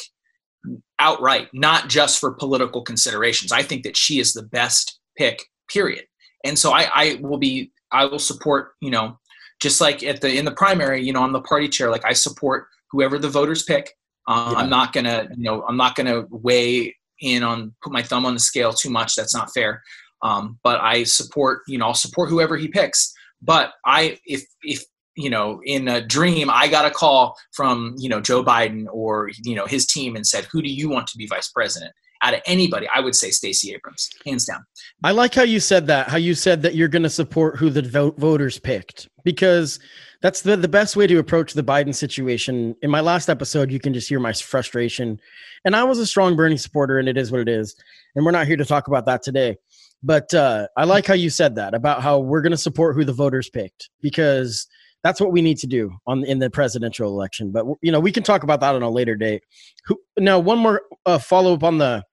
outright, 0.97 1.49
not 1.53 1.89
just 1.89 2.19
for 2.19 2.31
political 2.31 2.81
considerations. 2.81 3.51
I 3.51 3.61
think 3.61 3.83
that 3.83 3.95
she 3.95 4.19
is 4.19 4.33
the 4.33 4.43
best 4.43 4.99
pick 5.17 5.45
period. 5.69 6.05
And 6.45 6.57
so 6.57 6.71
I, 6.71 6.89
I 6.93 7.19
will 7.21 7.37
be 7.37 7.71
i 7.91 8.05
will 8.05 8.19
support 8.19 8.71
you 8.81 8.91
know 8.91 9.17
just 9.59 9.81
like 9.81 10.03
at 10.03 10.21
the 10.21 10.37
in 10.37 10.45
the 10.45 10.51
primary 10.51 11.03
you 11.03 11.11
know 11.13 11.23
i'm 11.23 11.33
the 11.33 11.41
party 11.41 11.67
chair 11.67 11.89
like 11.89 12.05
i 12.05 12.13
support 12.13 12.67
whoever 12.91 13.19
the 13.19 13.29
voters 13.29 13.63
pick. 13.63 13.95
Uh, 14.27 14.51
yeah. 14.51 14.59
i'm 14.59 14.69
not 14.69 14.93
gonna 14.93 15.27
you 15.35 15.43
know 15.43 15.63
i'm 15.67 15.77
not 15.77 15.95
gonna 15.95 16.25
weigh 16.29 16.95
in 17.21 17.43
on 17.43 17.73
put 17.83 17.91
my 17.91 18.01
thumb 18.01 18.25
on 18.25 18.33
the 18.33 18.39
scale 18.39 18.71
too 18.71 18.89
much. 18.89 19.15
That's 19.15 19.35
not 19.35 19.53
fair. 19.53 19.83
Um, 20.21 20.59
but 20.63 20.79
i 20.81 21.03
support 21.03 21.61
you 21.67 21.77
know 21.77 21.87
i'll 21.87 21.93
support 21.93 22.29
whoever 22.29 22.57
he 22.57 22.67
picks. 22.67 23.13
But 23.41 23.73
i 23.85 24.19
if 24.25 24.43
if 24.63 24.83
you 25.15 25.29
know 25.29 25.59
in 25.65 25.87
a 25.87 25.99
dream 25.99 26.49
i 26.49 26.67
got 26.67 26.85
a 26.85 26.91
call 26.91 27.35
from 27.51 27.95
you 27.97 28.07
know 28.07 28.21
joe 28.21 28.43
biden 28.43 28.85
or 28.91 29.29
you 29.43 29.55
know 29.55 29.65
his 29.65 29.85
team 29.85 30.15
and 30.15 30.25
said 30.25 30.45
who 30.45 30.61
do 30.61 30.69
you 30.69 30.87
want 30.87 31.07
to 31.07 31.17
be 31.17 31.27
vice 31.27 31.49
president 31.49 31.91
out 32.21 32.33
of 32.33 32.41
anybody, 32.45 32.87
I 32.93 32.99
would 32.99 33.15
say 33.15 33.31
Stacey 33.31 33.73
Abrams, 33.73 34.09
hands 34.25 34.45
down. 34.45 34.65
I 35.03 35.11
like 35.11 35.33
how 35.33 35.43
you 35.43 35.59
said 35.59 35.87
that. 35.87 36.09
How 36.09 36.17
you 36.17 36.33
said 36.35 36.61
that 36.63 36.75
you're 36.75 36.87
going 36.87 37.03
to 37.03 37.09
support 37.09 37.57
who 37.57 37.69
the 37.69 37.81
vote 37.81 38.17
voters 38.17 38.59
picked 38.59 39.07
because 39.23 39.79
that's 40.21 40.41
the 40.41 40.57
the 40.57 40.67
best 40.67 40.95
way 40.95 41.07
to 41.07 41.17
approach 41.17 41.53
the 41.53 41.63
Biden 41.63 41.95
situation. 41.95 42.75
In 42.81 42.89
my 42.89 42.99
last 42.99 43.29
episode, 43.29 43.71
you 43.71 43.79
can 43.79 43.93
just 43.93 44.09
hear 44.09 44.19
my 44.19 44.33
frustration, 44.33 45.19
and 45.65 45.75
I 45.75 45.83
was 45.83 45.99
a 45.99 46.05
strong 46.05 46.35
Bernie 46.35 46.57
supporter, 46.57 46.99
and 46.99 47.07
it 47.07 47.17
is 47.17 47.31
what 47.31 47.41
it 47.41 47.49
is. 47.49 47.75
And 48.15 48.25
we're 48.25 48.31
not 48.31 48.47
here 48.47 48.57
to 48.57 48.65
talk 48.65 48.87
about 48.87 49.05
that 49.05 49.23
today. 49.23 49.57
But 50.01 50.33
uh, 50.33 50.67
I 50.77 50.85
like 50.85 51.05
how 51.05 51.13
you 51.13 51.29
said 51.29 51.55
that 51.55 51.73
about 51.73 52.01
how 52.01 52.19
we're 52.19 52.41
going 52.41 52.51
to 52.51 52.57
support 52.57 52.95
who 52.95 53.03
the 53.03 53.13
voters 53.13 53.49
picked 53.49 53.89
because 54.01 54.67
that's 55.03 55.21
what 55.21 55.31
we 55.31 55.41
need 55.41 55.57
to 55.59 55.67
do 55.67 55.91
on 56.07 56.23
in 56.25 56.39
the 56.39 56.49
presidential 56.49 57.09
election. 57.09 57.51
But 57.51 57.65
you 57.81 57.91
know, 57.91 57.99
we 57.99 58.11
can 58.11 58.23
talk 58.23 58.43
about 58.43 58.59
that 58.61 58.75
on 58.75 58.81
a 58.81 58.89
later 58.89 59.15
date. 59.15 59.43
Who, 59.85 59.99
now, 60.17 60.39
one 60.39 60.59
more 60.59 60.81
uh, 61.05 61.17
follow 61.17 61.53
up 61.53 61.63
on 61.63 61.77
the 61.77 62.03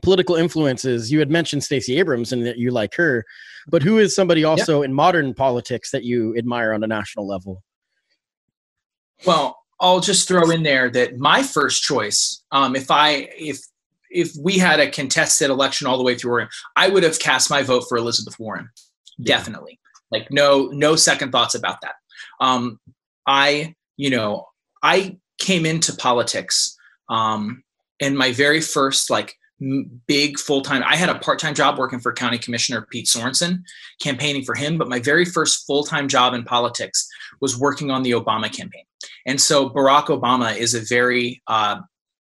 political 0.00 0.36
influences. 0.36 1.12
You 1.12 1.18
had 1.18 1.30
mentioned 1.30 1.64
Stacey 1.64 1.98
Abrams 1.98 2.32
and 2.32 2.46
that 2.46 2.58
you 2.58 2.70
like 2.70 2.94
her, 2.94 3.24
but 3.68 3.82
who 3.82 3.98
is 3.98 4.14
somebody 4.14 4.44
also 4.44 4.80
yeah. 4.80 4.86
in 4.86 4.94
modern 4.94 5.34
politics 5.34 5.90
that 5.90 6.04
you 6.04 6.36
admire 6.36 6.72
on 6.72 6.82
a 6.82 6.86
national 6.86 7.26
level? 7.26 7.62
Well, 9.26 9.58
I'll 9.80 10.00
just 10.00 10.28
throw 10.28 10.50
in 10.50 10.62
there 10.62 10.90
that 10.90 11.18
my 11.18 11.42
first 11.42 11.82
choice, 11.82 12.42
um, 12.52 12.76
if 12.76 12.90
I 12.90 13.28
if 13.36 13.58
if 14.10 14.32
we 14.40 14.58
had 14.58 14.78
a 14.78 14.90
contested 14.90 15.50
election 15.50 15.86
all 15.86 15.96
the 15.96 16.04
way 16.04 16.16
through, 16.16 16.46
I 16.76 16.88
would 16.88 17.02
have 17.02 17.18
cast 17.18 17.50
my 17.50 17.62
vote 17.62 17.84
for 17.88 17.98
Elizabeth 17.98 18.38
Warren, 18.38 18.68
definitely. 19.22 19.80
Like 20.10 20.30
no 20.30 20.66
no 20.72 20.96
second 20.96 21.32
thoughts 21.32 21.54
about 21.54 21.80
that. 21.82 21.94
Um, 22.40 22.78
I 23.26 23.74
you 23.96 24.10
know 24.10 24.46
I 24.82 25.18
came 25.38 25.66
into 25.66 25.94
politics 25.94 26.76
um, 27.08 27.64
and 28.00 28.16
my 28.16 28.32
very 28.32 28.60
first 28.60 29.10
like 29.10 29.34
big 30.06 30.38
full-time 30.38 30.82
i 30.86 30.96
had 30.96 31.08
a 31.08 31.18
part-time 31.18 31.54
job 31.54 31.78
working 31.78 32.00
for 32.00 32.12
county 32.12 32.38
commissioner 32.38 32.86
pete 32.90 33.06
sorenson 33.06 33.62
campaigning 34.00 34.42
for 34.42 34.54
him 34.54 34.76
but 34.76 34.88
my 34.88 34.98
very 34.98 35.24
first 35.24 35.66
full-time 35.66 36.08
job 36.08 36.34
in 36.34 36.42
politics 36.42 37.08
was 37.42 37.58
working 37.58 37.90
on 37.90 38.02
the 38.02 38.12
obama 38.12 38.50
campaign. 38.50 38.84
And 39.26 39.38
so 39.38 39.68
barack 39.68 40.06
obama 40.06 40.56
is 40.56 40.74
a 40.74 40.80
very 40.80 41.42
uh, 41.46 41.80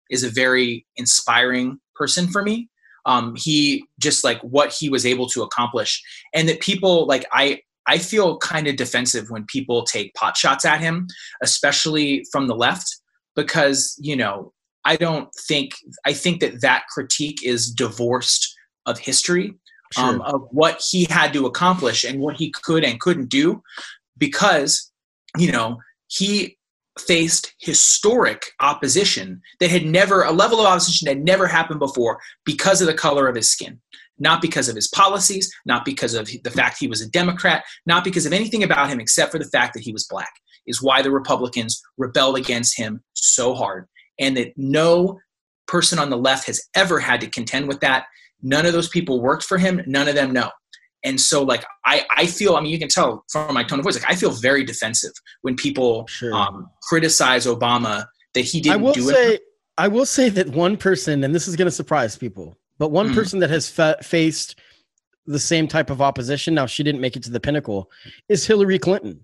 is 0.10 0.24
a 0.24 0.30
very 0.30 0.88
inspiring 0.96 1.80
person 1.94 2.28
for 2.28 2.42
me. 2.42 2.70
Um, 3.06 3.36
he 3.36 3.86
just 4.00 4.24
like 4.24 4.42
what 4.42 4.74
he 4.74 4.90
was 4.90 5.06
able 5.06 5.28
to 5.28 5.44
accomplish 5.44 6.02
and 6.34 6.48
that 6.50 6.60
people 6.60 7.08
like 7.08 7.26
i 7.32 7.62
i 7.88 7.98
feel 7.98 8.38
kind 8.38 8.68
of 8.68 8.76
defensive 8.76 9.30
when 9.30 9.46
people 9.46 9.84
take 9.84 10.14
pot 10.16 10.36
shots 10.36 10.66
at 10.66 10.82
him 10.82 11.08
especially 11.42 12.26
from 12.32 12.48
the 12.48 12.56
left 12.56 12.98
because 13.36 13.96
you 14.00 14.18
know 14.18 14.52
I 14.86 14.96
don't 14.96 15.30
think 15.48 15.74
I 16.06 16.14
think 16.14 16.42
that 16.42 16.62
that 16.62 16.84
critique 16.94 17.44
is 17.44 17.72
divorced 17.72 18.56
of 18.86 18.98
history 19.00 19.54
sure. 19.94 20.06
um, 20.06 20.22
of 20.22 20.48
what 20.52 20.82
he 20.90 21.06
had 21.10 21.34
to 21.34 21.46
accomplish 21.46 22.04
and 22.04 22.20
what 22.20 22.38
he 22.38 22.52
could 22.52 22.84
and 22.84 23.00
couldn't 23.00 23.30
do 23.30 23.62
because 24.18 24.92
you 25.38 25.52
know 25.52 25.78
he 26.08 26.58
faced 27.00 27.54
historic 27.60 28.48
opposition 28.60 29.42
that 29.60 29.70
had 29.70 29.86
never 29.86 30.24
a 30.24 30.32
level 30.32 30.60
of 30.60 30.66
opposition 30.66 31.06
that 31.06 31.16
had 31.16 31.26
never 31.26 31.48
happened 31.48 31.80
before 31.80 32.20
because 32.44 32.82
of 32.82 32.88
the 32.88 32.94
color 32.94 33.28
of 33.28 33.36
his 33.36 33.50
skin 33.50 33.80
not 34.18 34.42
because 34.42 34.68
of 34.68 34.76
his 34.76 34.88
policies 34.90 35.52
not 35.66 35.86
because 35.86 36.14
of 36.14 36.30
the 36.44 36.52
fact 36.52 36.78
he 36.78 36.88
was 36.88 37.02
a 37.02 37.10
democrat 37.10 37.64
not 37.86 38.04
because 38.04 38.26
of 38.26 38.34
anything 38.34 38.64
about 38.64 38.90
him 38.90 39.00
except 39.00 39.32
for 39.32 39.40
the 39.40 39.46
fact 39.46 39.74
that 39.74 39.84
he 39.84 39.94
was 39.94 40.08
black 40.08 40.32
is 40.68 40.82
why 40.82 41.02
the 41.02 41.12
republicans 41.12 41.82
rebelled 41.98 42.38
against 42.38 42.78
him 42.78 43.02
so 43.14 43.54
hard 43.54 43.88
and 44.20 44.36
that 44.38 44.54
no 44.58 45.20
person 45.68 46.00
on 46.00 46.10
the 46.10 46.18
left 46.18 46.48
has 46.48 46.62
ever 46.76 47.00
had 47.00 47.22
to 47.22 47.28
contend 47.28 47.68
with 47.68 47.80
that. 47.82 48.06
None 48.42 48.66
of 48.66 48.74
those 48.74 48.90
people 48.90 49.22
worked 49.22 49.44
for 49.44 49.58
him. 49.58 49.82
None 49.86 50.08
of 50.08 50.16
them 50.16 50.32
know. 50.32 50.50
And 51.04 51.20
so, 51.20 51.44
like, 51.44 51.64
I, 51.86 52.06
I 52.16 52.26
feel, 52.26 52.56
I 52.56 52.62
mean, 52.62 52.72
you 52.72 52.80
can 52.80 52.90
tell 52.90 53.24
from 53.32 53.54
my 53.54 53.64
tone 53.64 53.80
of 53.80 53.86
voice, 53.86 53.96
like, 53.96 54.12
I 54.12 54.16
feel 54.16 54.32
very 54.32 54.66
defensive 54.66 55.14
when 55.42 55.56
people 55.56 56.06
sure. 56.08 56.34
um, 56.34 56.70
criticize 56.84 57.46
Obama 57.46 58.06
that 58.34 58.42
he 58.42 58.60
didn't 58.60 58.82
I 58.82 58.84
will 58.84 58.94
do 58.94 59.04
say, 59.04 59.36
it. 59.36 59.42
I 59.78 59.88
will 59.88 60.06
say 60.06 60.28
that 60.30 60.50
one 60.50 60.76
person, 60.76 61.24
and 61.24 61.34
this 61.34 61.48
is 61.48 61.56
going 61.56 61.68
to 61.68 61.72
surprise 61.72 62.18
people, 62.18 62.58
but 62.80 62.90
one 62.90 63.08
mm-hmm. 63.08 63.16
person 63.16 63.40
that 63.40 63.50
has 63.50 63.70
fa- 63.70 63.98
faced 64.04 64.60
the 65.26 65.40
same 65.40 65.68
type 65.68 65.90
of 65.90 66.02
opposition, 66.02 66.54
now 66.54 66.66
she 66.66 66.84
didn't 66.84 67.02
make 67.02 67.16
it 67.16 67.24
to 67.24 67.32
the 67.32 67.40
pinnacle, 67.40 67.90
is 68.28 68.46
Hillary 68.46 68.80
Clinton. 68.80 69.24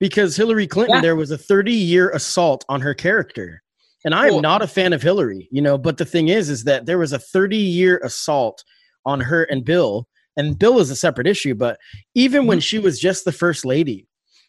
Because 0.00 0.34
Hillary 0.34 0.66
Clinton, 0.66 0.96
yeah. 0.96 1.02
there 1.02 1.16
was 1.16 1.30
a 1.30 1.38
30 1.38 1.72
year 1.72 2.10
assault 2.10 2.64
on 2.68 2.80
her 2.80 2.94
character. 2.94 3.61
And 4.04 4.14
I 4.14 4.26
am 4.26 4.34
well, 4.34 4.42
not 4.42 4.62
a 4.62 4.66
fan 4.66 4.92
of 4.92 5.02
Hillary, 5.02 5.48
you 5.50 5.62
know, 5.62 5.78
but 5.78 5.96
the 5.96 6.04
thing 6.04 6.28
is, 6.28 6.50
is 6.50 6.64
that 6.64 6.86
there 6.86 6.98
was 6.98 7.12
a 7.12 7.18
30 7.18 7.56
year 7.56 8.00
assault 8.04 8.64
on 9.04 9.20
her 9.20 9.44
and 9.44 9.64
Bill, 9.64 10.08
and 10.36 10.58
Bill 10.58 10.80
is 10.80 10.90
a 10.90 10.96
separate 10.96 11.26
issue. 11.26 11.54
But 11.54 11.78
even 12.14 12.46
when 12.46 12.58
mm-hmm. 12.58 12.62
she 12.62 12.78
was 12.78 12.98
just 12.98 13.24
the 13.24 13.32
first 13.32 13.64
lady, 13.64 14.06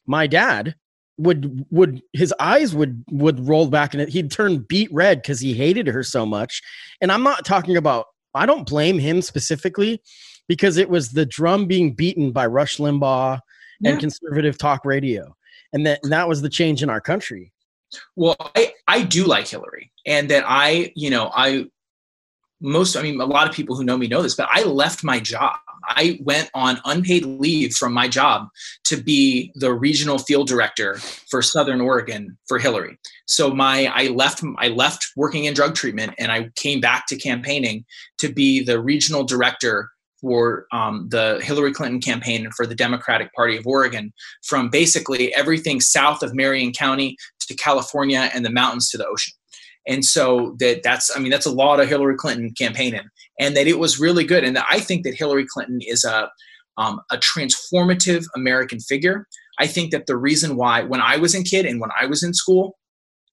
my 0.07 0.27
dad 0.27 0.75
would 1.17 1.65
would 1.69 2.01
his 2.13 2.33
eyes 2.39 2.73
would 2.73 3.03
would 3.11 3.47
roll 3.47 3.67
back 3.67 3.93
and 3.93 4.09
he'd 4.09 4.31
turn 4.31 4.65
beet 4.67 4.91
red 4.91 5.21
because 5.21 5.39
he 5.39 5.53
hated 5.53 5.87
her 5.87 6.03
so 6.03 6.25
much. 6.25 6.61
And 7.01 7.11
I'm 7.11 7.23
not 7.23 7.45
talking 7.45 7.77
about 7.77 8.07
I 8.33 8.45
don't 8.45 8.67
blame 8.67 8.97
him 8.97 9.21
specifically 9.21 10.01
because 10.47 10.77
it 10.77 10.89
was 10.89 11.09
the 11.09 11.25
drum 11.25 11.67
being 11.67 11.93
beaten 11.93 12.31
by 12.31 12.47
Rush 12.47 12.77
Limbaugh 12.77 13.39
yeah. 13.79 13.91
and 13.91 13.99
conservative 13.99 14.57
talk 14.57 14.83
radio. 14.85 15.35
And 15.71 15.85
that 15.85 15.99
and 16.03 16.11
that 16.11 16.27
was 16.27 16.41
the 16.41 16.49
change 16.49 16.81
in 16.81 16.89
our 16.89 17.01
country. 17.01 17.52
Well, 18.15 18.35
I, 18.55 18.73
I 18.87 19.03
do 19.03 19.25
like 19.25 19.47
Hillary, 19.47 19.91
and 20.05 20.29
that 20.29 20.43
I, 20.47 20.91
you 20.95 21.09
know, 21.09 21.31
I 21.33 21.67
most, 22.63 22.95
I 22.95 23.01
mean, 23.01 23.19
a 23.19 23.25
lot 23.25 23.47
of 23.47 23.53
people 23.53 23.75
who 23.75 23.83
know 23.83 23.97
me 23.97 24.07
know 24.07 24.21
this, 24.21 24.35
but 24.35 24.47
I 24.49 24.63
left 24.63 25.03
my 25.03 25.19
job. 25.19 25.57
I 25.85 26.17
went 26.21 26.49
on 26.53 26.79
unpaid 26.85 27.25
leave 27.25 27.73
from 27.75 27.91
my 27.91 28.07
job 28.07 28.47
to 28.85 28.95
be 28.95 29.51
the 29.55 29.73
regional 29.73 30.17
field 30.17 30.47
director 30.47 30.95
for 31.29 31.41
Southern 31.41 31.81
Oregon 31.81 32.37
for 32.47 32.57
Hillary. 32.57 32.97
So 33.25 33.53
my, 33.53 33.91
I 33.93 34.07
left, 34.07 34.41
I 34.57 34.69
left 34.69 35.05
working 35.17 35.43
in 35.43 35.53
drug 35.53 35.75
treatment, 35.75 36.13
and 36.17 36.31
I 36.31 36.51
came 36.55 36.79
back 36.79 37.05
to 37.07 37.17
campaigning 37.17 37.83
to 38.19 38.31
be 38.31 38.63
the 38.63 38.79
regional 38.79 39.25
director 39.25 39.89
for 40.23 40.67
um, 40.71 41.07
the 41.09 41.39
Hillary 41.43 41.73
Clinton 41.73 41.99
campaign 41.99 42.45
and 42.45 42.53
for 42.55 42.65
the 42.65 42.73
Democratic 42.73 43.31
Party 43.33 43.57
of 43.57 43.67
Oregon 43.67 44.13
from 44.43 44.69
basically 44.69 45.35
everything 45.35 45.81
south 45.81 46.23
of 46.23 46.33
Marion 46.33 46.71
County 46.71 47.17
to 47.41 47.55
California 47.55 48.31
and 48.33 48.45
the 48.45 48.49
mountains 48.49 48.89
to 48.89 48.97
the 48.97 49.05
ocean. 49.05 49.33
And 49.85 50.05
so 50.05 50.55
that 50.59 50.81
that's 50.81 51.15
I 51.15 51.19
mean 51.19 51.29
that's 51.29 51.45
a 51.45 51.51
lot 51.51 51.81
of 51.81 51.89
Hillary 51.89 52.15
Clinton 52.15 52.51
campaigning, 52.57 53.03
and 53.37 53.55
that 53.57 53.67
it 53.67 53.79
was 53.79 53.99
really 53.99 54.23
good. 54.23 54.45
And 54.45 54.57
I 54.57 54.79
think 54.79 55.03
that 55.03 55.13
Hillary 55.13 55.45
Clinton 55.45 55.79
is 55.81 56.05
a 56.05 56.29
um, 56.77 57.01
a 57.11 57.17
transformative 57.17 58.23
American 58.33 58.79
figure. 58.79 59.27
I 59.59 59.67
think 59.67 59.91
that 59.91 60.07
the 60.07 60.15
reason 60.15 60.55
why 60.55 60.83
when 60.83 61.01
I 61.01 61.17
was 61.17 61.35
in 61.35 61.43
kid 61.43 61.65
and 61.65 61.81
when 61.81 61.91
I 61.99 62.05
was 62.05 62.23
in 62.23 62.33
school, 62.33 62.77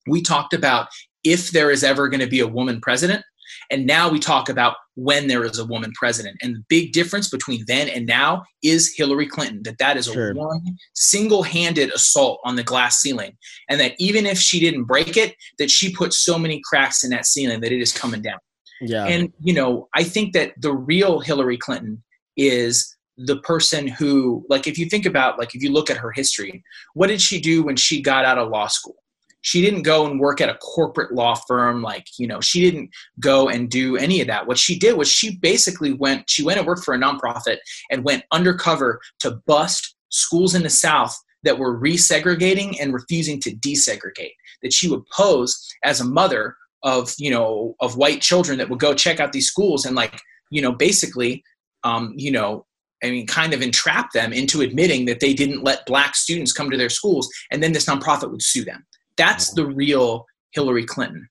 we 0.07 0.21
talked 0.21 0.53
about 0.53 0.89
if 1.23 1.51
there 1.51 1.71
is 1.71 1.85
ever 1.85 2.09
going 2.09 2.19
to 2.19 2.27
be 2.27 2.41
a 2.41 2.47
woman 2.47 2.81
president, 2.81 3.23
and 3.71 3.87
now 3.87 4.09
we 4.09 4.19
talk 4.19 4.49
about 4.49 4.75
when 4.95 5.27
there 5.27 5.43
is 5.43 5.57
a 5.57 5.65
woman 5.65 5.91
president. 5.95 6.37
And 6.41 6.55
the 6.55 6.63
big 6.67 6.91
difference 6.91 7.29
between 7.29 7.63
then 7.65 7.87
and 7.87 8.05
now 8.05 8.43
is 8.61 8.93
Hillary 8.95 9.27
Clinton, 9.27 9.63
that 9.63 9.77
that 9.77 9.97
is 9.97 10.07
a 10.07 10.33
one 10.33 10.61
single-handed 10.93 11.91
assault 11.91 12.41
on 12.43 12.55
the 12.55 12.63
glass 12.63 12.97
ceiling. 12.97 13.37
And 13.69 13.79
that 13.79 13.93
even 13.97 14.25
if 14.25 14.37
she 14.37 14.59
didn't 14.59 14.83
break 14.83 15.17
it, 15.17 15.35
that 15.57 15.71
she 15.71 15.93
put 15.93 16.13
so 16.13 16.37
many 16.37 16.61
cracks 16.65 17.03
in 17.03 17.09
that 17.11 17.25
ceiling 17.25 17.61
that 17.61 17.71
it 17.71 17.81
is 17.81 17.93
coming 17.93 18.21
down. 18.21 18.39
Yeah. 18.81 19.05
And, 19.05 19.31
you 19.39 19.53
know, 19.53 19.87
I 19.95 20.03
think 20.03 20.33
that 20.33 20.53
the 20.59 20.73
real 20.73 21.19
Hillary 21.19 21.57
Clinton 21.57 22.03
is 22.35 22.95
the 23.17 23.37
person 23.37 23.87
who, 23.87 24.45
like, 24.49 24.67
if 24.67 24.77
you 24.77 24.87
think 24.87 25.05
about, 25.05 25.39
like, 25.39 25.55
if 25.55 25.61
you 25.63 25.71
look 25.71 25.89
at 25.89 25.97
her 25.97 26.11
history, 26.11 26.63
what 26.93 27.07
did 27.07 27.21
she 27.21 27.39
do 27.39 27.63
when 27.63 27.75
she 27.75 28.01
got 28.01 28.25
out 28.25 28.37
of 28.37 28.49
law 28.49 28.67
school? 28.67 28.95
She 29.41 29.61
didn't 29.61 29.81
go 29.81 30.05
and 30.05 30.19
work 30.19 30.39
at 30.39 30.49
a 30.49 30.57
corporate 30.57 31.13
law 31.13 31.35
firm 31.47 31.81
like 31.81 32.05
you 32.17 32.27
know 32.27 32.39
she 32.39 32.61
didn't 32.61 32.89
go 33.19 33.49
and 33.49 33.69
do 33.69 33.97
any 33.97 34.21
of 34.21 34.27
that 34.27 34.47
what 34.47 34.57
she 34.57 34.77
did 34.77 34.97
was 34.97 35.09
she 35.09 35.37
basically 35.37 35.93
went 35.93 36.29
she 36.29 36.43
went 36.43 36.59
and 36.59 36.67
worked 36.67 36.83
for 36.83 36.93
a 36.93 36.97
nonprofit 36.97 37.57
and 37.89 38.03
went 38.03 38.23
undercover 38.31 38.99
to 39.19 39.39
bust 39.45 39.95
schools 40.09 40.55
in 40.55 40.63
the 40.63 40.69
south 40.69 41.15
that 41.43 41.57
were 41.57 41.79
resegregating 41.79 42.75
and 42.79 42.93
refusing 42.93 43.39
to 43.39 43.55
desegregate 43.57 44.33
that 44.61 44.73
she 44.73 44.87
would 44.87 45.05
pose 45.07 45.67
as 45.83 45.99
a 45.99 46.05
mother 46.05 46.55
of 46.83 47.13
you 47.17 47.31
know 47.31 47.75
of 47.79 47.97
white 47.97 48.21
children 48.21 48.57
that 48.57 48.69
would 48.69 48.79
go 48.79 48.93
check 48.93 49.19
out 49.19 49.31
these 49.31 49.47
schools 49.47 49.85
and 49.85 49.95
like 49.95 50.19
you 50.49 50.61
know 50.61 50.71
basically 50.71 51.43
um, 51.83 52.13
you 52.15 52.31
know 52.31 52.65
I 53.03 53.09
mean, 53.09 53.25
kind 53.25 53.53
of 53.53 53.61
entrap 53.61 54.11
them 54.11 54.31
into 54.31 54.61
admitting 54.61 55.05
that 55.05 55.19
they 55.19 55.33
didn't 55.33 55.63
let 55.63 55.85
black 55.85 56.15
students 56.15 56.53
come 56.53 56.69
to 56.69 56.77
their 56.77 56.89
schools, 56.89 57.27
and 57.49 57.61
then 57.61 57.71
this 57.71 57.85
nonprofit 57.85 58.29
would 58.29 58.43
sue 58.43 58.63
them. 58.63 58.85
That's 59.17 59.53
the 59.53 59.65
real 59.65 60.25
Hillary 60.51 60.85
Clinton. 60.85 61.27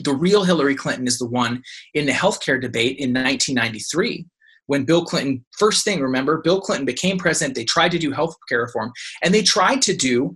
The 0.00 0.14
real 0.14 0.44
Hillary 0.44 0.74
Clinton 0.74 1.06
is 1.06 1.18
the 1.18 1.26
one 1.26 1.62
in 1.94 2.06
the 2.06 2.12
healthcare 2.12 2.60
debate 2.60 2.98
in 2.98 3.12
1993 3.12 4.26
when 4.70 4.84
Bill 4.84 5.04
Clinton, 5.04 5.44
first 5.58 5.84
thing, 5.84 6.00
remember, 6.00 6.40
Bill 6.42 6.60
Clinton 6.60 6.86
became 6.86 7.18
president. 7.18 7.56
They 7.56 7.64
tried 7.64 7.90
to 7.90 7.98
do 7.98 8.12
healthcare 8.12 8.62
reform 8.62 8.92
and 9.20 9.34
they 9.34 9.42
tried 9.42 9.82
to 9.82 9.96
do, 9.96 10.32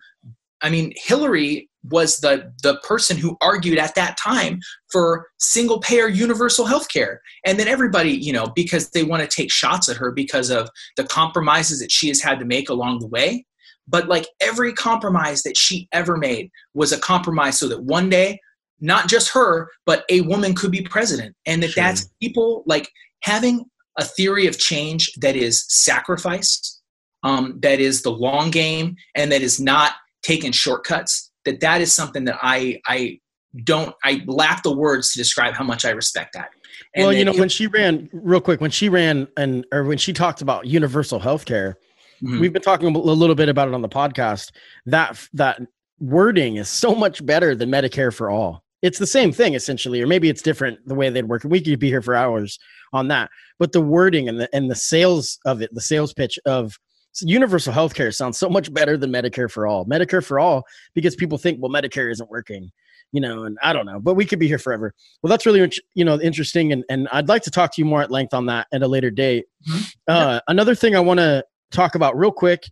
I 0.60 0.70
mean, 0.70 0.92
Hillary 0.96 1.70
was 1.84 2.16
the, 2.16 2.52
the 2.64 2.78
person 2.78 3.16
who 3.16 3.36
argued 3.40 3.78
at 3.78 3.94
that 3.94 4.16
time 4.16 4.58
for 4.90 5.28
single 5.38 5.78
payer 5.78 6.08
universal 6.08 6.66
health 6.66 6.88
care. 6.92 7.20
And 7.46 7.60
then 7.60 7.68
everybody, 7.68 8.10
you 8.10 8.32
know, 8.32 8.48
because 8.56 8.90
they 8.90 9.04
want 9.04 9.22
to 9.22 9.28
take 9.28 9.52
shots 9.52 9.88
at 9.88 9.98
her 9.98 10.10
because 10.10 10.50
of 10.50 10.68
the 10.96 11.04
compromises 11.04 11.78
that 11.78 11.92
she 11.92 12.08
has 12.08 12.20
had 12.20 12.40
to 12.40 12.44
make 12.44 12.68
along 12.68 12.98
the 12.98 13.06
way, 13.06 13.46
but 13.88 14.08
like 14.08 14.26
every 14.40 14.72
compromise 14.72 15.42
that 15.42 15.56
she 15.56 15.88
ever 15.92 16.16
made 16.16 16.50
was 16.74 16.92
a 16.92 16.98
compromise 16.98 17.58
so 17.58 17.68
that 17.68 17.82
one 17.82 18.08
day 18.08 18.38
not 18.80 19.08
just 19.08 19.32
her 19.32 19.68
but 19.86 20.04
a 20.08 20.20
woman 20.22 20.54
could 20.54 20.70
be 20.70 20.82
president 20.82 21.34
and 21.46 21.62
that 21.62 21.70
sure. 21.70 21.82
that's 21.82 22.10
people 22.20 22.62
like 22.66 22.88
having 23.22 23.64
a 23.98 24.04
theory 24.04 24.46
of 24.46 24.58
change 24.58 25.10
that 25.20 25.36
is 25.36 25.64
sacrifice 25.68 26.80
um, 27.22 27.58
that 27.62 27.80
is 27.80 28.02
the 28.02 28.10
long 28.10 28.50
game 28.50 28.96
and 29.14 29.32
that 29.32 29.40
is 29.42 29.60
not 29.60 29.92
taking 30.22 30.52
shortcuts 30.52 31.30
that 31.44 31.60
that 31.60 31.80
is 31.80 31.92
something 31.92 32.24
that 32.24 32.38
i 32.42 32.80
i 32.86 33.18
don't 33.62 33.94
i 34.04 34.22
lack 34.26 34.62
the 34.62 34.74
words 34.74 35.12
to 35.12 35.18
describe 35.18 35.54
how 35.54 35.64
much 35.64 35.84
i 35.84 35.90
respect 35.90 36.32
that 36.34 36.48
and 36.94 37.06
well 37.06 37.12
you 37.12 37.24
know 37.24 37.32
when 37.34 37.48
she 37.48 37.66
ran 37.68 38.08
real 38.12 38.40
quick 38.40 38.60
when 38.60 38.70
she 38.70 38.88
ran 38.88 39.28
and 39.36 39.64
or 39.72 39.84
when 39.84 39.98
she 39.98 40.12
talked 40.12 40.42
about 40.42 40.66
universal 40.66 41.20
health 41.20 41.44
care 41.44 41.78
Mm-hmm. 42.24 42.40
We've 42.40 42.52
been 42.52 42.62
talking 42.62 42.88
a 42.94 42.98
little 42.98 43.34
bit 43.34 43.48
about 43.48 43.68
it 43.68 43.74
on 43.74 43.82
the 43.82 43.88
podcast. 43.88 44.52
That 44.86 45.28
that 45.34 45.60
wording 46.00 46.56
is 46.56 46.68
so 46.68 46.94
much 46.94 47.24
better 47.24 47.54
than 47.54 47.70
Medicare 47.70 48.12
for 48.12 48.30
all. 48.30 48.64
it's 48.84 48.98
the 48.98 49.06
same 49.06 49.32
thing 49.32 49.54
essentially, 49.54 50.02
or 50.02 50.06
maybe 50.06 50.28
it's 50.28 50.42
different 50.42 50.78
the 50.86 50.94
way 50.94 51.08
they'd 51.08 51.28
work. 51.28 51.42
We 51.44 51.60
could 51.62 51.78
be 51.78 51.88
here 51.88 52.02
for 52.02 52.14
hours 52.14 52.58
on 52.92 53.08
that, 53.08 53.30
but 53.58 53.72
the 53.72 53.80
wording 53.80 54.28
and 54.28 54.38
the 54.38 54.48
and 54.54 54.70
the 54.70 54.74
sales 54.74 55.38
of 55.46 55.62
it, 55.62 55.70
the 55.72 55.80
sales 55.80 56.12
pitch 56.12 56.38
of 56.44 56.78
universal 57.20 57.72
health 57.72 57.94
care 57.94 58.12
sounds 58.12 58.36
so 58.36 58.50
much 58.50 58.72
better 58.74 58.98
than 58.98 59.10
Medicare 59.10 59.50
for 59.50 59.66
all. 59.66 59.86
Medicare 59.86 60.22
for 60.22 60.38
all 60.38 60.64
because 60.94 61.16
people 61.16 61.38
think, 61.38 61.60
well, 61.62 61.70
Medicare 61.70 62.10
isn't 62.10 62.28
working, 62.28 62.70
you 63.12 63.20
know, 63.22 63.44
and 63.44 63.56
I 63.62 63.72
don't 63.72 63.86
know, 63.86 64.00
but 64.00 64.14
we 64.14 64.26
could 64.26 64.38
be 64.38 64.48
here 64.48 64.58
forever. 64.58 64.92
Well, 65.22 65.30
that's 65.30 65.46
really 65.46 65.72
you 65.94 66.04
know 66.04 66.20
interesting, 66.20 66.70
and 66.72 66.84
and 66.90 67.08
I'd 67.10 67.28
like 67.28 67.42
to 67.44 67.50
talk 67.50 67.72
to 67.74 67.80
you 67.80 67.86
more 67.86 68.02
at 68.02 68.10
length 68.10 68.34
on 68.34 68.44
that 68.46 68.66
at 68.70 68.82
a 68.82 68.88
later 68.88 69.10
date. 69.10 69.46
Mm-hmm. 69.66 69.82
Uh, 70.08 70.40
another 70.48 70.74
thing 70.74 70.94
I 70.94 71.00
want 71.00 71.20
to 71.20 71.42
talk 71.74 71.94
about 71.94 72.16
real 72.16 72.32
quick. 72.32 72.64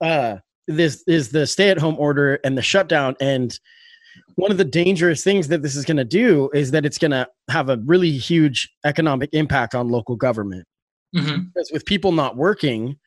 Uh, 0.00 0.36
this 0.66 1.04
is 1.06 1.30
the 1.30 1.46
stay 1.46 1.70
at 1.70 1.78
home 1.78 1.96
order 1.98 2.40
and 2.44 2.58
the 2.58 2.62
shutdown 2.62 3.14
and 3.20 3.58
one 4.36 4.50
of 4.50 4.58
the 4.58 4.64
dangerous 4.64 5.22
things 5.22 5.48
that 5.48 5.62
this 5.62 5.76
is 5.76 5.84
going 5.84 5.96
to 5.96 6.04
do 6.04 6.50
is 6.54 6.70
that 6.70 6.84
it's 6.84 6.98
going 6.98 7.10
to 7.10 7.28
have 7.50 7.68
a 7.68 7.78
really 7.84 8.10
huge 8.10 8.70
economic 8.84 9.30
impact 9.32 9.74
on 9.74 9.88
local 9.88 10.16
government 10.16 10.66
mm-hmm. 11.14 11.42
because 11.42 11.70
with 11.72 11.84
people 11.86 12.12
not 12.12 12.36
working 12.36 12.98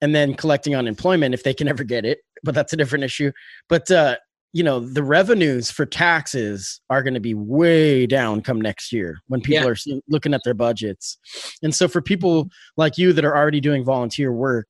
and 0.00 0.14
then 0.14 0.34
collecting 0.34 0.74
unemployment 0.74 1.34
if 1.34 1.42
they 1.42 1.54
can 1.54 1.68
ever 1.68 1.84
get 1.84 2.04
it 2.04 2.18
but 2.42 2.54
that's 2.54 2.72
a 2.72 2.76
different 2.76 3.04
issue 3.04 3.30
but 3.68 3.90
uh, 3.90 4.16
you 4.52 4.62
know 4.62 4.80
the 4.80 5.02
revenues 5.02 5.70
for 5.70 5.86
taxes 5.86 6.80
are 6.90 7.02
going 7.02 7.14
to 7.14 7.20
be 7.20 7.34
way 7.34 8.06
down 8.06 8.40
come 8.40 8.60
next 8.60 8.92
year 8.92 9.18
when 9.28 9.40
people 9.40 9.64
yeah. 9.64 9.70
are 9.70 10.00
looking 10.08 10.34
at 10.34 10.42
their 10.44 10.54
budgets 10.54 11.18
and 11.62 11.74
so 11.74 11.88
for 11.88 12.02
people 12.02 12.48
like 12.76 12.98
you 12.98 13.12
that 13.12 13.24
are 13.24 13.36
already 13.36 13.60
doing 13.60 13.84
volunteer 13.84 14.32
work 14.32 14.68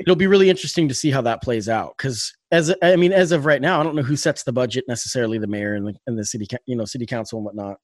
it'll 0.00 0.16
be 0.16 0.26
really 0.26 0.50
interesting 0.50 0.88
to 0.88 0.94
see 0.94 1.10
how 1.10 1.20
that 1.20 1.42
plays 1.42 1.68
out 1.68 1.94
because 1.96 2.34
as 2.50 2.74
i 2.82 2.96
mean 2.96 3.12
as 3.12 3.32
of 3.32 3.46
right 3.46 3.60
now 3.60 3.80
i 3.80 3.82
don't 3.82 3.94
know 3.94 4.02
who 4.02 4.16
sets 4.16 4.42
the 4.42 4.52
budget 4.52 4.84
necessarily 4.88 5.38
the 5.38 5.46
mayor 5.46 5.74
and 5.74 5.86
the, 5.86 5.94
and 6.06 6.18
the 6.18 6.24
city 6.24 6.46
you 6.66 6.76
know 6.76 6.84
city 6.84 7.06
council 7.06 7.38
and 7.38 7.44
whatnot. 7.44 7.78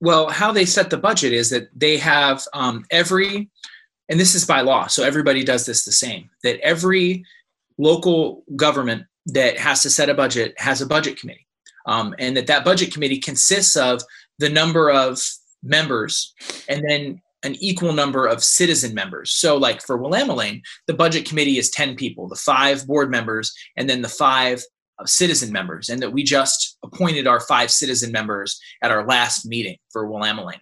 Well 0.00 0.28
how 0.28 0.52
they 0.52 0.64
set 0.64 0.90
the 0.90 0.96
budget 0.96 1.32
is 1.32 1.50
that 1.50 1.68
they 1.74 1.96
have 1.98 2.42
um, 2.54 2.84
every 2.90 3.50
and 4.08 4.18
this 4.18 4.34
is 4.34 4.44
by 4.44 4.60
law 4.60 4.86
so 4.86 5.02
everybody 5.02 5.44
does 5.44 5.66
this 5.66 5.84
the 5.84 5.92
same 5.92 6.30
that 6.44 6.60
every 6.60 7.24
local 7.78 8.44
government 8.56 9.04
that 9.26 9.58
has 9.58 9.82
to 9.82 9.90
set 9.90 10.08
a 10.08 10.14
budget 10.14 10.54
has 10.58 10.80
a 10.80 10.86
budget 10.86 11.18
committee. 11.18 11.46
Um, 11.86 12.14
and 12.18 12.36
that 12.36 12.46
that 12.48 12.64
budget 12.64 12.92
committee 12.92 13.18
consists 13.18 13.76
of 13.76 14.02
the 14.38 14.50
number 14.50 14.90
of 14.90 15.22
members 15.62 16.34
and 16.68 16.84
then 16.88 17.20
an 17.42 17.54
equal 17.60 17.92
number 17.92 18.26
of 18.26 18.42
citizen 18.42 18.94
members. 18.94 19.32
So, 19.32 19.56
like 19.56 19.82
for 19.82 19.98
Willamalane 19.98 20.60
the 20.86 20.94
budget 20.94 21.28
committee 21.28 21.58
is 21.58 21.70
10 21.70 21.96
people, 21.96 22.28
the 22.28 22.36
five 22.36 22.86
board 22.86 23.10
members, 23.10 23.52
and 23.76 23.88
then 23.88 24.02
the 24.02 24.08
five 24.08 24.62
uh, 24.98 25.06
citizen 25.06 25.52
members, 25.52 25.88
and 25.88 26.02
that 26.02 26.12
we 26.12 26.22
just 26.22 26.78
appointed 26.82 27.26
our 27.26 27.40
five 27.40 27.70
citizen 27.70 28.12
members 28.12 28.60
at 28.82 28.90
our 28.90 29.06
last 29.06 29.46
meeting 29.46 29.76
for 29.90 30.08
Willamalane 30.08 30.60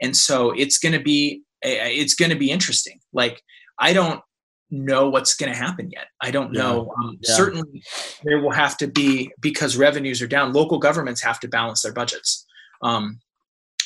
And 0.00 0.16
so 0.16 0.50
it's 0.52 0.78
going 0.78 0.94
to 0.94 1.02
be 1.02 1.42
it's 1.62 2.14
going 2.14 2.30
to 2.30 2.36
be 2.36 2.50
interesting. 2.50 3.00
Like 3.12 3.42
I 3.78 3.92
don't 3.92 4.20
know 4.70 5.08
what's 5.08 5.34
going 5.34 5.52
to 5.52 5.58
happen 5.58 5.90
yet. 5.90 6.06
I 6.20 6.30
don't 6.30 6.52
yeah. 6.52 6.62
know. 6.62 6.92
Um, 7.02 7.18
yeah. 7.20 7.34
Certainly, 7.34 7.82
there 8.24 8.40
will 8.40 8.50
have 8.50 8.76
to 8.78 8.88
be 8.88 9.30
because 9.40 9.76
revenues 9.76 10.20
are 10.22 10.26
down. 10.26 10.52
Local 10.52 10.78
governments 10.78 11.22
have 11.22 11.40
to 11.40 11.48
balance 11.48 11.82
their 11.82 11.92
budgets. 11.92 12.46
Um, 12.82 13.20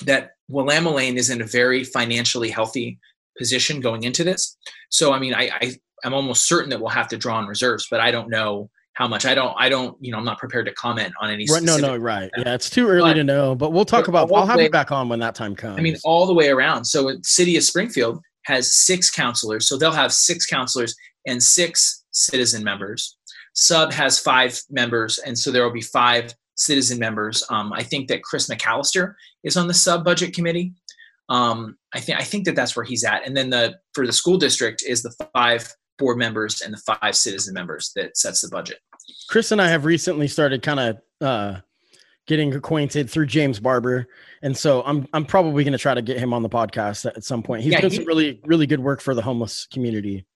that 0.05 0.32
Willamalane 0.51 1.16
is 1.16 1.30
in 1.30 1.42
a 1.42 1.46
very 1.46 1.84
financially 1.84 2.51
healthy 2.51 2.98
position 3.38 3.80
going 3.80 4.05
into 4.05 4.24
this. 4.24 4.57
So, 4.90 5.12
I 5.12 5.18
mean, 5.18 5.34
I, 5.34 5.51
I 5.61 5.72
I'm 6.05 6.14
almost 6.14 6.46
certain 6.46 6.70
that 6.70 6.80
we'll 6.80 6.90
have 6.90 7.09
to 7.09 7.16
draw 7.16 7.36
on 7.36 7.46
reserves, 7.46 7.86
but 7.90 8.01
I 8.01 8.11
don't 8.11 8.30
know 8.30 8.70
how 8.94 9.07
much. 9.07 9.24
I 9.24 9.34
don't. 9.34 9.55
I 9.59 9.68
don't. 9.68 9.96
You 10.01 10.12
know, 10.12 10.18
I'm 10.18 10.24
not 10.24 10.38
prepared 10.38 10.66
to 10.66 10.74
comment 10.74 11.12
on 11.20 11.30
any. 11.30 11.46
Right, 11.51 11.62
no, 11.62 11.76
no, 11.76 11.96
right. 11.96 12.30
Yeah, 12.36 12.55
it's 12.55 12.70
too 12.70 12.88
early 12.88 13.11
but, 13.11 13.14
to 13.14 13.24
know. 13.24 13.55
But 13.55 13.72
we'll 13.72 13.84
talk 13.84 14.09
about. 14.09 14.30
I'll 14.32 14.46
have 14.46 14.57
way, 14.57 14.64
you 14.64 14.70
back 14.70 14.92
on 14.92 15.09
when 15.09 15.18
that 15.20 15.34
time 15.34 15.55
comes. 15.55 15.78
I 15.78 15.82
mean, 15.82 15.96
all 16.05 16.26
the 16.26 16.34
way 16.34 16.48
around. 16.48 16.84
So, 16.84 17.16
City 17.22 17.57
of 17.57 17.62
Springfield 17.62 18.20
has 18.44 18.74
six 18.74 19.11
councilors, 19.11 19.68
so 19.68 19.76
they'll 19.76 19.92
have 19.92 20.12
six 20.12 20.46
councilors 20.46 20.94
and 21.26 21.42
six 21.42 22.05
citizen 22.12 22.64
members. 22.64 23.16
Sub 23.55 23.92
has 23.92 24.18
five 24.18 24.61
members, 24.70 25.18
and 25.18 25.38
so 25.38 25.51
there 25.51 25.64
will 25.64 25.72
be 25.72 25.82
five 25.82 26.34
citizen 26.61 26.98
members. 26.98 27.44
Um, 27.50 27.72
I 27.72 27.82
think 27.82 28.08
that 28.08 28.22
Chris 28.22 28.48
McAllister 28.48 29.14
is 29.42 29.56
on 29.56 29.66
the 29.66 29.74
sub 29.74 30.04
budget 30.04 30.34
committee. 30.34 30.74
Um, 31.28 31.76
I 31.94 32.00
think 32.00 32.18
I 32.18 32.24
think 32.24 32.44
that 32.44 32.56
that's 32.56 32.76
where 32.76 32.84
he's 32.84 33.04
at. 33.04 33.26
And 33.26 33.36
then 33.36 33.50
the 33.50 33.78
for 33.94 34.06
the 34.06 34.12
school 34.12 34.36
district 34.36 34.82
is 34.86 35.02
the 35.02 35.14
five 35.32 35.72
board 35.98 36.18
members 36.18 36.61
and 36.61 36.74
the 36.74 36.98
five 37.00 37.16
citizen 37.16 37.54
members 37.54 37.92
that 37.96 38.16
sets 38.16 38.40
the 38.40 38.48
budget. 38.48 38.78
Chris 39.28 39.52
and 39.52 39.61
I 39.61 39.68
have 39.68 39.84
recently 39.84 40.28
started 40.28 40.62
kind 40.62 40.80
of 40.80 40.98
uh, 41.20 41.61
getting 42.26 42.54
acquainted 42.54 43.08
through 43.08 43.26
James 43.26 43.61
Barber, 43.61 44.06
and 44.42 44.56
so 44.56 44.82
I'm 44.82 45.06
I'm 45.12 45.24
probably 45.24 45.64
going 45.64 45.72
to 45.72 45.78
try 45.78 45.94
to 45.94 46.02
get 46.02 46.18
him 46.18 46.34
on 46.34 46.42
the 46.42 46.48
podcast 46.48 47.06
at 47.06 47.24
some 47.24 47.42
point. 47.42 47.62
He's 47.62 47.72
yeah, 47.72 47.80
doing 47.80 47.92
he, 47.92 47.96
some 47.98 48.06
really 48.06 48.40
really 48.44 48.66
good 48.66 48.80
work 48.80 49.00
for 49.00 49.14
the 49.14 49.22
homeless 49.22 49.66
community. 49.66 50.26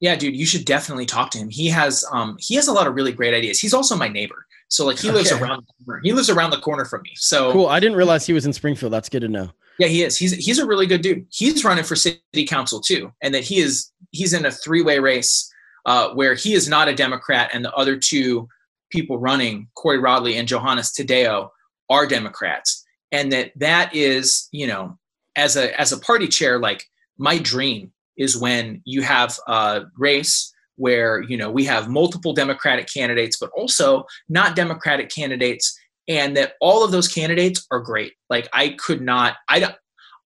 Yeah, 0.00 0.14
dude, 0.16 0.36
you 0.36 0.44
should 0.44 0.66
definitely 0.66 1.06
talk 1.06 1.30
to 1.30 1.38
him. 1.38 1.48
He 1.48 1.68
has 1.68 2.04
um 2.12 2.36
he 2.38 2.54
has 2.56 2.68
a 2.68 2.72
lot 2.72 2.86
of 2.86 2.94
really 2.94 3.12
great 3.12 3.32
ideas. 3.32 3.58
He's 3.58 3.74
also 3.74 3.96
my 3.96 4.08
neighbor. 4.08 4.46
So 4.68 4.86
like 4.86 4.98
he 4.98 5.10
lives 5.10 5.32
okay. 5.32 5.42
around 5.42 5.64
the 5.66 5.84
corner. 5.84 6.00
He 6.02 6.12
lives 6.12 6.28
around 6.28 6.50
the 6.50 6.58
corner 6.58 6.84
from 6.84 7.02
me. 7.02 7.12
So 7.14 7.52
cool. 7.52 7.66
I 7.66 7.80
didn't 7.80 7.96
realize 7.96 8.26
he 8.26 8.32
was 8.32 8.46
in 8.46 8.52
Springfield. 8.52 8.92
That's 8.92 9.08
good 9.08 9.20
to 9.20 9.28
know. 9.28 9.50
Yeah, 9.78 9.88
he 9.88 10.02
is. 10.02 10.16
He's 10.16 10.32
he's 10.32 10.58
a 10.58 10.66
really 10.66 10.86
good 10.86 11.02
dude. 11.02 11.26
He's 11.30 11.64
running 11.64 11.84
for 11.84 11.96
city 11.96 12.46
council 12.46 12.80
too, 12.80 13.12
and 13.22 13.34
that 13.34 13.44
he 13.44 13.58
is 13.58 13.92
he's 14.10 14.32
in 14.32 14.46
a 14.46 14.50
three 14.50 14.82
way 14.82 14.98
race 14.98 15.52
uh, 15.84 16.10
where 16.10 16.34
he 16.34 16.54
is 16.54 16.68
not 16.68 16.88
a 16.88 16.94
Democrat, 16.94 17.50
and 17.52 17.64
the 17.64 17.72
other 17.74 17.96
two 17.96 18.48
people 18.90 19.18
running, 19.18 19.68
Corey 19.74 19.98
Rodley 19.98 20.38
and 20.38 20.48
Johannes 20.48 20.92
Tadeo, 20.92 21.50
are 21.90 22.06
Democrats, 22.06 22.84
and 23.12 23.30
that 23.32 23.52
that 23.56 23.94
is 23.94 24.48
you 24.50 24.66
know 24.66 24.98
as 25.36 25.56
a 25.56 25.78
as 25.78 25.92
a 25.92 26.00
party 26.00 26.26
chair, 26.26 26.58
like 26.58 26.84
my 27.18 27.38
dream 27.38 27.92
is 28.16 28.36
when 28.36 28.80
you 28.84 29.02
have 29.02 29.38
a 29.46 29.82
race 29.98 30.52
where 30.76 31.22
you 31.22 31.36
know 31.36 31.50
we 31.50 31.64
have 31.64 31.88
multiple 31.88 32.32
democratic 32.32 32.86
candidates 32.92 33.36
but 33.38 33.50
also 33.56 34.04
not 34.28 34.54
democratic 34.54 35.10
candidates 35.10 35.78
and 36.08 36.36
that 36.36 36.52
all 36.60 36.84
of 36.84 36.92
those 36.92 37.08
candidates 37.08 37.66
are 37.70 37.80
great. 37.80 38.12
Like 38.30 38.48
i 38.52 38.76
could 38.78 39.00
not 39.00 39.36
i 39.48 39.58
don't 39.58 39.74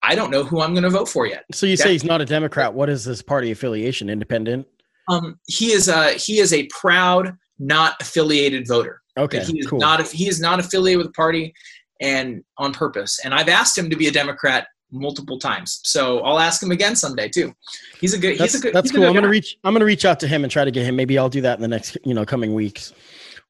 i 0.03 0.15
don't 0.15 0.31
know 0.31 0.43
who 0.43 0.61
i'm 0.61 0.73
going 0.73 0.83
to 0.83 0.89
vote 0.89 1.09
for 1.09 1.25
yet. 1.25 1.43
So 1.53 1.65
you 1.65 1.77
say 1.77 1.91
he's 1.91 2.03
not 2.03 2.21
a 2.21 2.25
democrat. 2.25 2.73
What 2.73 2.89
is 2.89 3.05
this 3.05 3.21
party 3.21 3.51
affiliation? 3.51 4.09
Independent? 4.09 4.67
Um 5.07 5.39
he 5.47 5.71
is 5.71 5.87
a 5.87 6.13
he 6.13 6.39
is 6.39 6.53
a 6.53 6.67
proud 6.67 7.35
not 7.59 7.95
affiliated 8.01 8.67
voter. 8.67 9.01
Okay 9.17 9.43
he 9.43 9.59
is 9.59 9.67
cool. 9.67 9.79
not 9.79 10.05
he 10.07 10.27
is 10.27 10.39
not 10.39 10.59
affiliated 10.59 10.97
with 10.97 11.07
the 11.07 11.13
party 11.13 11.53
and 12.01 12.43
on 12.57 12.73
purpose. 12.73 13.19
And 13.23 13.33
i've 13.33 13.49
asked 13.49 13.77
him 13.77 13.89
to 13.89 13.95
be 13.95 14.07
a 14.07 14.11
democrat 14.11 14.67
multiple 14.91 15.39
times. 15.39 15.79
So 15.83 16.19
I'll 16.19 16.39
ask 16.39 16.61
him 16.61 16.71
again 16.71 16.95
someday 16.95 17.29
too. 17.29 17.53
He's 17.99 18.13
a 18.13 18.19
good. 18.19 18.37
That's, 18.37 18.53
he's 18.53 18.61
a 18.61 18.63
good. 18.63 18.73
That's 18.73 18.91
cool. 18.91 19.05
I'm 19.05 19.13
gonna 19.13 19.27
reach. 19.27 19.57
I'm 19.63 19.73
gonna 19.73 19.85
reach 19.85 20.05
out 20.05 20.19
to 20.21 20.27
him 20.27 20.43
and 20.43 20.51
try 20.51 20.65
to 20.65 20.71
get 20.71 20.85
him. 20.85 20.95
Maybe 20.95 21.17
I'll 21.17 21.29
do 21.29 21.41
that 21.41 21.57
in 21.57 21.61
the 21.61 21.67
next 21.67 21.97
you 22.03 22.13
know 22.13 22.25
coming 22.25 22.53
weeks. 22.53 22.93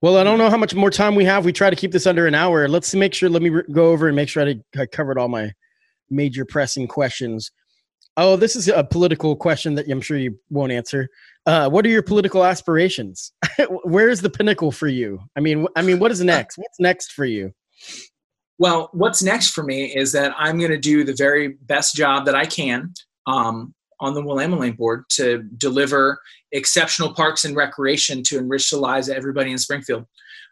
Well, 0.02 0.18
I 0.18 0.24
don't 0.24 0.38
know 0.38 0.50
how 0.50 0.58
much 0.58 0.74
more 0.74 0.90
time 0.90 1.16
we 1.16 1.26
have. 1.26 1.44
We 1.44 1.52
try 1.52 1.70
to 1.70 1.76
keep 1.76 1.92
this 1.92 2.08
under 2.08 2.26
an 2.26 2.34
hour. 2.34 2.68
Let's 2.68 2.94
make 2.96 3.14
sure. 3.14 3.30
Let 3.30 3.42
me 3.42 3.50
re- 3.50 3.64
go 3.72 3.92
over 3.92 4.08
and 4.08 4.16
make 4.16 4.30
sure 4.30 4.48
I, 4.48 4.56
I 4.80 4.86
covered 4.86 5.18
all 5.18 5.28
my 5.28 5.52
major 6.10 6.46
pressing 6.46 6.88
questions. 6.88 7.52
Oh, 8.16 8.36
this 8.36 8.56
is 8.56 8.68
a 8.68 8.84
political 8.84 9.36
question 9.36 9.76
that 9.76 9.88
I'm 9.90 10.02
sure 10.02 10.18
you 10.18 10.38
won't 10.50 10.72
answer. 10.72 11.10
Uh, 11.46 11.70
what 11.70 11.86
are 11.86 11.90
your 11.90 12.02
political 12.02 12.44
aspirations? 12.44 13.32
Where 13.84 14.10
is 14.10 14.22
the 14.22 14.30
pinnacle 14.30 14.72
for 14.72 14.88
you? 14.88 15.20
I 15.36 15.40
mean, 15.40 15.68
I 15.76 15.82
mean, 15.82 16.00
what 16.00 16.12
is 16.12 16.22
next? 16.24 16.58
What's 16.58 16.80
next 16.80 17.12
for 17.12 17.26
you? 17.26 17.54
Well, 18.60 18.90
what's 18.92 19.24
next 19.24 19.52
for 19.52 19.64
me 19.64 19.86
is 19.86 20.12
that 20.12 20.36
I'm 20.38 20.60
going 20.60 20.72
to 20.72 20.78
do 20.78 21.06
the 21.06 21.16
very 21.18 21.48
best 21.62 21.96
job 21.96 22.26
that 22.26 22.36
I 22.36 22.46
can 22.46 22.94
um, 23.26 23.74
on 24.02 24.14
the 24.14 24.22
Willamalane 24.22 24.76
board 24.76 25.06
to 25.12 25.44
deliver 25.58 26.20
exceptional 26.52 27.14
parks 27.14 27.46
and 27.46 27.56
recreation 27.56 28.22
to 28.24 28.38
enrich 28.38 28.70
the 28.70 28.78
lives 28.78 29.08
of 29.08 29.16
everybody 29.16 29.52
in 29.52 29.58
Springfield. 29.58 30.06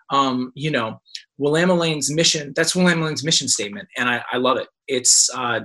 Um, 0.10 0.53
you 0.55 0.72
know, 0.72 1.01
Willamalane's 1.39 2.10
mission, 2.10 2.53
that's 2.55 2.74
Willamalane's 2.74 3.26
mission 3.26 3.49
statement, 3.49 3.89
and 3.97 4.08
I, 4.08 4.24
I 4.32 4.38
love 4.38 4.58
it. 4.58 4.70
It's, 4.88 5.30
uh, 5.36 5.62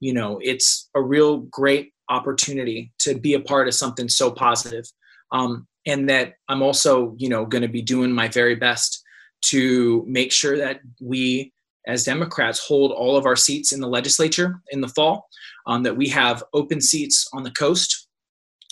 you 0.00 0.12
know, 0.12 0.40
it's 0.42 0.90
a 0.96 1.00
real 1.00 1.38
great 1.38 1.92
opportunity 2.10 2.92
to 2.98 3.14
be 3.14 3.34
a 3.34 3.40
part 3.40 3.68
of 3.68 3.74
something 3.74 4.08
so 4.08 4.28
positive. 4.32 4.84
Um, 5.30 5.68
and 5.86 6.08
that 6.08 6.34
I'm 6.48 6.62
also, 6.62 7.14
you 7.16 7.28
know, 7.28 7.46
going 7.46 7.62
to 7.62 7.68
be 7.68 7.82
doing 7.82 8.10
my 8.10 8.26
very 8.26 8.56
best 8.56 9.03
to 9.50 10.04
make 10.06 10.32
sure 10.32 10.56
that 10.56 10.80
we 11.00 11.52
as 11.86 12.04
Democrats 12.04 12.66
hold 12.66 12.92
all 12.92 13.16
of 13.16 13.26
our 13.26 13.36
seats 13.36 13.72
in 13.72 13.80
the 13.80 13.88
legislature 13.88 14.60
in 14.70 14.80
the 14.80 14.88
fall, 14.88 15.28
um, 15.66 15.82
that 15.82 15.96
we 15.96 16.08
have 16.08 16.42
open 16.52 16.80
seats 16.80 17.28
on 17.32 17.42
the 17.42 17.50
coast. 17.50 18.08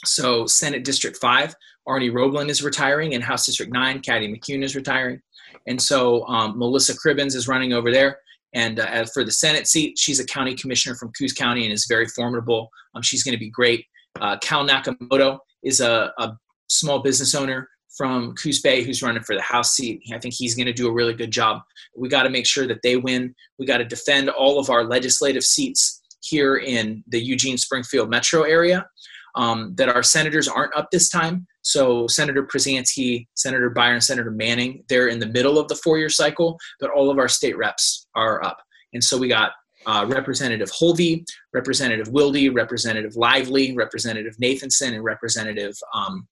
So, 0.04 0.46
Senate 0.46 0.84
District 0.84 1.16
5, 1.16 1.54
Arnie 1.88 2.12
Roblan 2.12 2.48
is 2.48 2.62
retiring, 2.62 3.14
and 3.14 3.22
House 3.22 3.46
District 3.46 3.72
9, 3.72 4.00
Caddy 4.00 4.28
McKeown 4.28 4.64
is 4.64 4.74
retiring. 4.74 5.20
And 5.66 5.80
so, 5.80 6.26
um, 6.26 6.58
Melissa 6.58 6.94
Cribbins 6.94 7.34
is 7.34 7.48
running 7.48 7.72
over 7.72 7.92
there. 7.92 8.18
And 8.54 8.80
uh, 8.80 9.04
for 9.12 9.24
the 9.24 9.32
Senate 9.32 9.66
seat, 9.66 9.98
she's 9.98 10.20
a 10.20 10.26
county 10.26 10.54
commissioner 10.54 10.94
from 10.94 11.12
Coos 11.18 11.32
County 11.32 11.64
and 11.64 11.72
is 11.72 11.86
very 11.88 12.06
formidable. 12.06 12.70
Um, 12.94 13.02
she's 13.02 13.22
going 13.22 13.32
to 13.32 13.38
be 13.38 13.50
great. 13.50 13.86
Uh, 14.20 14.36
Cal 14.38 14.66
Mukumoto 14.66 15.38
is 15.62 15.80
a, 15.80 16.12
a 16.18 16.36
small 16.68 16.98
business 17.00 17.34
owner 17.34 17.68
from 17.96 18.34
Coos 18.34 18.60
Bay, 18.60 18.82
who's 18.82 19.02
running 19.02 19.22
for 19.22 19.34
the 19.34 19.42
House 19.42 19.74
seat. 19.74 20.02
I 20.12 20.18
think 20.18 20.34
he's 20.34 20.54
going 20.54 20.66
to 20.66 20.72
do 20.72 20.88
a 20.88 20.92
really 20.92 21.14
good 21.14 21.30
job. 21.30 21.62
We 21.96 22.08
got 22.08 22.22
to 22.22 22.30
make 22.30 22.46
sure 22.46 22.66
that 22.66 22.82
they 22.82 22.96
win. 22.96 23.34
We 23.58 23.66
got 23.66 23.78
to 23.78 23.84
defend 23.84 24.30
all 24.30 24.58
of 24.58 24.70
our 24.70 24.84
legislative 24.84 25.44
seats 25.44 26.00
here 26.22 26.56
in 26.56 27.04
the 27.08 27.20
Eugene 27.20 27.58
Springfield 27.58 28.08
metro 28.08 28.42
area. 28.42 28.86
Um, 29.34 29.74
that 29.76 29.88
our 29.88 30.02
senators 30.02 30.46
aren't 30.46 30.76
up 30.76 30.90
this 30.90 31.08
time. 31.08 31.46
So 31.62 32.06
Senator 32.06 32.46
Prozanski, 32.46 33.26
Senator 33.34 33.70
Beyer, 33.70 33.98
Senator 33.98 34.30
Manning, 34.30 34.84
they're 34.90 35.08
in 35.08 35.20
the 35.20 35.26
middle 35.26 35.58
of 35.58 35.68
the 35.68 35.74
four-year 35.76 36.10
cycle, 36.10 36.58
but 36.80 36.90
all 36.90 37.08
of 37.08 37.18
our 37.18 37.28
state 37.28 37.56
reps 37.56 38.06
are 38.14 38.44
up. 38.44 38.58
And 38.92 39.02
so 39.02 39.16
we 39.16 39.28
got 39.28 39.52
uh, 39.86 40.04
Representative 40.06 40.70
Holvey, 40.70 41.24
Representative 41.54 42.08
Wilde, 42.08 42.54
Representative 42.54 43.16
Lively, 43.16 43.74
Representative 43.74 44.36
Nathanson, 44.36 44.92
and 44.92 45.02
Representative 45.02 45.74
um, 45.94 46.28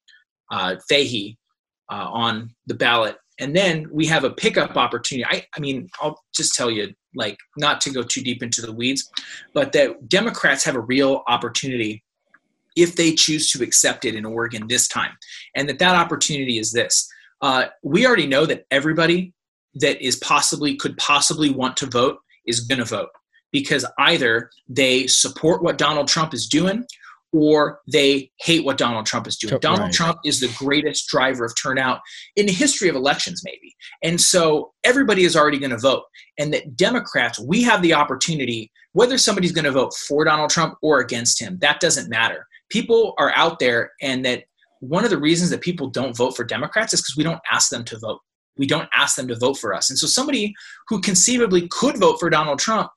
uh, 0.51 0.77
Fahey 0.89 1.39
uh, 1.91 2.09
on 2.11 2.55
the 2.67 2.75
ballot. 2.75 3.17
And 3.39 3.57
then 3.57 3.87
we 3.91 4.07
have 4.07 4.25
a 4.25 4.31
pickup 4.31 4.77
opportunity. 4.77 5.25
I, 5.25 5.47
I 5.57 5.61
mean, 5.61 5.89
I'll 6.01 6.21
just 6.35 6.55
tell 6.55 6.71
you, 6.71 6.93
like, 7.15 7.39
not 7.57 7.81
to 7.83 7.91
go 7.91 8.03
too 8.03 8.23
deep 8.23 8.43
into 8.43 8.61
the 8.61 8.73
weeds, 8.73 9.11
but 9.55 9.73
that 9.73 10.09
Democrats 10.09 10.63
have 10.65 10.77
a 10.77 10.81
real 10.81 11.23
opportunity 11.27 12.05
if 12.77 12.97
they 12.97 13.15
choose 13.15 13.51
to 13.53 13.63
accept 13.65 14.05
it 14.05 14.15
in 14.15 14.25
Oregon 14.25 14.67
this 14.69 14.89
time. 14.89 15.13
And 15.57 15.69
that 15.69 15.79
that 15.79 15.97
opportunity 15.97 16.59
is 16.59 16.73
this. 16.73 17.09
Uh, 17.41 17.67
we 17.83 18.07
already 18.07 18.27
know 18.27 18.47
that 18.47 18.67
everybody 18.71 19.33
that 19.75 20.05
is 20.05 20.17
possibly 20.17 20.77
could 20.77 20.97
possibly 20.99 21.51
want 21.51 21.77
to 21.79 21.87
vote 21.87 22.19
is 22.47 22.61
going 22.61 22.79
to 22.79 22.85
vote 22.85 23.09
because 23.53 23.85
either 23.99 24.51
they 24.69 25.07
support 25.07 25.63
what 25.63 25.79
Donald 25.79 26.09
Trump 26.09 26.35
is 26.35 26.47
doing 26.47 26.85
or 27.33 27.81
they 27.91 28.31
hate 28.41 28.65
what 28.65 28.79
Donald 28.79 29.07
Trump 29.07 29.27
is 29.27 29.37
doing. 29.37 29.53
Right. 29.53 29.63
Donald 29.63 29.93
Trump 29.93 30.19
is 30.25 30.41
the 30.41 30.53
greatest 30.59 31.09
driver 31.09 31.45
of 31.45 31.55
turnout 31.61 32.01
in 32.37 32.47
the 32.47 32.53
history 32.53 32.89
of 32.89 32.97
elections, 32.97 33.43
maybe. 33.45 33.75
And 34.03 34.21
so 34.21 34.73
everybody 34.85 35.25
is 35.25 35.37
already 35.37 35.59
going 35.59 35.71
to 35.71 35.79
vote. 35.79 36.05
And 36.39 36.53
that 36.53 36.77
Democrats, 36.77 37.39
we 37.39 37.63
have 37.63 37.83
the 37.83 37.95
opportunity, 37.95 38.71
whether 38.93 39.19
somebody's 39.19 39.53
going 39.53 39.65
to 39.65 39.73
vote 39.73 39.95
for 39.95 40.25
Donald 40.25 40.51
Trump 40.51 40.75
or 40.83 41.01
against 41.01 41.41
him, 41.41 41.59
that 41.61 41.81
doesn't 41.81 42.11
matter. 42.11 42.47
People 42.71 43.15
are 43.19 43.33
out 43.37 43.59
there, 43.59 43.91
and 44.01 44.25
that 44.25 44.45
one 44.81 45.05
of 45.05 45.11
the 45.11 45.19
reasons 45.19 45.51
that 45.51 45.61
people 45.61 45.89
don't 45.89 46.17
vote 46.17 46.37
for 46.37 46.45
Democrats 46.45 46.95
is 46.95 47.01
because 47.01 47.17
we 47.17 47.25
don't 47.25 47.41
ask 47.51 47.71
them 47.71 47.85
to 47.85 47.99
vote. 47.99 48.21
We 48.57 48.67
don't 48.67 48.89
ask 48.95 49.17
them 49.17 49.29
to 49.29 49.37
vote 49.37 49.59
for 49.59 49.75
us. 49.75 49.91
And 49.91 49.99
so 49.99 50.07
somebody 50.07 50.55
who 50.89 51.01
conceivably 51.01 51.69
could 51.69 51.99
vote 51.99 52.19
for 52.19 52.31
Donald 52.31 52.59
Trump 52.59 52.91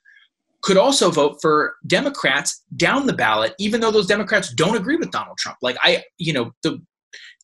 could 0.63 0.77
also 0.77 1.11
vote 1.11 1.37
for 1.41 1.75
Democrats 1.85 2.63
down 2.75 3.05
the 3.05 3.13
ballot, 3.13 3.53
even 3.59 3.81
though 3.81 3.91
those 3.91 4.07
Democrats 4.07 4.53
don't 4.53 4.77
agree 4.77 4.95
with 4.95 5.11
Donald 5.11 5.37
Trump. 5.37 5.57
Like 5.61 5.77
I, 5.81 6.03
you 6.17 6.33
know, 6.33 6.51
the 6.63 6.81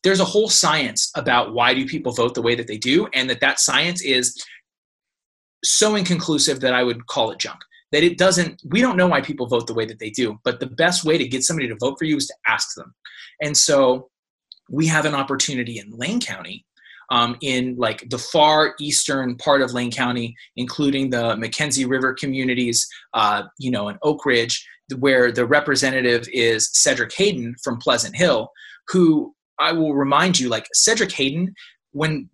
there's 0.02 0.20
a 0.20 0.24
whole 0.24 0.48
science 0.48 1.10
about 1.14 1.52
why 1.52 1.74
do 1.74 1.86
people 1.86 2.12
vote 2.12 2.34
the 2.34 2.42
way 2.42 2.54
that 2.54 2.66
they 2.66 2.78
do, 2.78 3.06
and 3.14 3.28
that 3.28 3.40
that 3.40 3.60
science 3.60 4.02
is 4.02 4.42
so 5.62 5.94
inconclusive 5.94 6.60
that 6.60 6.74
I 6.74 6.82
would 6.82 7.06
call 7.06 7.30
it 7.30 7.38
junk. 7.38 7.60
That 7.92 8.04
it 8.04 8.18
doesn't, 8.18 8.62
we 8.64 8.80
don't 8.80 8.96
know 8.96 9.08
why 9.08 9.20
people 9.20 9.48
vote 9.48 9.66
the 9.66 9.74
way 9.74 9.84
that 9.84 9.98
they 9.98 10.10
do, 10.10 10.38
but 10.44 10.60
the 10.60 10.66
best 10.66 11.04
way 11.04 11.18
to 11.18 11.26
get 11.26 11.42
somebody 11.42 11.68
to 11.68 11.76
vote 11.80 11.96
for 11.98 12.04
you 12.04 12.16
is 12.16 12.28
to 12.28 12.34
ask 12.46 12.74
them. 12.76 12.94
And 13.42 13.56
so 13.56 14.10
we 14.70 14.86
have 14.86 15.06
an 15.06 15.14
opportunity 15.14 15.78
in 15.78 15.90
Lane 15.90 16.20
County 16.20 16.64
um, 17.10 17.36
in 17.40 17.76
like 17.76 18.08
the 18.08 18.18
far 18.18 18.74
eastern 18.80 19.36
part 19.36 19.62
of 19.62 19.72
Lane 19.72 19.90
County, 19.90 20.34
including 20.56 21.10
the 21.10 21.34
McKenzie 21.36 21.88
River 21.88 22.14
communities, 22.14 22.86
uh, 23.14 23.44
you 23.58 23.70
know, 23.70 23.88
in 23.88 23.96
Oakridge, 24.04 24.60
where 24.98 25.30
the 25.32 25.46
representative 25.46 26.26
is 26.32 26.70
Cedric 26.72 27.12
Hayden 27.14 27.54
from 27.62 27.78
Pleasant 27.78 28.16
Hill, 28.16 28.50
who 28.88 29.34
I 29.58 29.72
will 29.72 29.94
remind 29.94 30.38
you, 30.38 30.48
like 30.48 30.66
Cedric 30.72 31.12
Hayden, 31.12 31.54
when 31.92 32.28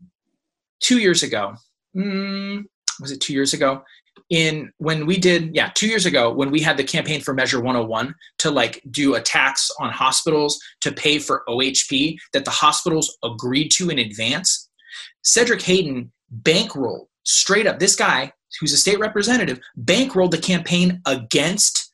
two 0.81 0.99
years 0.99 1.23
ago, 1.23 1.55
mm, 1.97 2.63
was 3.01 3.11
it 3.11 3.21
two 3.21 3.33
years 3.33 3.53
ago? 3.53 3.83
in 4.31 4.73
when 4.79 5.07
we 5.07 5.17
did 5.17 5.55
yeah 5.55 5.71
two 5.75 5.87
years 5.87 6.05
ago 6.05 6.33
when 6.33 6.51
we 6.51 6.61
had 6.61 6.77
the 6.77 6.83
campaign 6.83 7.21
for 7.21 7.33
measure 7.33 7.61
101 7.61 8.13
to 8.39 8.51
like 8.51 8.83
do 8.91 9.15
a 9.15 9.21
tax 9.21 9.71
on 9.79 9.91
hospitals 9.91 10.59
to 10.81 10.91
pay 10.91 11.19
for 11.19 11.45
ohp 11.49 12.17
that 12.33 12.45
the 12.45 12.51
hospitals 12.51 13.17
agreed 13.23 13.69
to 13.69 13.89
in 13.89 13.99
advance 13.99 14.66
cedric 15.27 15.61
hayden 15.63 16.11
bankrolled 16.43 17.07
straight 17.25 17.67
up 17.67 17.79
this 17.79 17.97
guy 17.97 18.33
who's 18.61 18.73
a 18.73 18.77
state 18.77 18.99
representative 18.99 19.61
bankrolled 19.85 20.31
the 20.31 20.39
campaign 20.39 21.01
against 21.07 21.91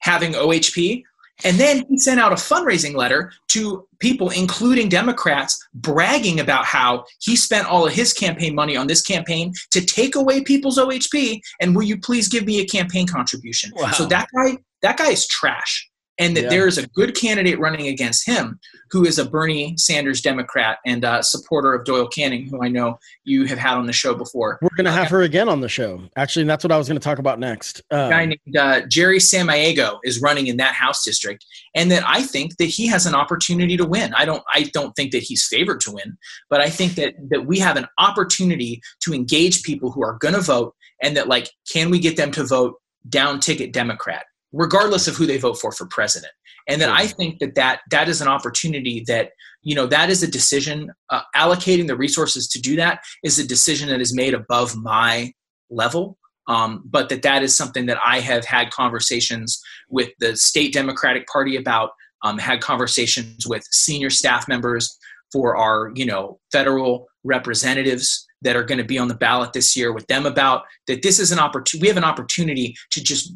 having 0.00 0.32
ohp 0.32 1.02
and 1.42 1.58
then 1.58 1.84
he 1.88 1.98
sent 1.98 2.20
out 2.20 2.32
a 2.32 2.36
fundraising 2.36 2.94
letter 2.94 3.32
to 3.48 3.88
people, 3.98 4.30
including 4.30 4.88
Democrats, 4.88 5.60
bragging 5.74 6.38
about 6.38 6.64
how 6.64 7.04
he 7.20 7.34
spent 7.34 7.66
all 7.66 7.86
of 7.86 7.92
his 7.92 8.12
campaign 8.12 8.54
money 8.54 8.76
on 8.76 8.86
this 8.86 9.02
campaign 9.02 9.52
to 9.72 9.80
take 9.80 10.14
away 10.14 10.42
people's 10.42 10.78
OHP. 10.78 11.40
And 11.60 11.74
will 11.74 11.82
you 11.82 11.98
please 11.98 12.28
give 12.28 12.44
me 12.44 12.60
a 12.60 12.66
campaign 12.66 13.08
contribution? 13.08 13.72
Wow. 13.74 13.90
So 13.90 14.06
that 14.06 14.28
guy, 14.36 14.58
that 14.82 14.96
guy 14.96 15.10
is 15.10 15.26
trash 15.26 15.90
and 16.18 16.36
that 16.36 16.44
yeah. 16.44 16.50
there 16.50 16.66
is 16.66 16.78
a 16.78 16.86
good 16.88 17.16
candidate 17.16 17.58
running 17.58 17.88
against 17.88 18.26
him 18.26 18.58
who 18.90 19.04
is 19.04 19.18
a 19.18 19.28
Bernie 19.28 19.74
Sanders 19.76 20.20
Democrat 20.20 20.78
and 20.86 21.02
a 21.04 21.22
supporter 21.22 21.74
of 21.74 21.84
Doyle 21.84 22.06
Canning, 22.06 22.46
who 22.48 22.62
I 22.62 22.68
know 22.68 22.98
you 23.24 23.46
have 23.46 23.58
had 23.58 23.76
on 23.76 23.86
the 23.86 23.92
show 23.92 24.14
before. 24.14 24.58
We're 24.62 24.76
going 24.76 24.84
to 24.84 24.92
have 24.92 25.08
her 25.08 25.22
again 25.22 25.48
on 25.48 25.60
the 25.60 25.68
show. 25.68 26.02
Actually, 26.16 26.44
that's 26.44 26.62
what 26.62 26.70
I 26.70 26.78
was 26.78 26.86
going 26.86 27.00
to 27.00 27.04
talk 27.04 27.18
about 27.18 27.40
next. 27.40 27.82
Um, 27.90 28.00
a 28.00 28.10
guy 28.10 28.26
named 28.26 28.56
uh, 28.56 28.82
Jerry 28.86 29.18
Samaniego 29.18 29.98
is 30.04 30.20
running 30.20 30.46
in 30.46 30.56
that 30.58 30.74
House 30.74 31.04
district, 31.04 31.44
and 31.74 31.90
that 31.90 32.04
I 32.06 32.22
think 32.22 32.56
that 32.58 32.66
he 32.66 32.86
has 32.86 33.06
an 33.06 33.14
opportunity 33.14 33.76
to 33.76 33.84
win. 33.84 34.14
I 34.14 34.24
don't. 34.24 34.42
I 34.52 34.70
don't 34.72 34.94
think 34.94 35.12
that 35.12 35.22
he's 35.22 35.46
favored 35.46 35.80
to 35.80 35.92
win, 35.92 36.16
but 36.48 36.60
I 36.60 36.70
think 36.70 36.94
that 36.94 37.14
that 37.30 37.46
we 37.46 37.58
have 37.58 37.76
an 37.76 37.86
opportunity 37.98 38.80
to 39.00 39.12
engage 39.12 39.62
people 39.62 39.90
who 39.90 40.04
are 40.04 40.18
going 40.20 40.34
to 40.34 40.40
vote, 40.40 40.74
and 41.02 41.16
that 41.16 41.28
like, 41.28 41.50
can 41.72 41.90
we 41.90 41.98
get 41.98 42.16
them 42.16 42.30
to 42.32 42.44
vote 42.44 42.76
down 43.08 43.40
ticket 43.40 43.72
Democrat? 43.72 44.24
Regardless 44.54 45.08
of 45.08 45.16
who 45.16 45.26
they 45.26 45.36
vote 45.36 45.58
for 45.60 45.72
for 45.72 45.86
president. 45.86 46.32
And 46.68 46.80
then 46.80 46.88
i 46.88 47.06
think 47.06 47.40
that 47.40 47.54
that 47.56 47.80
that 47.90 48.08
is 48.08 48.20
an 48.20 48.28
opportunity 48.28 49.04
that 49.06 49.30
you 49.62 49.74
know 49.74 49.86
that 49.86 50.10
is 50.10 50.22
a 50.22 50.30
decision 50.30 50.90
uh, 51.10 51.22
allocating 51.36 51.86
the 51.86 51.96
resources 51.96 52.48
to 52.48 52.60
do 52.60 52.76
that 52.76 53.00
is 53.22 53.38
a 53.38 53.46
decision 53.46 53.88
that 53.88 54.00
is 54.00 54.14
made 54.14 54.34
above 54.34 54.76
my 54.76 55.32
level. 55.70 56.16
Um, 56.46 56.82
but 56.84 57.08
that 57.08 57.22
that 57.22 57.42
is 57.42 57.56
something 57.56 57.86
that 57.86 57.98
i 58.04 58.20
have 58.20 58.44
had 58.44 58.70
conversations 58.70 59.60
with 59.88 60.10
the 60.20 60.36
state 60.36 60.74
democratic 60.74 61.26
party 61.26 61.56
about 61.56 61.90
um, 62.22 62.38
had 62.38 62.60
conversations 62.60 63.46
with 63.46 63.62
senior 63.70 64.10
staff 64.10 64.46
members 64.46 64.98
for 65.32 65.56
our 65.56 65.90
you 65.94 66.04
know 66.06 66.38
federal 66.52 67.08
representatives 67.24 68.26
that 68.42 68.56
are 68.56 68.62
going 68.62 68.78
to 68.78 68.84
be 68.84 68.98
on 68.98 69.08
the 69.08 69.14
ballot 69.14 69.54
this 69.54 69.74
year 69.74 69.92
with 69.92 70.06
them 70.06 70.26
about 70.26 70.64
that 70.86 71.00
this 71.02 71.18
is 71.18 71.32
an 71.32 71.38
opportunity 71.38 71.82
we 71.82 71.88
have 71.88 71.96
an 71.96 72.04
opportunity 72.04 72.76
to 72.90 73.02
just 73.02 73.32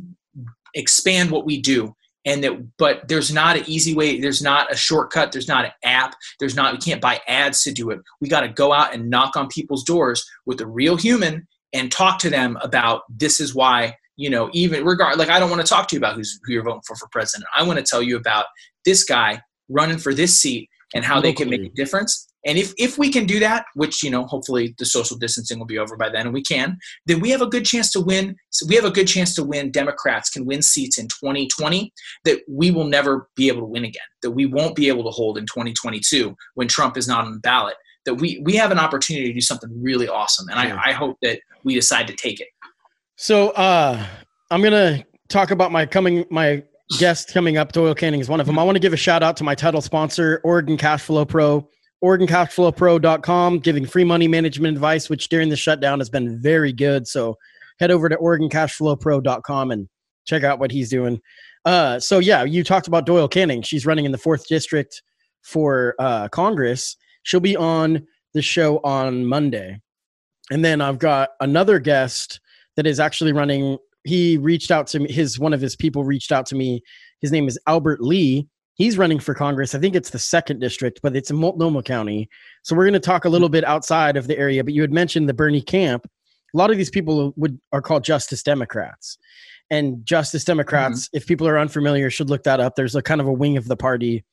expand 0.74 1.30
what 1.30 1.46
we 1.46 1.60
do 1.60 1.94
and 2.24 2.44
that 2.44 2.76
but 2.76 3.08
there's 3.08 3.32
not 3.32 3.56
an 3.56 3.64
easy 3.66 3.94
way. 3.94 4.20
There's 4.20 4.42
not 4.42 4.72
a 4.72 4.76
shortcut. 4.76 5.32
There's 5.32 5.48
not 5.48 5.64
an 5.64 5.72
app. 5.82 6.14
There's 6.38 6.54
not 6.54 6.72
we 6.72 6.78
can't 6.78 7.00
buy 7.00 7.20
ads 7.26 7.62
to 7.62 7.72
do 7.72 7.90
it. 7.90 8.00
We 8.20 8.28
got 8.28 8.40
to 8.40 8.48
go 8.48 8.72
out 8.72 8.94
and 8.94 9.08
knock 9.08 9.36
on 9.36 9.48
people's 9.48 9.84
doors 9.84 10.28
with 10.44 10.60
a 10.60 10.66
real 10.66 10.96
human 10.96 11.46
and 11.72 11.90
talk 11.90 12.18
to 12.20 12.30
them 12.30 12.58
about 12.60 13.02
this 13.08 13.40
is 13.40 13.54
why 13.54 13.96
you 14.16 14.30
know 14.30 14.50
even 14.52 14.84
regard 14.84 15.18
like 15.18 15.28
i 15.28 15.38
don't 15.38 15.50
want 15.50 15.62
to 15.62 15.66
talk 15.66 15.86
to 15.88 15.94
you 15.94 16.00
about 16.00 16.16
who's 16.16 16.40
who 16.44 16.52
you're 16.52 16.64
voting 16.64 16.82
for 16.86 16.96
for 16.96 17.08
president. 17.08 17.48
I 17.56 17.62
want 17.62 17.78
to 17.78 17.84
tell 17.84 18.02
you 18.02 18.16
about 18.16 18.46
this 18.84 19.04
guy 19.04 19.42
running 19.68 19.98
for 19.98 20.14
this 20.14 20.36
seat 20.36 20.68
and 20.94 21.04
how 21.04 21.20
they 21.20 21.32
can 21.32 21.48
make 21.48 21.62
a 21.62 21.68
difference 21.70 22.27
and 22.46 22.56
if, 22.56 22.72
if 22.78 22.98
we 22.98 23.10
can 23.10 23.26
do 23.26 23.40
that, 23.40 23.66
which, 23.74 24.02
you 24.02 24.10
know, 24.10 24.24
hopefully 24.24 24.74
the 24.78 24.86
social 24.86 25.16
distancing 25.16 25.58
will 25.58 25.66
be 25.66 25.78
over 25.78 25.96
by 25.96 26.08
then 26.08 26.26
and 26.26 26.32
we 26.32 26.42
can, 26.42 26.78
then 27.06 27.20
we 27.20 27.30
have 27.30 27.42
a 27.42 27.46
good 27.46 27.64
chance 27.64 27.90
to 27.92 28.00
win. 28.00 28.36
So 28.50 28.66
we 28.66 28.76
have 28.76 28.84
a 28.84 28.90
good 28.90 29.08
chance 29.08 29.34
to 29.34 29.44
win. 29.44 29.70
Democrats 29.70 30.30
can 30.30 30.46
win 30.46 30.62
seats 30.62 30.98
in 30.98 31.08
2020 31.08 31.92
that 32.24 32.40
we 32.48 32.70
will 32.70 32.84
never 32.84 33.28
be 33.34 33.48
able 33.48 33.60
to 33.60 33.66
win 33.66 33.84
again, 33.84 34.02
that 34.22 34.30
we 34.30 34.46
won't 34.46 34.76
be 34.76 34.88
able 34.88 35.04
to 35.04 35.10
hold 35.10 35.36
in 35.36 35.46
2022 35.46 36.36
when 36.54 36.68
Trump 36.68 36.96
is 36.96 37.08
not 37.08 37.24
on 37.24 37.32
the 37.32 37.40
ballot. 37.40 37.74
That 38.04 38.14
we, 38.14 38.40
we 38.44 38.54
have 38.56 38.70
an 38.70 38.78
opportunity 38.78 39.26
to 39.26 39.34
do 39.34 39.40
something 39.40 39.70
really 39.82 40.08
awesome. 40.08 40.48
And 40.48 40.58
I, 40.58 40.90
I 40.90 40.92
hope 40.92 41.18
that 41.22 41.40
we 41.64 41.74
decide 41.74 42.06
to 42.06 42.14
take 42.14 42.40
it. 42.40 42.48
So 43.16 43.50
uh, 43.50 44.02
I'm 44.50 44.62
going 44.62 44.72
to 44.72 45.04
talk 45.28 45.50
about 45.50 45.72
my 45.72 45.84
coming, 45.84 46.24
my 46.30 46.62
guest 46.98 47.34
coming 47.34 47.58
up. 47.58 47.72
Doyle 47.72 47.94
Canning 47.94 48.20
is 48.20 48.28
one 48.28 48.40
of 48.40 48.46
them. 48.46 48.58
I 48.58 48.62
want 48.62 48.76
to 48.76 48.80
give 48.80 48.92
a 48.92 48.96
shout 48.96 49.22
out 49.22 49.36
to 49.38 49.44
my 49.44 49.54
title 49.54 49.82
sponsor, 49.82 50.40
Oregon 50.44 50.76
Cash 50.76 51.02
Flow 51.02 51.26
Pro. 51.26 51.68
OregonCashFlowPro.com, 52.02 53.58
giving 53.58 53.86
free 53.86 54.04
money 54.04 54.28
management 54.28 54.76
advice, 54.76 55.10
which 55.10 55.28
during 55.28 55.48
the 55.48 55.56
shutdown 55.56 55.98
has 55.98 56.08
been 56.08 56.40
very 56.40 56.72
good. 56.72 57.06
So 57.08 57.36
head 57.80 57.90
over 57.90 58.08
to 58.08 58.16
OregonCashFlowPro.com 58.16 59.70
and 59.70 59.88
check 60.24 60.44
out 60.44 60.58
what 60.58 60.70
he's 60.70 60.90
doing. 60.90 61.20
Uh, 61.64 61.98
so 61.98 62.18
yeah, 62.18 62.44
you 62.44 62.62
talked 62.62 62.86
about 62.86 63.06
Doyle 63.06 63.28
Canning. 63.28 63.62
She's 63.62 63.86
running 63.86 64.04
in 64.04 64.12
the 64.12 64.18
fourth 64.18 64.46
district 64.46 65.02
for 65.42 65.94
uh, 65.98 66.28
Congress. 66.28 66.96
She'll 67.24 67.40
be 67.40 67.56
on 67.56 68.06
the 68.34 68.42
show 68.42 68.78
on 68.84 69.24
Monday. 69.26 69.80
And 70.50 70.64
then 70.64 70.80
I've 70.80 70.98
got 70.98 71.30
another 71.40 71.78
guest 71.78 72.40
that 72.76 72.86
is 72.86 73.00
actually 73.00 73.32
running. 73.32 73.76
He 74.04 74.38
reached 74.38 74.70
out 74.70 74.86
to 74.88 75.00
me. 75.00 75.12
His 75.12 75.38
one 75.38 75.52
of 75.52 75.60
his 75.60 75.76
people 75.76 76.04
reached 76.04 76.32
out 76.32 76.46
to 76.46 76.54
me. 76.54 76.82
His 77.20 77.32
name 77.32 77.48
is 77.48 77.58
Albert 77.66 78.00
Lee 78.00 78.48
He's 78.78 78.96
running 78.96 79.18
for 79.18 79.34
Congress. 79.34 79.74
I 79.74 79.80
think 79.80 79.96
it's 79.96 80.10
the 80.10 80.20
second 80.20 80.60
district, 80.60 81.00
but 81.02 81.14
it's 81.16 81.30
in 81.30 81.36
Multnomah 81.36 81.82
County. 81.82 82.28
So 82.62 82.76
we're 82.76 82.84
going 82.84 82.92
to 82.94 83.00
talk 83.00 83.24
a 83.24 83.28
little 83.28 83.48
bit 83.48 83.64
outside 83.64 84.16
of 84.16 84.28
the 84.28 84.38
area. 84.38 84.62
But 84.62 84.72
you 84.72 84.82
had 84.82 84.92
mentioned 84.92 85.28
the 85.28 85.34
Bernie 85.34 85.60
camp. 85.60 86.06
A 86.54 86.56
lot 86.56 86.70
of 86.70 86.76
these 86.76 86.88
people 86.88 87.34
would 87.36 87.60
are 87.72 87.82
called 87.82 88.04
Justice 88.04 88.42
Democrats, 88.42 89.18
and 89.68 90.06
Justice 90.06 90.44
Democrats. 90.44 91.06
Mm-hmm. 91.06 91.16
If 91.16 91.26
people 91.26 91.48
are 91.48 91.58
unfamiliar, 91.58 92.08
should 92.08 92.30
look 92.30 92.44
that 92.44 92.60
up. 92.60 92.76
There's 92.76 92.94
a 92.94 93.02
kind 93.02 93.20
of 93.20 93.26
a 93.26 93.32
wing 93.32 93.56
of 93.56 93.66
the 93.66 93.76
party 93.76 94.24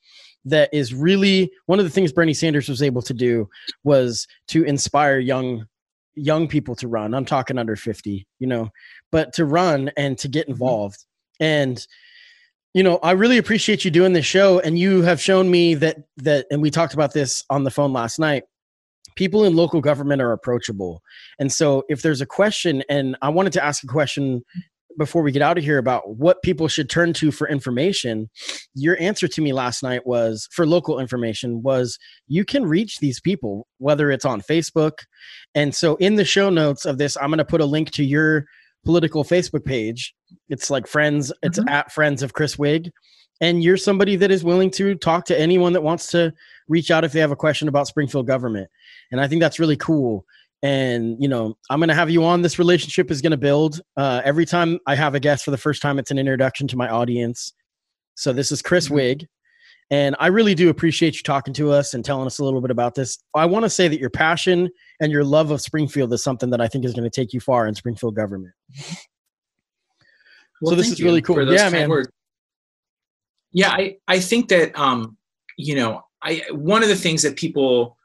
that 0.45 0.69
is 0.71 0.93
really 0.93 1.51
one 1.65 1.79
of 1.79 1.85
the 1.85 1.91
things 1.91 2.13
Bernie 2.13 2.33
Sanders 2.33 2.69
was 2.69 2.83
able 2.83 3.01
to 3.01 3.13
do 3.13 3.49
was 3.83 4.27
to 4.49 4.63
inspire 4.63 5.17
young 5.17 5.65
young 6.13 6.47
people 6.47 6.75
to 6.75 6.87
run. 6.87 7.13
I'm 7.13 7.25
talking 7.25 7.57
under 7.57 7.75
50, 7.75 8.25
you 8.39 8.47
know, 8.47 8.69
but 9.11 9.33
to 9.33 9.43
run 9.43 9.91
and 9.97 10.17
to 10.19 10.27
get 10.27 10.43
mm-hmm. 10.43 10.51
involved. 10.51 11.03
And 11.39 11.85
you 12.75 12.83
know, 12.83 12.99
I 13.01 13.11
really 13.11 13.37
appreciate 13.37 13.85
you 13.85 13.89
doing 13.89 14.11
this 14.11 14.25
show 14.25 14.59
and 14.59 14.77
you 14.77 15.01
have 15.03 15.21
shown 15.21 15.49
me 15.49 15.75
that 15.75 15.95
that 16.17 16.45
and 16.51 16.61
we 16.61 16.69
talked 16.69 16.93
about 16.93 17.13
this 17.13 17.41
on 17.49 17.63
the 17.63 17.71
phone 17.71 17.93
last 17.93 18.19
night. 18.19 18.43
People 19.15 19.45
in 19.45 19.55
local 19.55 19.79
government 19.79 20.21
are 20.21 20.33
approachable. 20.33 21.01
And 21.39 21.53
so 21.53 21.83
if 21.87 22.01
there's 22.01 22.19
a 22.19 22.25
question 22.25 22.83
and 22.89 23.15
I 23.21 23.29
wanted 23.29 23.53
to 23.53 23.63
ask 23.63 23.81
a 23.81 23.87
question 23.87 24.43
before 24.97 25.21
we 25.21 25.31
get 25.31 25.41
out 25.41 25.57
of 25.57 25.63
here 25.63 25.77
about 25.77 26.17
what 26.17 26.43
people 26.43 26.67
should 26.67 26.89
turn 26.89 27.13
to 27.13 27.31
for 27.31 27.47
information 27.49 28.29
your 28.75 28.99
answer 29.01 29.27
to 29.27 29.41
me 29.41 29.51
last 29.51 29.83
night 29.83 30.05
was 30.07 30.47
for 30.51 30.65
local 30.65 30.99
information 31.01 31.61
was 31.61 31.99
you 32.27 32.45
can 32.45 32.65
reach 32.65 32.99
these 32.99 33.19
people 33.19 33.67
whether 33.79 34.09
it's 34.09 34.23
on 34.23 34.39
facebook 34.39 34.99
and 35.53 35.75
so 35.75 35.95
in 35.97 36.15
the 36.15 36.23
show 36.23 36.49
notes 36.49 36.85
of 36.85 36.97
this 36.97 37.17
i'm 37.17 37.27
going 37.27 37.39
to 37.39 37.43
put 37.43 37.59
a 37.59 37.65
link 37.65 37.91
to 37.91 38.05
your 38.05 38.45
political 38.85 39.25
facebook 39.25 39.65
page 39.65 40.15
it's 40.49 40.69
like 40.69 40.87
friends 40.87 41.31
it's 41.41 41.59
mm-hmm. 41.59 41.69
at 41.69 41.91
friends 41.91 42.23
of 42.23 42.33
chris 42.33 42.57
wig. 42.57 42.91
And 43.41 43.61
you're 43.61 43.75
somebody 43.75 44.15
that 44.15 44.31
is 44.31 44.45
willing 44.45 44.71
to 44.71 44.95
talk 44.95 45.25
to 45.25 45.37
anyone 45.37 45.73
that 45.73 45.81
wants 45.81 46.07
to 46.11 46.33
reach 46.69 46.89
out 46.89 47.03
if 47.03 47.11
they 47.11 47.19
have 47.19 47.31
a 47.31 47.35
question 47.35 47.67
about 47.67 47.87
springfield 47.87 48.27
government. 48.27 48.69
And 49.11 49.19
i 49.19 49.27
think 49.27 49.41
that's 49.41 49.59
really 49.59 49.77
cool. 49.77 50.25
And 50.63 51.17
you 51.21 51.27
know 51.27 51.57
i'm 51.69 51.79
going 51.79 51.89
to 51.89 51.95
have 51.95 52.09
you 52.09 52.23
on. 52.23 52.41
This 52.41 52.59
relationship 52.59 53.11
is 53.11 53.21
going 53.21 53.31
to 53.31 53.37
build. 53.37 53.81
Uh, 53.97 54.21
every 54.23 54.45
time 54.45 54.79
i 54.87 54.95
have 54.95 55.15
a 55.15 55.19
guest 55.19 55.45
for 55.45 55.51
the 55.51 55.57
first 55.57 55.81
time 55.81 55.99
it's 55.99 56.11
an 56.11 56.17
introduction 56.17 56.67
to 56.69 56.77
my 56.77 56.89
audience. 56.89 57.53
So 58.15 58.33
this 58.33 58.51
is 58.51 58.61
chris 58.61 58.85
mm-hmm. 58.85 58.95
wig. 58.95 59.27
And 59.91 60.15
i 60.19 60.27
really 60.27 60.55
do 60.55 60.69
appreciate 60.69 61.15
you 61.15 61.23
talking 61.23 61.53
to 61.55 61.71
us 61.71 61.93
and 61.93 62.03
telling 62.03 62.25
us 62.25 62.39
a 62.39 62.43
little 62.43 62.61
bit 62.61 62.71
about 62.71 62.95
this. 62.95 63.17
I 63.35 63.45
want 63.45 63.63
to 63.65 63.69
say 63.69 63.87
that 63.87 63.99
your 63.99 64.09
passion 64.09 64.69
and 64.99 65.11
your 65.11 65.23
love 65.23 65.51
of 65.51 65.61
springfield 65.61 66.13
is 66.13 66.23
something 66.23 66.49
that 66.51 66.61
i 66.61 66.67
think 66.67 66.85
is 66.85 66.93
going 66.93 67.09
to 67.09 67.09
take 67.09 67.33
you 67.33 67.39
far 67.39 67.67
in 67.67 67.75
springfield 67.75 68.15
government 68.15 68.53
well, 70.61 70.71
so 70.71 70.75
this 70.75 70.91
is 70.91 71.01
really 71.01 71.21
cool 71.21 71.51
yeah 71.51 71.69
man 71.69 71.89
words. 71.89 72.09
yeah 73.51 73.71
i 73.71 73.97
i 74.07 74.19
think 74.19 74.49
that 74.49 74.77
um 74.79 75.17
you 75.57 75.75
know 75.75 76.03
i 76.21 76.43
one 76.51 76.83
of 76.83 76.89
the 76.89 76.95
things 76.95 77.21
that 77.21 77.35
people 77.35 77.97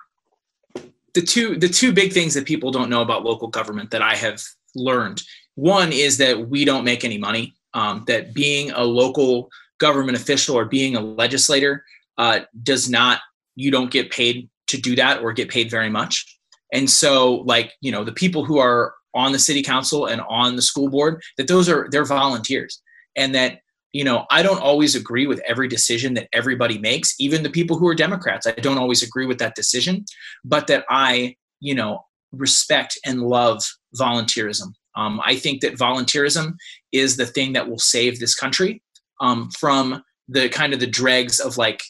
the 1.15 1.23
two 1.23 1.57
the 1.57 1.69
two 1.69 1.93
big 1.93 2.13
things 2.13 2.35
that 2.35 2.45
people 2.45 2.71
don't 2.71 2.91
know 2.91 3.03
about 3.03 3.25
local 3.25 3.49
government 3.49 3.91
that 3.91 4.03
I 4.03 4.15
have 4.15 4.43
learned. 4.75 5.23
One 5.55 5.93
is 5.93 6.19
that 6.19 6.49
we 6.49 6.65
don't 6.65 6.85
make 6.85 7.05
any 7.05 7.19
money. 7.19 7.55
Um, 7.75 8.05
that 8.09 8.35
being 8.35 8.73
a 8.73 8.83
local 8.83 9.49
government 9.79 10.19
official 10.19 10.57
or 10.57 10.65
being 10.65 10.97
a 10.97 11.01
legislator 11.01 11.85
uh, 12.19 12.41
does 12.63 12.89
not 12.89 13.21
you 13.57 13.71
don't 13.71 13.91
get 13.91 14.11
paid 14.11 14.49
to 14.69 14.81
do 14.81 14.97
that 14.97 15.23
or 15.23 15.33
get 15.33 15.49
paid 15.49 15.71
very 15.71 15.91
much. 15.91 16.39
And 16.73 16.89
so, 16.89 17.37
like 17.47 17.73
you 17.81 17.93
know, 17.93 18.05
the 18.05 18.13
people 18.13 18.45
who 18.45 18.59
are 18.59 18.95
on 19.15 19.33
the 19.33 19.39
city 19.39 19.63
council 19.63 20.07
and 20.07 20.21
on 20.29 20.57
the 20.57 20.63
school 20.63 20.89
board, 20.89 21.23
that 21.37 21.49
those 21.49 21.69
are 21.69 21.89
they're 21.91 22.05
volunteers, 22.05 22.81
and 23.17 23.35
that 23.35 23.61
you 23.93 24.05
know, 24.05 24.25
I 24.31 24.43
don't 24.43 24.61
always 24.61 24.95
agree 24.95 25.27
with 25.27 25.41
every 25.41 25.67
decision 25.67 26.15
that 26.15 26.29
everybody 26.33 26.79
makes, 26.79 27.15
even 27.19 27.43
the 27.43 27.51
people 27.51 27.77
who 27.77 27.89
are 27.89 27.95
Democrats. 27.95 28.47
I 28.47 28.53
don't 28.53 28.79
always 28.79 29.03
agree 29.03 29.27
with 29.27 29.39
that 29.39 29.57
decision, 29.57 30.05
but 30.45 30.69
that 30.69 30.85
I, 30.89 31.35
you 31.59 31.75
know, 31.75 32.05
respect 32.33 32.99
and 33.05 33.23
love 33.23 33.63
volunteerism. 33.97 34.75
Um, 34.97 35.21
I 35.25 35.37
think 35.37 35.61
that 35.63 35.77
volunteerism 35.77 36.55
is 36.93 37.17
the 37.17 37.27
thing 37.27 37.53
that 37.55 37.69
will 37.69 37.79
save 37.79 38.21
this 38.21 38.35
country 38.35 38.83
um, 39.21 39.51
from 39.59 40.03
the 40.29 40.49
kind 40.49 40.73
of 40.73 40.81
the 40.81 40.87
dregs 40.87 41.41
of 41.41 41.57
like 41.57 41.83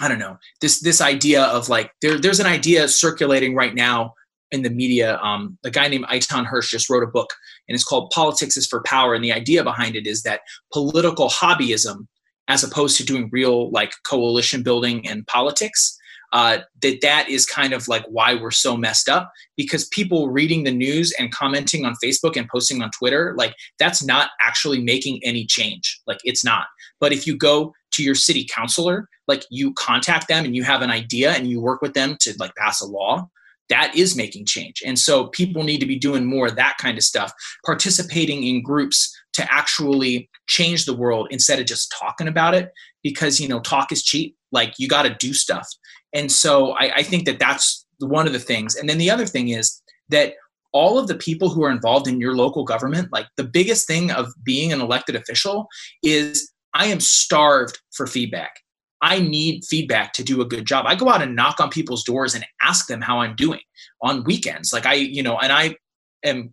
I 0.00 0.06
don't 0.06 0.18
know 0.18 0.36
this 0.60 0.80
this 0.80 1.00
idea 1.00 1.44
of 1.44 1.68
like 1.68 1.90
there 2.02 2.18
there's 2.18 2.40
an 2.40 2.46
idea 2.46 2.88
circulating 2.88 3.54
right 3.54 3.74
now 3.74 4.14
in 4.50 4.62
the 4.62 4.70
media. 4.70 5.18
Um, 5.18 5.58
a 5.64 5.70
guy 5.70 5.88
named 5.88 6.06
Eitan 6.06 6.46
Hersh 6.46 6.70
just 6.70 6.88
wrote 6.88 7.02
a 7.02 7.08
book, 7.08 7.30
and 7.68 7.74
it's 7.74 7.84
called 7.84 8.10
"Politics 8.10 8.56
is 8.56 8.66
for 8.66 8.82
Power." 8.82 9.14
And 9.14 9.24
the 9.24 9.32
idea 9.32 9.64
behind 9.64 9.96
it 9.96 10.06
is 10.06 10.22
that 10.22 10.40
political 10.72 11.28
hobbyism, 11.28 12.06
as 12.48 12.64
opposed 12.64 12.96
to 12.98 13.04
doing 13.04 13.28
real 13.32 13.70
like 13.70 13.92
coalition 14.04 14.62
building 14.62 15.06
and 15.08 15.26
politics, 15.26 15.98
uh, 16.32 16.58
that 16.82 17.00
that 17.00 17.28
is 17.28 17.46
kind 17.46 17.72
of 17.72 17.88
like 17.88 18.04
why 18.08 18.34
we're 18.34 18.50
so 18.50 18.76
messed 18.76 19.08
up 19.08 19.32
because 19.56 19.88
people 19.88 20.28
reading 20.28 20.64
the 20.64 20.70
news 20.70 21.12
and 21.18 21.32
commenting 21.32 21.84
on 21.84 21.94
facebook 22.02 22.36
and 22.36 22.48
posting 22.48 22.82
on 22.82 22.90
twitter 22.90 23.34
like 23.38 23.54
that's 23.78 24.04
not 24.04 24.30
actually 24.40 24.80
making 24.80 25.20
any 25.24 25.46
change 25.46 26.00
like 26.06 26.18
it's 26.24 26.44
not 26.44 26.66
but 27.00 27.12
if 27.12 27.26
you 27.26 27.36
go 27.36 27.72
to 27.90 28.02
your 28.02 28.14
city 28.14 28.46
councilor 28.52 29.08
like 29.26 29.44
you 29.50 29.72
contact 29.74 30.28
them 30.28 30.44
and 30.44 30.54
you 30.54 30.62
have 30.62 30.82
an 30.82 30.90
idea 30.90 31.32
and 31.32 31.48
you 31.48 31.60
work 31.60 31.80
with 31.80 31.94
them 31.94 32.16
to 32.20 32.34
like 32.38 32.54
pass 32.56 32.80
a 32.80 32.86
law 32.86 33.26
that 33.68 33.94
is 33.94 34.16
making 34.16 34.46
change. 34.46 34.82
And 34.84 34.98
so 34.98 35.26
people 35.28 35.62
need 35.62 35.78
to 35.78 35.86
be 35.86 35.98
doing 35.98 36.24
more 36.24 36.46
of 36.46 36.56
that 36.56 36.76
kind 36.78 36.96
of 36.96 37.04
stuff, 37.04 37.32
participating 37.64 38.44
in 38.44 38.62
groups 38.62 39.14
to 39.34 39.52
actually 39.52 40.28
change 40.46 40.84
the 40.84 40.96
world 40.96 41.28
instead 41.30 41.58
of 41.58 41.66
just 41.66 41.94
talking 41.98 42.28
about 42.28 42.54
it 42.54 42.70
because, 43.02 43.40
you 43.40 43.48
know, 43.48 43.60
talk 43.60 43.92
is 43.92 44.02
cheap. 44.02 44.36
Like 44.52 44.74
you 44.78 44.88
got 44.88 45.02
to 45.02 45.14
do 45.14 45.34
stuff. 45.34 45.68
And 46.12 46.32
so 46.32 46.72
I, 46.72 46.96
I 46.96 47.02
think 47.02 47.26
that 47.26 47.38
that's 47.38 47.86
one 48.00 48.26
of 48.26 48.32
the 48.32 48.38
things. 48.38 48.74
And 48.74 48.88
then 48.88 48.98
the 48.98 49.10
other 49.10 49.26
thing 49.26 49.48
is 49.48 49.82
that 50.08 50.34
all 50.72 50.98
of 50.98 51.06
the 51.06 51.14
people 51.14 51.48
who 51.48 51.64
are 51.64 51.70
involved 51.70 52.08
in 52.08 52.20
your 52.20 52.34
local 52.34 52.64
government, 52.64 53.12
like 53.12 53.26
the 53.36 53.44
biggest 53.44 53.86
thing 53.86 54.10
of 54.10 54.32
being 54.44 54.72
an 54.72 54.80
elected 54.80 55.16
official 55.16 55.66
is 56.02 56.50
I 56.74 56.86
am 56.86 57.00
starved 57.00 57.78
for 57.92 58.06
feedback. 58.06 58.52
I 59.00 59.20
need 59.20 59.64
feedback 59.64 60.12
to 60.14 60.24
do 60.24 60.40
a 60.40 60.44
good 60.44 60.66
job. 60.66 60.86
I 60.86 60.94
go 60.94 61.08
out 61.08 61.22
and 61.22 61.36
knock 61.36 61.60
on 61.60 61.70
people's 61.70 62.04
doors 62.04 62.34
and 62.34 62.44
ask 62.60 62.86
them 62.86 63.00
how 63.00 63.20
I'm 63.20 63.36
doing 63.36 63.60
on 64.02 64.24
weekends. 64.24 64.72
Like 64.72 64.86
I, 64.86 64.94
you 64.94 65.22
know, 65.22 65.38
and 65.38 65.52
I 65.52 65.76
am 66.24 66.52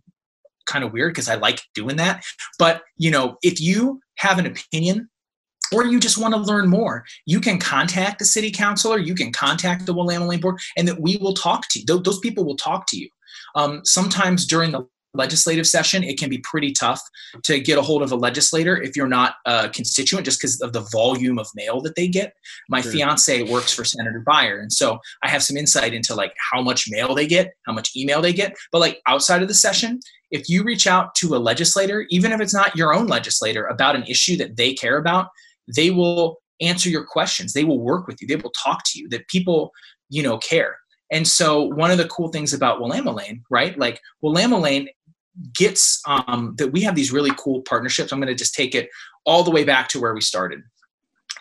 kind 0.66 0.84
of 0.84 0.92
weird 0.92 1.12
because 1.12 1.28
I 1.28 1.36
like 1.36 1.62
doing 1.74 1.96
that. 1.96 2.24
But, 2.58 2.82
you 2.96 3.10
know, 3.10 3.36
if 3.42 3.60
you 3.60 4.00
have 4.18 4.38
an 4.38 4.46
opinion 4.46 5.08
or 5.72 5.84
you 5.84 5.98
just 5.98 6.18
want 6.18 6.34
to 6.34 6.40
learn 6.40 6.68
more, 6.68 7.04
you 7.24 7.40
can 7.40 7.58
contact 7.58 8.18
the 8.18 8.24
city 8.24 8.50
councilor, 8.50 8.98
you 8.98 9.14
can 9.14 9.32
contact 9.32 9.86
the 9.86 9.94
Willamalane 9.94 10.40
board, 10.40 10.60
and 10.76 10.86
that 10.86 11.00
we 11.00 11.16
will 11.16 11.34
talk 11.34 11.68
to 11.70 11.80
you. 11.80 11.84
Those 11.84 12.20
people 12.20 12.44
will 12.44 12.56
talk 12.56 12.86
to 12.88 12.98
you. 12.98 13.08
Um, 13.54 13.80
sometimes 13.84 14.46
during 14.46 14.72
the 14.72 14.86
legislative 15.16 15.66
session, 15.66 16.04
it 16.04 16.18
can 16.18 16.30
be 16.30 16.38
pretty 16.38 16.72
tough 16.72 17.00
to 17.44 17.58
get 17.58 17.78
a 17.78 17.82
hold 17.82 18.02
of 18.02 18.12
a 18.12 18.16
legislator 18.16 18.80
if 18.80 18.96
you're 18.96 19.08
not 19.08 19.34
a 19.46 19.68
constituent, 19.68 20.24
just 20.24 20.40
because 20.40 20.60
of 20.60 20.72
the 20.72 20.86
volume 20.92 21.38
of 21.38 21.48
mail 21.54 21.80
that 21.80 21.96
they 21.96 22.08
get. 22.08 22.34
My 22.68 22.80
sure. 22.80 22.92
fiance 22.92 23.42
works 23.50 23.72
for 23.72 23.84
Senator 23.84 24.22
Beyer, 24.26 24.58
and 24.58 24.72
so 24.72 24.98
I 25.22 25.28
have 25.28 25.42
some 25.42 25.56
insight 25.56 25.94
into 25.94 26.14
like 26.14 26.34
how 26.50 26.62
much 26.62 26.86
mail 26.88 27.14
they 27.14 27.26
get, 27.26 27.54
how 27.66 27.72
much 27.72 27.96
email 27.96 28.20
they 28.20 28.32
get. 28.32 28.54
But 28.70 28.80
like 28.80 29.00
outside 29.06 29.42
of 29.42 29.48
the 29.48 29.54
session, 29.54 30.00
if 30.30 30.48
you 30.48 30.62
reach 30.64 30.86
out 30.86 31.14
to 31.16 31.34
a 31.34 31.38
legislator, 31.38 32.06
even 32.10 32.32
if 32.32 32.40
it's 32.40 32.54
not 32.54 32.76
your 32.76 32.94
own 32.94 33.06
legislator, 33.06 33.66
about 33.66 33.96
an 33.96 34.04
issue 34.04 34.36
that 34.38 34.56
they 34.56 34.74
care 34.74 34.98
about, 34.98 35.28
they 35.74 35.90
will 35.90 36.38
answer 36.60 36.88
your 36.88 37.04
questions. 37.04 37.52
They 37.52 37.64
will 37.64 37.80
work 37.80 38.06
with 38.06 38.20
you. 38.20 38.28
They 38.28 38.36
will 38.36 38.52
talk 38.52 38.82
to 38.86 38.98
you. 38.98 39.08
That 39.08 39.28
people, 39.28 39.72
you 40.08 40.22
know, 40.22 40.38
care. 40.38 40.76
And 41.12 41.26
so 41.26 41.62
one 41.62 41.90
of 41.90 41.98
the 41.98 42.08
cool 42.08 42.28
things 42.28 42.52
about 42.52 42.80
Willamalane, 42.80 43.42
right? 43.50 43.78
Like 43.78 44.00
Willamalane 44.24 44.88
gets 45.56 46.00
um, 46.06 46.54
that 46.58 46.72
we 46.72 46.80
have 46.82 46.94
these 46.94 47.12
really 47.12 47.32
cool 47.38 47.62
partnerships. 47.62 48.12
I'm 48.12 48.20
going 48.20 48.28
to 48.28 48.34
just 48.34 48.54
take 48.54 48.74
it 48.74 48.88
all 49.24 49.42
the 49.42 49.50
way 49.50 49.64
back 49.64 49.88
to 49.88 50.00
where 50.00 50.14
we 50.14 50.20
started. 50.20 50.62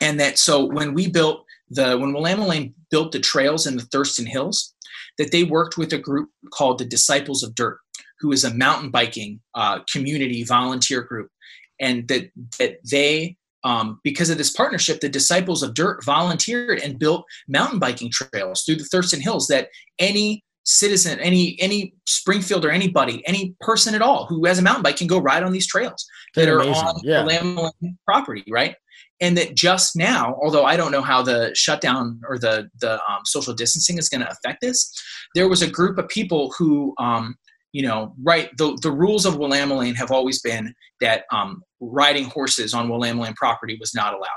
And 0.01 0.19
that 0.19 0.37
so 0.37 0.65
when 0.65 0.93
we 0.93 1.09
built 1.09 1.45
the 1.69 1.97
when 1.97 2.13
Willamalane 2.13 2.73
built 2.91 3.11
the 3.11 3.19
trails 3.19 3.65
in 3.65 3.77
the 3.77 3.83
Thurston 3.83 4.25
Hills, 4.25 4.73
that 5.17 5.31
they 5.31 5.43
worked 5.43 5.77
with 5.77 5.93
a 5.93 5.97
group 5.97 6.29
called 6.53 6.77
the 6.77 6.85
Disciples 6.85 7.43
of 7.43 7.55
Dirt, 7.55 7.79
who 8.19 8.31
is 8.31 8.43
a 8.43 8.53
mountain 8.53 8.89
biking 8.91 9.39
uh, 9.55 9.79
community 9.91 10.43
volunteer 10.43 11.01
group, 11.01 11.29
and 11.79 12.07
that 12.07 12.29
that 12.59 12.79
they 12.89 13.37
um, 13.65 13.99
because 14.03 14.29
of 14.29 14.37
this 14.37 14.51
partnership, 14.51 14.99
the 14.99 15.09
Disciples 15.09 15.63
of 15.63 15.73
Dirt 15.73 16.05
volunteered 16.05 16.79
and 16.79 16.99
built 16.99 17.25
mountain 17.47 17.79
biking 17.79 18.11
trails 18.11 18.63
through 18.63 18.75
the 18.75 18.85
Thurston 18.85 19.19
Hills 19.19 19.47
that 19.47 19.69
any 19.97 20.44
citizen, 20.65 21.19
any 21.19 21.57
any 21.61 21.93
Springfield 22.05 22.65
or 22.65 22.71
anybody, 22.71 23.25
any 23.27 23.55
person 23.61 23.95
at 23.95 24.01
all 24.01 24.25
who 24.25 24.45
has 24.45 24.59
a 24.59 24.61
mountain 24.61 24.83
bike 24.83 24.97
can 24.97 25.07
go 25.07 25.19
ride 25.19 25.43
on 25.43 25.51
these 25.51 25.67
trails 25.67 26.05
that 26.35 26.49
are 26.49 26.61
on 26.61 26.99
yeah. 27.03 27.25
property, 28.05 28.43
right? 28.49 28.75
And 29.21 29.37
that 29.37 29.55
just 29.55 29.95
now, 29.95 30.37
although 30.43 30.65
I 30.65 30.75
don't 30.75 30.91
know 30.91 31.01
how 31.01 31.21
the 31.21 31.51
shutdown 31.55 32.19
or 32.27 32.37
the 32.37 32.69
the 32.81 32.93
um, 32.93 33.21
social 33.25 33.53
distancing 33.53 33.97
is 33.97 34.09
going 34.09 34.21
to 34.21 34.29
affect 34.29 34.61
this, 34.61 34.91
there 35.35 35.47
was 35.47 35.61
a 35.61 35.69
group 35.69 35.97
of 35.97 36.09
people 36.09 36.53
who, 36.57 36.93
um, 36.97 37.35
you 37.71 37.83
know, 37.83 38.13
right. 38.23 38.49
The 38.57 38.77
the 38.81 38.91
rules 38.91 39.25
of 39.25 39.35
Willamalane 39.35 39.95
have 39.95 40.11
always 40.11 40.41
been 40.41 40.73
that 40.99 41.23
um, 41.31 41.61
riding 41.79 42.25
horses 42.25 42.73
on 42.73 42.89
Willamalane 42.89 43.35
property 43.35 43.77
was 43.79 43.93
not 43.93 44.13
allowed. 44.13 44.29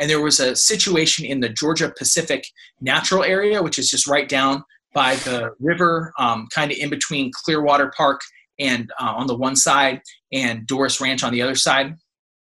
And 0.00 0.10
there 0.10 0.20
was 0.20 0.40
a 0.40 0.56
situation 0.56 1.24
in 1.24 1.40
the 1.40 1.48
Georgia 1.48 1.92
Pacific 1.96 2.44
Natural 2.80 3.22
Area, 3.22 3.62
which 3.62 3.78
is 3.78 3.88
just 3.88 4.06
right 4.06 4.28
down 4.28 4.64
by 4.92 5.14
the 5.16 5.52
river, 5.60 6.12
um, 6.18 6.48
kind 6.54 6.70
of 6.72 6.78
in 6.78 6.90
between 6.90 7.30
Clearwater 7.44 7.92
Park 7.96 8.20
and 8.58 8.90
uh, 9.00 9.12
on 9.16 9.26
the 9.26 9.36
one 9.36 9.56
side 9.56 10.00
and 10.32 10.66
Dorris 10.66 11.00
Ranch 11.00 11.24
on 11.24 11.32
the 11.32 11.42
other 11.42 11.54
side. 11.54 11.94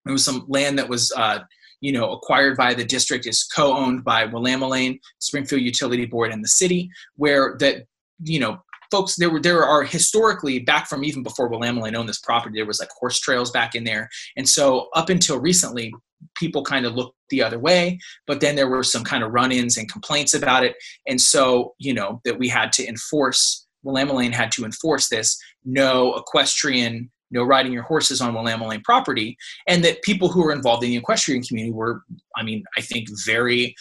It 0.07 0.11
was 0.11 0.25
some 0.25 0.45
land 0.49 0.79
that 0.79 0.89
was, 0.89 1.13
uh, 1.17 1.41
you 1.81 1.93
know, 1.93 2.13
acquired 2.13 2.57
by 2.57 2.75
the 2.75 2.85
district, 2.85 3.27
is 3.27 3.45
co-owned 3.45 4.05
by 4.05 4.27
Willamalane, 4.27 4.99
Springfield 5.21 5.63
Utility 5.63 6.07
Board, 6.07 6.33
and 6.33 6.43
the 6.43 6.49
city, 6.49 6.91
where 7.17 7.57
that, 7.61 7.85
you 8.25 8.41
know, 8.41 8.59
folks 8.91 9.17
there 9.17 9.31
were 9.31 9.41
there 9.41 9.65
are 9.65 9.83
historically 9.83 10.59
back 10.59 10.87
from 10.87 11.03
even 11.03 11.23
before 11.23 11.51
Willamalane 11.51 11.95
owned 11.95 12.09
this 12.09 12.21
property, 12.21 12.59
there 12.59 12.67
was 12.67 12.81
like 12.81 12.91
horse 12.91 13.19
trails 13.21 13.51
back 13.51 13.75
in 13.75 13.85
there, 13.85 14.09
and 14.37 14.49
so 14.49 14.89
up 14.95 15.09
until 15.09 15.41
recently, 15.41 15.93
people 16.37 16.63
kind 16.63 16.87
of 16.87 16.95
looked 16.95 17.17
the 17.31 17.43
other 17.43 17.59
way 17.59 17.99
but 18.27 18.41
then 18.41 18.57
there 18.57 18.69
were 18.69 18.83
some 18.83 19.05
kind 19.05 19.23
of 19.23 19.33
run-ins 19.33 19.77
and 19.77 19.91
complaints 19.91 20.35
about 20.35 20.65
it. 20.65 20.77
And 21.07 21.21
so 21.21 21.75
you 21.79 21.95
know 21.95 22.21
that 22.25 22.39
we 22.39 22.49
had 22.49 22.73
to 22.73 22.87
enforce 22.87 23.67
Willamalane 23.85 24.33
had 24.33 24.53
to 24.53 24.65
enforce 24.65 25.09
this 25.09 25.39
no 25.65 26.15
equestrian 26.15 27.11
no 27.31 27.43
riding 27.43 27.73
your 27.73 27.83
horses 27.83 28.21
on 28.21 28.35
Willamalane 28.35 28.85
property 28.85 29.37
and 29.67 29.83
that 29.85 30.03
people 30.03 30.29
who 30.29 30.45
were 30.45 30.53
involved 30.53 30.85
in 30.85 30.91
the 30.91 30.97
equestrian 30.97 31.43
community 31.43 31.73
were 31.73 32.03
i 32.37 32.43
mean 32.43 32.63
i 32.77 32.81
think 32.81 33.09
very 33.25 33.75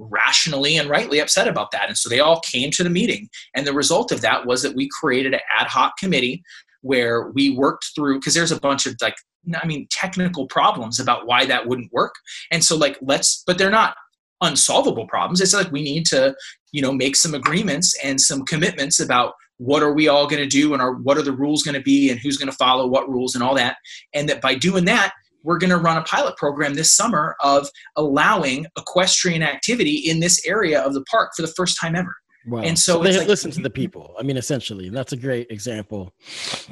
rationally 0.00 0.76
and 0.76 0.88
rightly 0.88 1.20
upset 1.20 1.46
about 1.46 1.70
that. 1.72 1.88
And 1.88 1.96
so 1.96 2.08
they 2.08 2.20
all 2.20 2.40
came 2.40 2.70
to 2.72 2.82
the 2.82 2.90
meeting. 2.90 3.28
And 3.54 3.66
the 3.66 3.74
result 3.74 4.10
of 4.10 4.22
that 4.22 4.46
was 4.46 4.62
that 4.62 4.74
we 4.74 4.88
created 4.88 5.34
an 5.34 5.40
ad 5.54 5.66
hoc 5.66 5.98
committee 5.98 6.42
where 6.82 7.28
we 7.28 7.50
worked 7.50 7.90
through 7.94 8.18
because 8.18 8.34
there's 8.34 8.52
a 8.52 8.58
bunch 8.58 8.86
of 8.86 8.96
like 9.02 9.16
I 9.60 9.66
mean, 9.66 9.86
technical 9.90 10.46
problems 10.46 11.00
about 11.00 11.26
why 11.26 11.46
that 11.46 11.66
wouldn't 11.66 11.92
work. 11.92 12.14
And 12.50 12.64
so, 12.64 12.76
like, 12.76 12.98
let's, 13.00 13.42
but 13.46 13.58
they're 13.58 13.70
not 13.70 13.96
unsolvable 14.42 15.06
problems. 15.06 15.40
It's 15.40 15.54
like 15.54 15.70
we 15.70 15.82
need 15.82 16.06
to, 16.06 16.34
you 16.72 16.82
know, 16.82 16.92
make 16.92 17.16
some 17.16 17.34
agreements 17.34 17.96
and 18.02 18.20
some 18.20 18.44
commitments 18.44 19.00
about 19.00 19.34
what 19.58 19.82
are 19.82 19.92
we 19.92 20.08
all 20.08 20.26
going 20.26 20.42
to 20.42 20.48
do 20.48 20.72
and 20.72 20.80
are, 20.80 20.94
what 20.94 21.18
are 21.18 21.22
the 21.22 21.32
rules 21.32 21.62
going 21.62 21.74
to 21.74 21.82
be 21.82 22.10
and 22.10 22.18
who's 22.18 22.38
going 22.38 22.50
to 22.50 22.56
follow 22.56 22.86
what 22.86 23.08
rules 23.10 23.34
and 23.34 23.44
all 23.44 23.54
that. 23.54 23.76
And 24.14 24.28
that 24.28 24.40
by 24.40 24.54
doing 24.54 24.86
that, 24.86 25.12
we're 25.42 25.58
going 25.58 25.70
to 25.70 25.76
run 25.76 25.96
a 25.96 26.02
pilot 26.02 26.36
program 26.36 26.74
this 26.74 26.94
summer 26.94 27.36
of 27.42 27.68
allowing 27.96 28.66
equestrian 28.78 29.42
activity 29.42 29.96
in 29.96 30.20
this 30.20 30.46
area 30.46 30.80
of 30.80 30.94
the 30.94 31.02
park 31.02 31.32
for 31.36 31.42
the 31.42 31.52
first 31.56 31.78
time 31.80 31.94
ever. 31.94 32.14
Wow. 32.46 32.62
And 32.62 32.78
so, 32.78 32.94
so 32.94 33.02
they 33.02 33.18
like, 33.18 33.28
listen 33.28 33.50
to 33.50 33.60
the 33.60 33.70
people. 33.70 34.14
I 34.18 34.22
mean, 34.22 34.38
essentially, 34.38 34.88
that's 34.88 35.12
a 35.12 35.16
great 35.16 35.50
example. 35.50 36.14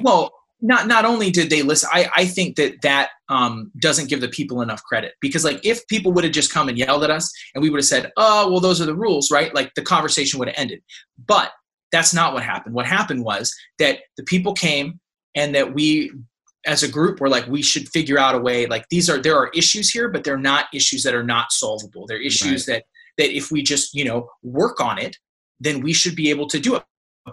Well, 0.01 0.31
not 0.61 0.87
not 0.87 1.05
only 1.05 1.31
did 1.31 1.49
they 1.49 1.61
listen 1.61 1.89
i 1.93 2.09
i 2.15 2.25
think 2.25 2.55
that 2.55 2.81
that 2.81 3.09
um, 3.29 3.71
doesn't 3.79 4.09
give 4.09 4.21
the 4.21 4.27
people 4.27 4.63
enough 4.63 4.83
credit 4.83 5.13
because 5.21 5.45
like 5.45 5.63
if 5.63 5.85
people 5.87 6.11
would 6.13 6.23
have 6.23 6.33
just 6.33 6.51
come 6.51 6.67
and 6.67 6.79
yelled 6.79 7.03
at 7.03 7.11
us 7.11 7.31
and 7.53 7.61
we 7.61 7.69
would 7.69 7.77
have 7.77 7.85
said 7.85 8.11
oh 8.17 8.49
well 8.49 8.59
those 8.59 8.81
are 8.81 8.85
the 8.85 8.95
rules 8.95 9.29
right 9.29 9.53
like 9.53 9.73
the 9.75 9.81
conversation 9.81 10.39
would 10.39 10.47
have 10.47 10.57
ended. 10.57 10.81
But 11.27 11.51
that's 11.91 12.13
not 12.13 12.33
what 12.33 12.43
happened. 12.43 12.75
What 12.75 12.85
happened 12.85 13.23
was 13.23 13.53
that 13.79 13.99
the 14.17 14.23
people 14.23 14.53
came 14.53 14.99
and 15.35 15.55
that 15.55 15.73
we 15.73 16.11
as 16.65 16.83
a 16.83 16.87
group 16.87 17.19
were 17.21 17.29
like 17.29 17.47
we 17.47 17.61
should 17.61 17.87
figure 17.89 18.19
out 18.19 18.35
a 18.35 18.39
way 18.39 18.65
like 18.65 18.85
these 18.89 19.09
are 19.09 19.21
there 19.21 19.37
are 19.37 19.49
issues 19.55 19.89
here 19.89 20.09
but 20.09 20.25
they're 20.25 20.37
not 20.37 20.65
issues 20.73 21.03
that 21.03 21.15
are 21.15 21.23
not 21.23 21.51
solvable. 21.51 22.05
They're 22.05 22.21
issues 22.21 22.67
right. 22.67 22.75
that 22.75 22.83
that 23.17 23.35
if 23.35 23.51
we 23.51 23.61
just 23.63 23.93
you 23.93 24.05
know 24.05 24.29
work 24.43 24.79
on 24.81 24.97
it 24.97 25.17
then 25.61 25.81
we 25.81 25.91
should 25.91 26.15
be 26.15 26.29
able 26.29 26.47
to 26.47 26.59
do 26.59 26.75
it 26.75 26.83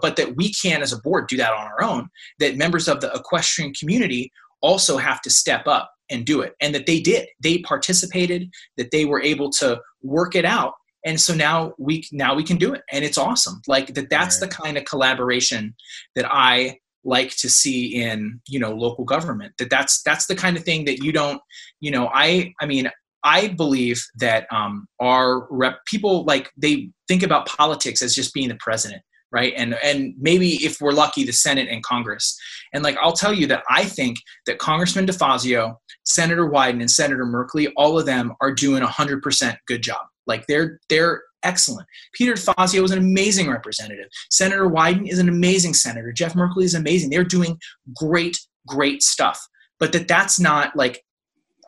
but 0.01 0.15
that 0.15 0.35
we 0.35 0.53
can 0.53 0.81
as 0.81 0.93
a 0.93 1.01
board 1.01 1.27
do 1.27 1.37
that 1.37 1.53
on 1.53 1.67
our 1.67 1.83
own 1.83 2.09
that 2.39 2.57
members 2.57 2.87
of 2.87 3.01
the 3.01 3.11
equestrian 3.13 3.73
community 3.73 4.31
also 4.61 4.97
have 4.97 5.21
to 5.21 5.29
step 5.29 5.67
up 5.67 5.91
and 6.09 6.25
do 6.25 6.41
it 6.41 6.55
and 6.61 6.73
that 6.73 6.85
they 6.85 6.99
did. 6.99 7.27
They 7.41 7.59
participated 7.59 8.49
that 8.77 8.91
they 8.91 9.05
were 9.05 9.21
able 9.21 9.49
to 9.51 9.79
work 10.01 10.35
it 10.35 10.45
out 10.45 10.73
and 11.05 11.21
so 11.21 11.33
now 11.33 11.73
we 11.77 12.03
now 12.11 12.35
we 12.35 12.43
can 12.43 12.57
do 12.57 12.73
it 12.73 12.81
and 12.91 13.05
it's 13.05 13.17
awesome. 13.17 13.61
Like 13.67 13.93
that 13.93 14.09
that's 14.09 14.41
right. 14.41 14.49
the 14.49 14.55
kind 14.55 14.77
of 14.77 14.85
collaboration 14.85 15.75
that 16.15 16.25
i 16.29 16.77
like 17.07 17.35
to 17.37 17.49
see 17.49 17.95
in 17.95 18.39
you 18.47 18.59
know 18.59 18.71
local 18.71 19.05
government 19.05 19.53
that 19.57 19.69
that's 19.69 20.03
that's 20.03 20.27
the 20.27 20.35
kind 20.35 20.57
of 20.57 20.63
thing 20.63 20.85
that 20.85 21.01
you 21.03 21.11
don't 21.11 21.41
you 21.79 21.89
know 21.89 22.09
i 22.13 22.53
i 22.59 22.65
mean 22.65 22.89
i 23.23 23.47
believe 23.47 24.03
that 24.17 24.45
um 24.51 24.85
our 24.99 25.47
rep 25.49 25.79
people 25.85 26.25
like 26.25 26.51
they 26.57 26.89
think 27.07 27.23
about 27.23 27.47
politics 27.47 28.01
as 28.01 28.13
just 28.13 28.33
being 28.33 28.49
the 28.49 28.57
president 28.59 29.01
right? 29.31 29.53
And 29.55 29.75
and 29.83 30.13
maybe 30.19 30.55
if 30.65 30.79
we're 30.81 30.91
lucky 30.91 31.23
the 31.23 31.33
senate 31.33 31.67
and 31.69 31.83
congress. 31.83 32.37
And 32.73 32.83
like 32.83 32.97
i'll 33.01 33.13
tell 33.13 33.33
you 33.33 33.47
that 33.47 33.63
i 33.69 33.83
think 33.83 34.17
that 34.45 34.59
congressman 34.59 35.05
defazio 35.05 35.75
senator 36.05 36.49
wyden 36.49 36.79
and 36.79 36.89
senator 36.89 37.25
merkley 37.25 37.71
all 37.75 37.99
of 37.99 38.05
them 38.05 38.33
are 38.41 38.53
doing 38.53 38.81
a 38.81 38.87
100% 38.87 39.57
good 39.67 39.83
job. 39.83 40.01
Like 40.25 40.45
they're 40.47 40.79
they're 40.89 41.23
excellent. 41.43 41.87
Peter 42.13 42.33
defazio 42.33 42.83
is 42.83 42.91
an 42.91 42.97
amazing 42.97 43.49
representative. 43.49 44.07
Senator 44.31 44.69
wyden 44.69 45.09
is 45.09 45.19
an 45.19 45.29
amazing 45.29 45.73
senator. 45.73 46.11
Jeff 46.11 46.33
merkley 46.33 46.63
is 46.63 46.73
amazing. 46.73 47.09
They're 47.09 47.23
doing 47.23 47.57
great 47.95 48.37
great 48.67 49.01
stuff. 49.01 49.39
But 49.79 49.93
that 49.93 50.07
that's 50.07 50.39
not 50.39 50.75
like 50.75 51.03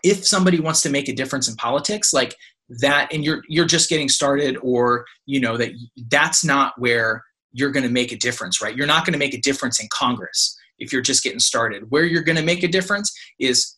if 0.03 0.25
somebody 0.25 0.59
wants 0.59 0.81
to 0.81 0.89
make 0.89 1.07
a 1.09 1.13
difference 1.13 1.49
in 1.49 1.55
politics 1.55 2.13
like 2.13 2.35
that 2.81 3.11
and 3.11 3.23
you're 3.23 3.41
you're 3.47 3.65
just 3.65 3.89
getting 3.89 4.09
started 4.09 4.57
or 4.61 5.05
you 5.25 5.39
know 5.39 5.57
that 5.57 5.71
that's 6.09 6.45
not 6.45 6.73
where 6.77 7.23
you're 7.51 7.71
going 7.71 7.85
to 7.85 7.91
make 7.91 8.11
a 8.11 8.17
difference, 8.17 8.61
right? 8.61 8.75
You're 8.75 8.87
not 8.87 9.05
going 9.05 9.13
to 9.13 9.19
make 9.19 9.33
a 9.33 9.41
difference 9.41 9.79
in 9.79 9.87
Congress 9.91 10.57
if 10.77 10.93
you're 10.93 11.01
just 11.01 11.23
getting 11.23 11.39
started. 11.39 11.83
Where 11.89 12.05
you're 12.05 12.23
going 12.23 12.37
to 12.37 12.43
make 12.43 12.63
a 12.63 12.67
difference 12.67 13.11
is 13.39 13.77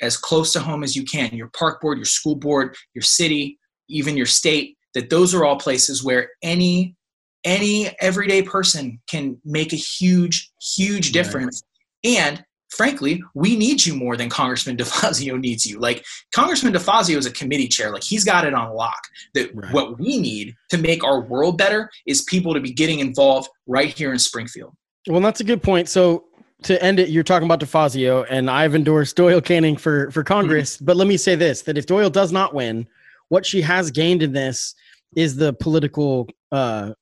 as 0.00 0.16
close 0.16 0.52
to 0.52 0.60
home 0.60 0.82
as 0.82 0.96
you 0.96 1.04
can. 1.04 1.34
Your 1.34 1.50
park 1.56 1.80
board, 1.80 1.98
your 1.98 2.06
school 2.06 2.36
board, 2.36 2.74
your 2.94 3.02
city, 3.02 3.58
even 3.88 4.16
your 4.16 4.26
state, 4.26 4.76
that 4.94 5.10
those 5.10 5.34
are 5.34 5.44
all 5.44 5.56
places 5.56 6.02
where 6.02 6.30
any 6.42 6.96
any 7.44 7.88
everyday 8.00 8.42
person 8.42 9.00
can 9.08 9.40
make 9.46 9.72
a 9.72 9.76
huge 9.76 10.52
huge 10.60 11.12
difference 11.12 11.62
right. 12.04 12.18
and 12.18 12.44
frankly, 12.70 13.22
we 13.34 13.56
need 13.56 13.84
you 13.84 13.94
more 13.94 14.16
than 14.16 14.28
Congressman 14.28 14.76
DeFazio 14.78 15.38
needs 15.38 15.66
you. 15.66 15.78
Like 15.78 16.04
Congressman 16.32 16.72
DeFazio 16.72 17.16
is 17.16 17.26
a 17.26 17.32
committee 17.32 17.68
chair. 17.68 17.92
Like 17.92 18.04
he's 18.04 18.24
got 18.24 18.44
it 18.44 18.54
on 18.54 18.74
lock. 18.74 19.02
That 19.34 19.54
right. 19.54 19.72
what 19.72 19.98
we 19.98 20.18
need 20.18 20.56
to 20.70 20.78
make 20.78 21.04
our 21.04 21.20
world 21.20 21.58
better 21.58 21.90
is 22.06 22.22
people 22.22 22.54
to 22.54 22.60
be 22.60 22.72
getting 22.72 23.00
involved 23.00 23.48
right 23.66 23.88
here 23.88 24.12
in 24.12 24.18
Springfield. 24.18 24.74
Well, 25.08 25.20
that's 25.20 25.40
a 25.40 25.44
good 25.44 25.62
point. 25.62 25.88
So 25.88 26.24
to 26.62 26.82
end 26.82 27.00
it, 27.00 27.08
you're 27.08 27.24
talking 27.24 27.46
about 27.46 27.60
DeFazio, 27.60 28.26
and 28.28 28.50
I've 28.50 28.74
endorsed 28.74 29.16
Doyle 29.16 29.40
Canning 29.40 29.76
for 29.76 30.10
for 30.10 30.22
Congress. 30.22 30.76
Mm-hmm. 30.76 30.84
But 30.84 30.96
let 30.96 31.06
me 31.06 31.16
say 31.16 31.34
this: 31.34 31.62
that 31.62 31.78
if 31.78 31.86
Doyle 31.86 32.10
does 32.10 32.32
not 32.32 32.54
win, 32.54 32.86
what 33.28 33.46
she 33.46 33.62
has 33.62 33.90
gained 33.90 34.22
in 34.22 34.32
this 34.32 34.74
is 35.16 35.36
the 35.36 35.52
political 35.54 36.28
uh, 36.52 36.92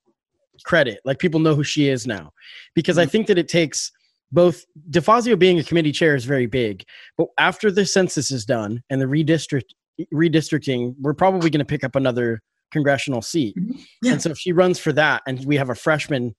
credit. 0.64 1.00
Like 1.04 1.18
people 1.18 1.40
know 1.40 1.54
who 1.54 1.64
she 1.64 1.88
is 1.88 2.06
now, 2.06 2.32
because 2.74 2.96
mm-hmm. 2.96 3.08
I 3.08 3.10
think 3.10 3.26
that 3.26 3.38
it 3.38 3.48
takes 3.48 3.90
both 4.30 4.64
DeFazio 4.90 5.38
being 5.38 5.58
a 5.58 5.64
committee 5.64 5.92
chair 5.92 6.14
is 6.14 6.24
very 6.24 6.46
big, 6.46 6.84
but 7.16 7.28
after 7.38 7.70
the 7.70 7.86
census 7.86 8.30
is 8.30 8.44
done 8.44 8.82
and 8.90 9.00
the 9.00 9.06
redistrict 9.06 9.70
redistricting, 10.14 10.94
we're 11.00 11.14
probably 11.14 11.50
going 11.50 11.58
to 11.58 11.64
pick 11.64 11.82
up 11.82 11.96
another 11.96 12.40
congressional 12.70 13.22
seat. 13.22 13.56
Mm-hmm. 13.56 13.78
Yeah. 14.02 14.12
And 14.12 14.22
so 14.22 14.30
if 14.30 14.38
she 14.38 14.52
runs 14.52 14.78
for 14.78 14.92
that, 14.92 15.22
and 15.26 15.44
we 15.44 15.56
have 15.56 15.70
a 15.70 15.74
freshman 15.74 16.34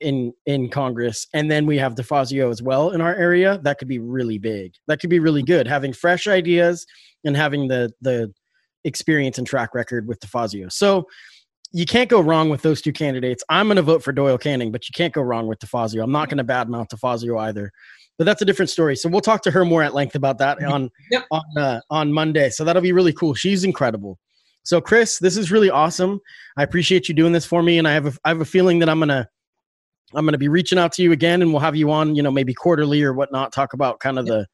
in 0.00 0.32
in 0.46 0.68
Congress, 0.68 1.26
and 1.32 1.50
then 1.50 1.66
we 1.66 1.78
have 1.78 1.94
DeFazio 1.94 2.50
as 2.50 2.62
well 2.62 2.90
in 2.90 3.00
our 3.00 3.14
area, 3.14 3.58
that 3.62 3.78
could 3.78 3.88
be 3.88 3.98
really 3.98 4.38
big. 4.38 4.72
That 4.88 5.00
could 5.00 5.10
be 5.10 5.20
really 5.20 5.42
good. 5.42 5.66
Having 5.66 5.92
fresh 5.94 6.26
ideas 6.26 6.86
and 7.24 7.36
having 7.36 7.68
the 7.68 7.92
the 8.00 8.32
experience 8.84 9.36
and 9.38 9.46
track 9.46 9.74
record 9.74 10.06
with 10.06 10.20
DeFazio. 10.20 10.72
So 10.72 11.06
you 11.72 11.86
can't 11.86 12.08
go 12.08 12.20
wrong 12.20 12.48
with 12.48 12.62
those 12.62 12.80
two 12.80 12.92
candidates. 12.92 13.42
I'm 13.48 13.66
going 13.66 13.76
to 13.76 13.82
vote 13.82 14.02
for 14.02 14.12
Doyle 14.12 14.38
Canning, 14.38 14.72
but 14.72 14.88
you 14.88 14.92
can't 14.94 15.12
go 15.12 15.22
wrong 15.22 15.46
with 15.46 15.58
DeFazio. 15.58 16.02
I'm 16.02 16.12
not 16.12 16.28
going 16.28 16.38
to 16.38 16.44
badmouth 16.44 16.88
DeFazio 16.88 17.40
either. 17.40 17.72
But 18.18 18.24
that's 18.24 18.40
a 18.40 18.46
different 18.46 18.70
story. 18.70 18.96
So 18.96 19.10
we'll 19.10 19.20
talk 19.20 19.42
to 19.42 19.50
her 19.50 19.64
more 19.64 19.82
at 19.82 19.94
length 19.94 20.14
about 20.14 20.38
that 20.38 20.62
on 20.64 20.90
yep. 21.10 21.26
on 21.30 21.42
uh, 21.58 21.80
on 21.90 22.12
Monday. 22.12 22.48
So 22.48 22.64
that'll 22.64 22.80
be 22.80 22.92
really 22.92 23.12
cool. 23.12 23.34
She's 23.34 23.62
incredible. 23.62 24.18
So 24.62 24.80
Chris, 24.80 25.18
this 25.18 25.36
is 25.36 25.52
really 25.52 25.68
awesome. 25.68 26.20
I 26.56 26.62
appreciate 26.62 27.08
you 27.08 27.14
doing 27.14 27.32
this 27.32 27.44
for 27.44 27.62
me, 27.62 27.78
and 27.78 27.86
I 27.86 27.92
have 27.92 28.06
a, 28.06 28.12
I 28.24 28.28
have 28.30 28.40
a 28.40 28.46
feeling 28.46 28.78
that 28.78 28.88
I'm 28.88 28.98
gonna 28.98 29.28
I'm 30.14 30.24
gonna 30.24 30.38
be 30.38 30.48
reaching 30.48 30.78
out 30.78 30.92
to 30.94 31.02
you 31.02 31.12
again, 31.12 31.42
and 31.42 31.52
we'll 31.52 31.60
have 31.60 31.76
you 31.76 31.90
on, 31.90 32.16
you 32.16 32.22
know, 32.22 32.30
maybe 32.30 32.54
quarterly 32.54 33.02
or 33.02 33.12
whatnot. 33.12 33.52
Talk 33.52 33.74
about 33.74 34.00
kind 34.00 34.18
of 34.18 34.26
yep. 34.26 34.34
the 34.34 34.46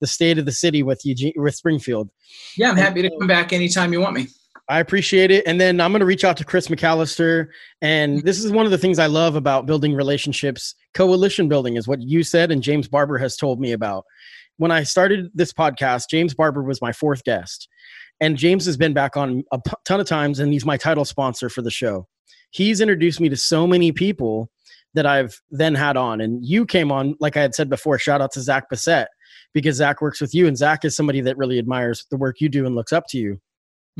the 0.00 0.06
state 0.06 0.38
of 0.38 0.46
the 0.46 0.52
city 0.52 0.82
with 0.82 1.04
Eugene 1.04 1.34
with 1.36 1.54
Springfield. 1.54 2.08
Yeah, 2.56 2.70
I'm 2.70 2.76
happy 2.76 3.02
to 3.02 3.10
come 3.18 3.28
back 3.28 3.52
anytime 3.52 3.92
you 3.92 4.00
want 4.00 4.14
me. 4.14 4.28
I 4.70 4.78
appreciate 4.78 5.32
it. 5.32 5.44
And 5.48 5.60
then 5.60 5.80
I'm 5.80 5.90
going 5.90 5.98
to 6.00 6.06
reach 6.06 6.22
out 6.22 6.36
to 6.36 6.44
Chris 6.44 6.68
McAllister. 6.68 7.48
And 7.82 8.22
this 8.22 8.38
is 8.38 8.52
one 8.52 8.66
of 8.66 8.70
the 8.70 8.78
things 8.78 9.00
I 9.00 9.06
love 9.06 9.34
about 9.34 9.66
building 9.66 9.94
relationships. 9.94 10.76
Coalition 10.94 11.48
building 11.48 11.76
is 11.76 11.88
what 11.88 12.00
you 12.00 12.22
said, 12.22 12.52
and 12.52 12.62
James 12.62 12.86
Barber 12.86 13.18
has 13.18 13.36
told 13.36 13.60
me 13.60 13.72
about. 13.72 14.04
When 14.58 14.70
I 14.70 14.84
started 14.84 15.30
this 15.34 15.52
podcast, 15.52 16.04
James 16.08 16.34
Barber 16.34 16.62
was 16.62 16.80
my 16.80 16.92
fourth 16.92 17.24
guest. 17.24 17.68
And 18.20 18.36
James 18.36 18.64
has 18.66 18.76
been 18.76 18.92
back 18.92 19.16
on 19.16 19.42
a 19.52 19.58
ton 19.84 19.98
of 19.98 20.06
times, 20.06 20.38
and 20.38 20.52
he's 20.52 20.64
my 20.64 20.76
title 20.76 21.04
sponsor 21.04 21.48
for 21.48 21.62
the 21.62 21.70
show. 21.70 22.06
He's 22.50 22.80
introduced 22.80 23.20
me 23.20 23.28
to 23.28 23.36
so 23.36 23.66
many 23.66 23.90
people 23.90 24.50
that 24.94 25.06
I've 25.06 25.40
then 25.50 25.74
had 25.74 25.96
on. 25.96 26.20
And 26.20 26.44
you 26.46 26.64
came 26.64 26.92
on, 26.92 27.16
like 27.18 27.36
I 27.36 27.42
had 27.42 27.56
said 27.56 27.70
before, 27.70 27.98
shout 27.98 28.20
out 28.20 28.30
to 28.32 28.40
Zach 28.40 28.68
Bassett, 28.70 29.08
because 29.52 29.76
Zach 29.76 30.00
works 30.00 30.20
with 30.20 30.32
you. 30.32 30.46
And 30.46 30.56
Zach 30.56 30.84
is 30.84 30.94
somebody 30.94 31.20
that 31.22 31.38
really 31.38 31.58
admires 31.58 32.06
the 32.10 32.16
work 32.16 32.40
you 32.40 32.48
do 32.48 32.66
and 32.66 32.76
looks 32.76 32.92
up 32.92 33.04
to 33.08 33.18
you. 33.18 33.40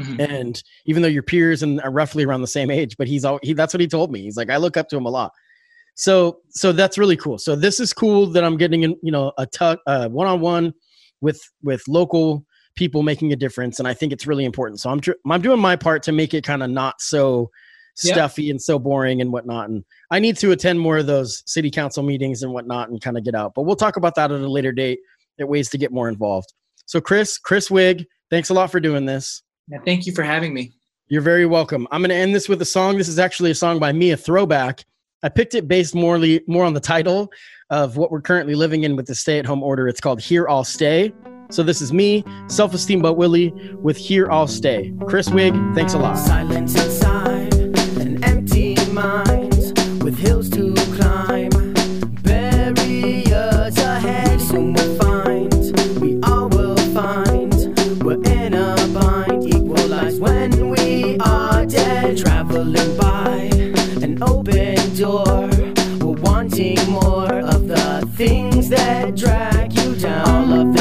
Mm-hmm. 0.01 0.21
And 0.21 0.63
even 0.87 1.03
though 1.03 1.09
your 1.09 1.23
peers 1.23 1.63
and 1.63 1.81
are 1.83 1.91
roughly 1.91 2.25
around 2.25 2.41
the 2.41 2.47
same 2.47 2.71
age, 2.71 2.97
but 2.97 3.09
he's 3.09 3.25
all 3.25 3.39
he 3.43 3.53
that's 3.53 3.75
what 3.75 3.81
he 3.81 3.89
told 3.89 4.13
me. 4.13 4.21
He's 4.23 4.37
like, 4.37 4.51
I 4.51 4.57
look 4.57 4.77
up 4.77 4.89
to 4.91 4.97
him 4.97 5.07
a 5.07 5.11
lot. 5.11 5.33
So 5.95 6.41
so 6.51 6.73
that's 6.73 6.99
really 6.99 7.17
cool. 7.17 7.39
So 7.39 7.57
this 7.57 7.81
is 7.81 7.93
cool 7.93 8.27
that 8.29 8.45
I'm 8.45 8.57
getting 8.57 8.83
in, 8.83 8.97
you 9.03 9.13
know, 9.13 9.33
a 9.39 9.47
tuck 9.47 9.81
uh 9.87 10.09
one 10.09 10.27
on 10.27 10.41
one 10.41 10.75
with 11.21 11.41
with 11.63 11.83
local 11.89 12.45
people 12.77 13.03
making 13.03 13.33
a 13.33 13.37
difference, 13.37 13.79
and 13.79 13.89
I 13.89 13.95
think 13.95 14.13
it's 14.13 14.27
really 14.27 14.45
important. 14.45 14.81
So 14.81 14.91
I'm 14.91 15.01
tr- 15.01 15.13
I'm 15.29 15.43
doing 15.43 15.61
my 15.61 15.77
part 15.77 16.03
to 16.05 16.13
make 16.13 16.35
it 16.35 16.45
kind 16.45 16.63
of 16.63 16.71
not 16.71 17.01
so 17.01 17.51
stuffy 17.97 18.45
yep. 18.45 18.53
and 18.53 18.63
so 18.63 18.79
boring 18.79 19.21
and 19.21 19.33
whatnot. 19.33 19.69
And 19.69 19.85
I 20.11 20.21
need 20.21 20.37
to 20.39 20.53
attend 20.53 20.81
more 20.81 20.99
of 20.99 21.07
those 21.07 21.43
city 21.47 21.71
council 21.71 22.03
meetings 22.03 22.43
and 22.43 22.53
whatnot 22.53 22.89
and 22.89 23.01
kind 23.01 23.19
of 23.19 23.25
get 23.25 23.35
out. 23.35 23.53
But 23.55 23.63
we'll 23.63 23.77
talk 23.77 23.97
about 23.97 24.15
that 24.15 24.33
at 24.33 24.41
a 24.41 24.49
later 24.49 24.73
date. 24.73 25.01
At 25.39 25.49
ways 25.49 25.71
to 25.71 25.79
get 25.79 25.91
more 25.91 26.11
involved. 26.11 26.53
So 26.85 27.01
Chris, 27.01 27.39
Chris 27.39 27.71
Wig, 27.71 28.05
thanks 28.29 28.51
a 28.51 28.55
lot 28.55 28.71
for 28.71 28.79
doing 28.79 29.07
this. 29.07 29.43
Yeah, 29.71 29.79
thank 29.85 30.05
you 30.05 30.13
for 30.13 30.23
having 30.23 30.53
me. 30.53 30.73
You're 31.09 31.23
very 31.23 31.47
welcome. 31.47 31.87
I'm 31.93 32.01
going 32.01 32.11
to 32.11 32.17
end 32.17 32.35
this 32.35 32.49
with 32.49 32.61
a 32.61 32.65
song. 32.65 32.99
This 32.99 33.09
is 33.09 33.21
actually 33.21 33.53
a 33.53 33.55
song 33.55 33.79
by 33.79 33.93
me, 33.93 34.11
a 34.11 34.17
throwback. 34.17 34.85
I 35.23 35.29
picked 35.29 35.55
it 35.55 35.69
based 35.69 35.95
morely, 35.95 36.43
more 36.49 36.65
on 36.65 36.75
the 36.75 36.81
title 36.81 37.31
of 37.69 37.97
what 37.97 38.11
we're 38.11 38.21
currently 38.21 38.55
living 38.57 38.83
in 38.83 38.97
with 38.97 39.07
the 39.07 39.15
stay 39.15 39.39
at 39.39 39.47
home 39.47 39.63
order. 39.63 39.87
It's 39.87 40.01
called 40.01 40.21
Here 40.21 40.49
I'll 40.49 40.65
Stay. 40.65 41.13
So 41.51 41.63
this 41.63 41.81
is 41.81 41.93
me, 41.93 42.25
Self 42.49 42.75
Esteem 42.75 43.01
But 43.01 43.15
Willie, 43.15 43.51
with 43.81 43.97
Here 43.97 44.31
I'll 44.31 44.49
Stay. 44.49 44.93
Chris 45.07 45.31
Wig, 45.31 45.55
thanks 45.75 45.95
a 45.95 45.99
lot. 45.99 46.17
Silence 46.17 46.75
inside, 46.83 47.55
an 47.55 48.23
empty 48.25 48.75
mind 48.87 49.53
with 50.03 50.19
hills 50.19 50.49
to 50.51 50.70
door. 65.01 65.49
We're 65.99 66.21
wanting 66.21 66.79
more 66.91 67.33
of 67.33 67.69
the 67.69 68.07
things 68.17 68.69
that 68.69 69.17
drag 69.17 69.73
you 69.73 69.95
down. 69.97 70.29
All 70.29 70.61
of 70.61 70.75
this 70.75 70.80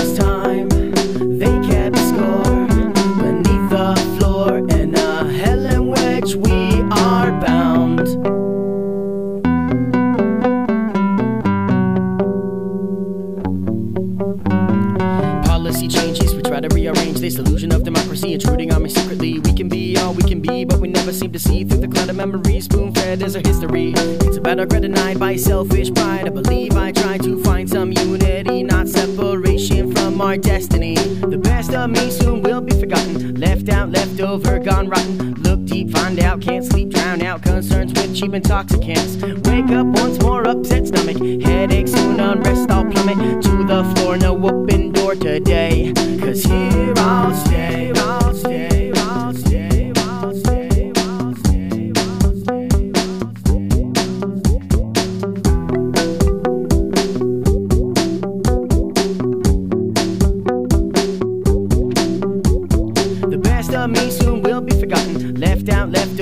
rearrange 16.90 17.20
this 17.20 17.38
illusion 17.38 17.72
of 17.72 17.84
democracy 17.84 18.34
intruding 18.34 18.72
on 18.74 18.84
me 18.84 18.90
secretly. 18.90 19.40
We 19.40 19.54
can 19.54 19.70
be 19.70 19.98
all 19.98 20.14
we 20.14 20.24
can 20.24 20.42
be, 20.42 20.66
but 20.66 20.80
we 20.80 20.88
never 20.88 21.12
seem 21.12 21.32
to 21.32 21.40
see 21.40 21.64
through 21.64 21.82
the 21.82 21.88
cloud 21.88 22.10
of 22.10 22.16
memories. 22.16 22.66
Spoon 22.66 22.94
fed 22.94 23.22
as 23.22 23.36
our 23.36 23.42
history. 23.46 23.94
It's 23.96 24.38
about 24.38 24.60
our 24.60 24.66
regret 24.66 24.82
denied 24.82 25.20
by 25.20 25.36
selfish 25.36 25.94
pride. 25.94 26.26
I 26.26 26.30
believe 26.30 26.76
I 26.76 26.92
try 26.92 27.18
to 27.20 27.44
find 27.44 27.70
some 27.70 27.92
unity, 27.92 28.64
not 28.64 28.88
separation 28.88 29.94
from 29.94 30.20
our 30.22 30.38
destiny. 30.38 30.96
The 30.96 31.38
best 31.38 31.74
of 31.74 31.90
me 31.90 32.10
soon 32.10 32.42
will 32.42 32.62
be 32.62 32.80
forgotten. 32.80 33.36
Left 33.36 33.70
out, 33.70 33.92
left 33.92 34.20
over, 34.20 34.60
gone 34.60 34.90
rotten. 34.90 35.36
Look 35.36 35.59
deep, 35.70 35.92
find 35.92 36.20
out, 36.20 36.42
can't 36.42 36.66
sleep, 36.66 36.90
drown 36.90 37.22
out 37.22 37.42
concerns 37.44 37.94
with 37.94 38.16
cheap 38.16 38.34
intoxicants. 38.34 39.16
Wake 39.48 39.70
up 39.70 39.88
once 39.88 40.20
more, 40.22 40.48
upset 40.48 40.88
stomach. 40.88 41.18
Headache 41.44 41.88
soon, 41.88 42.20
unrest, 42.20 42.70
I'll 42.72 42.86
plummet 42.86 43.44
to 43.44 43.64
the 43.66 43.84
floor. 43.96 44.18
No 44.18 44.34
open 44.36 44.92
door 44.92 45.16
today. 45.16 45.94
Cause 46.20 46.44
here 46.44 46.94
I'll 46.98 47.34
stay, 47.46 47.69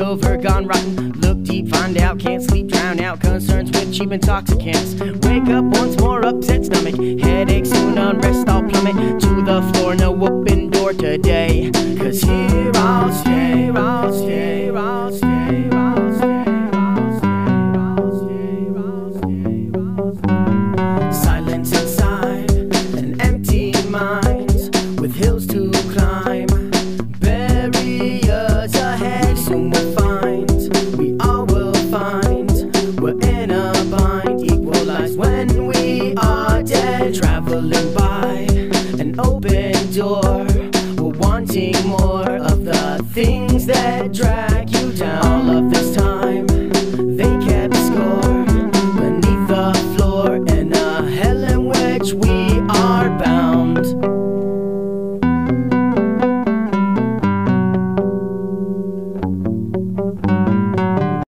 over, 0.08 0.38
gone 0.38 0.66
rotten. 0.66 1.12
Look 1.20 1.44
deep, 1.44 1.68
find 1.68 1.98
out, 1.98 2.18
can't 2.18 2.42
sleep, 2.42 2.68
drown 2.68 3.02
out 3.02 3.20
concerns 3.20 3.72
with 3.72 3.94
cheap 3.94 4.12
intoxicants. 4.12 4.94
Wake 5.26 5.50
up 5.50 5.66
once 5.66 6.00
more, 6.00 6.26
upset 6.26 6.66
stomach. 6.66 6.96
Headache 7.20 7.66
soon, 7.66 7.98
unrest, 7.98 8.48
I'll 8.48 8.64
plummet 8.64 9.20
to 9.22 9.42
the 9.44 9.62
floor. 9.74 9.96
No 9.96 10.12
open 10.26 10.70
door 10.70 10.94
today. 10.94 11.72
Cause 11.98 12.22
here 12.22 12.72
I'll 12.76 13.12
stay, 13.12 13.70
I'll 13.70 14.07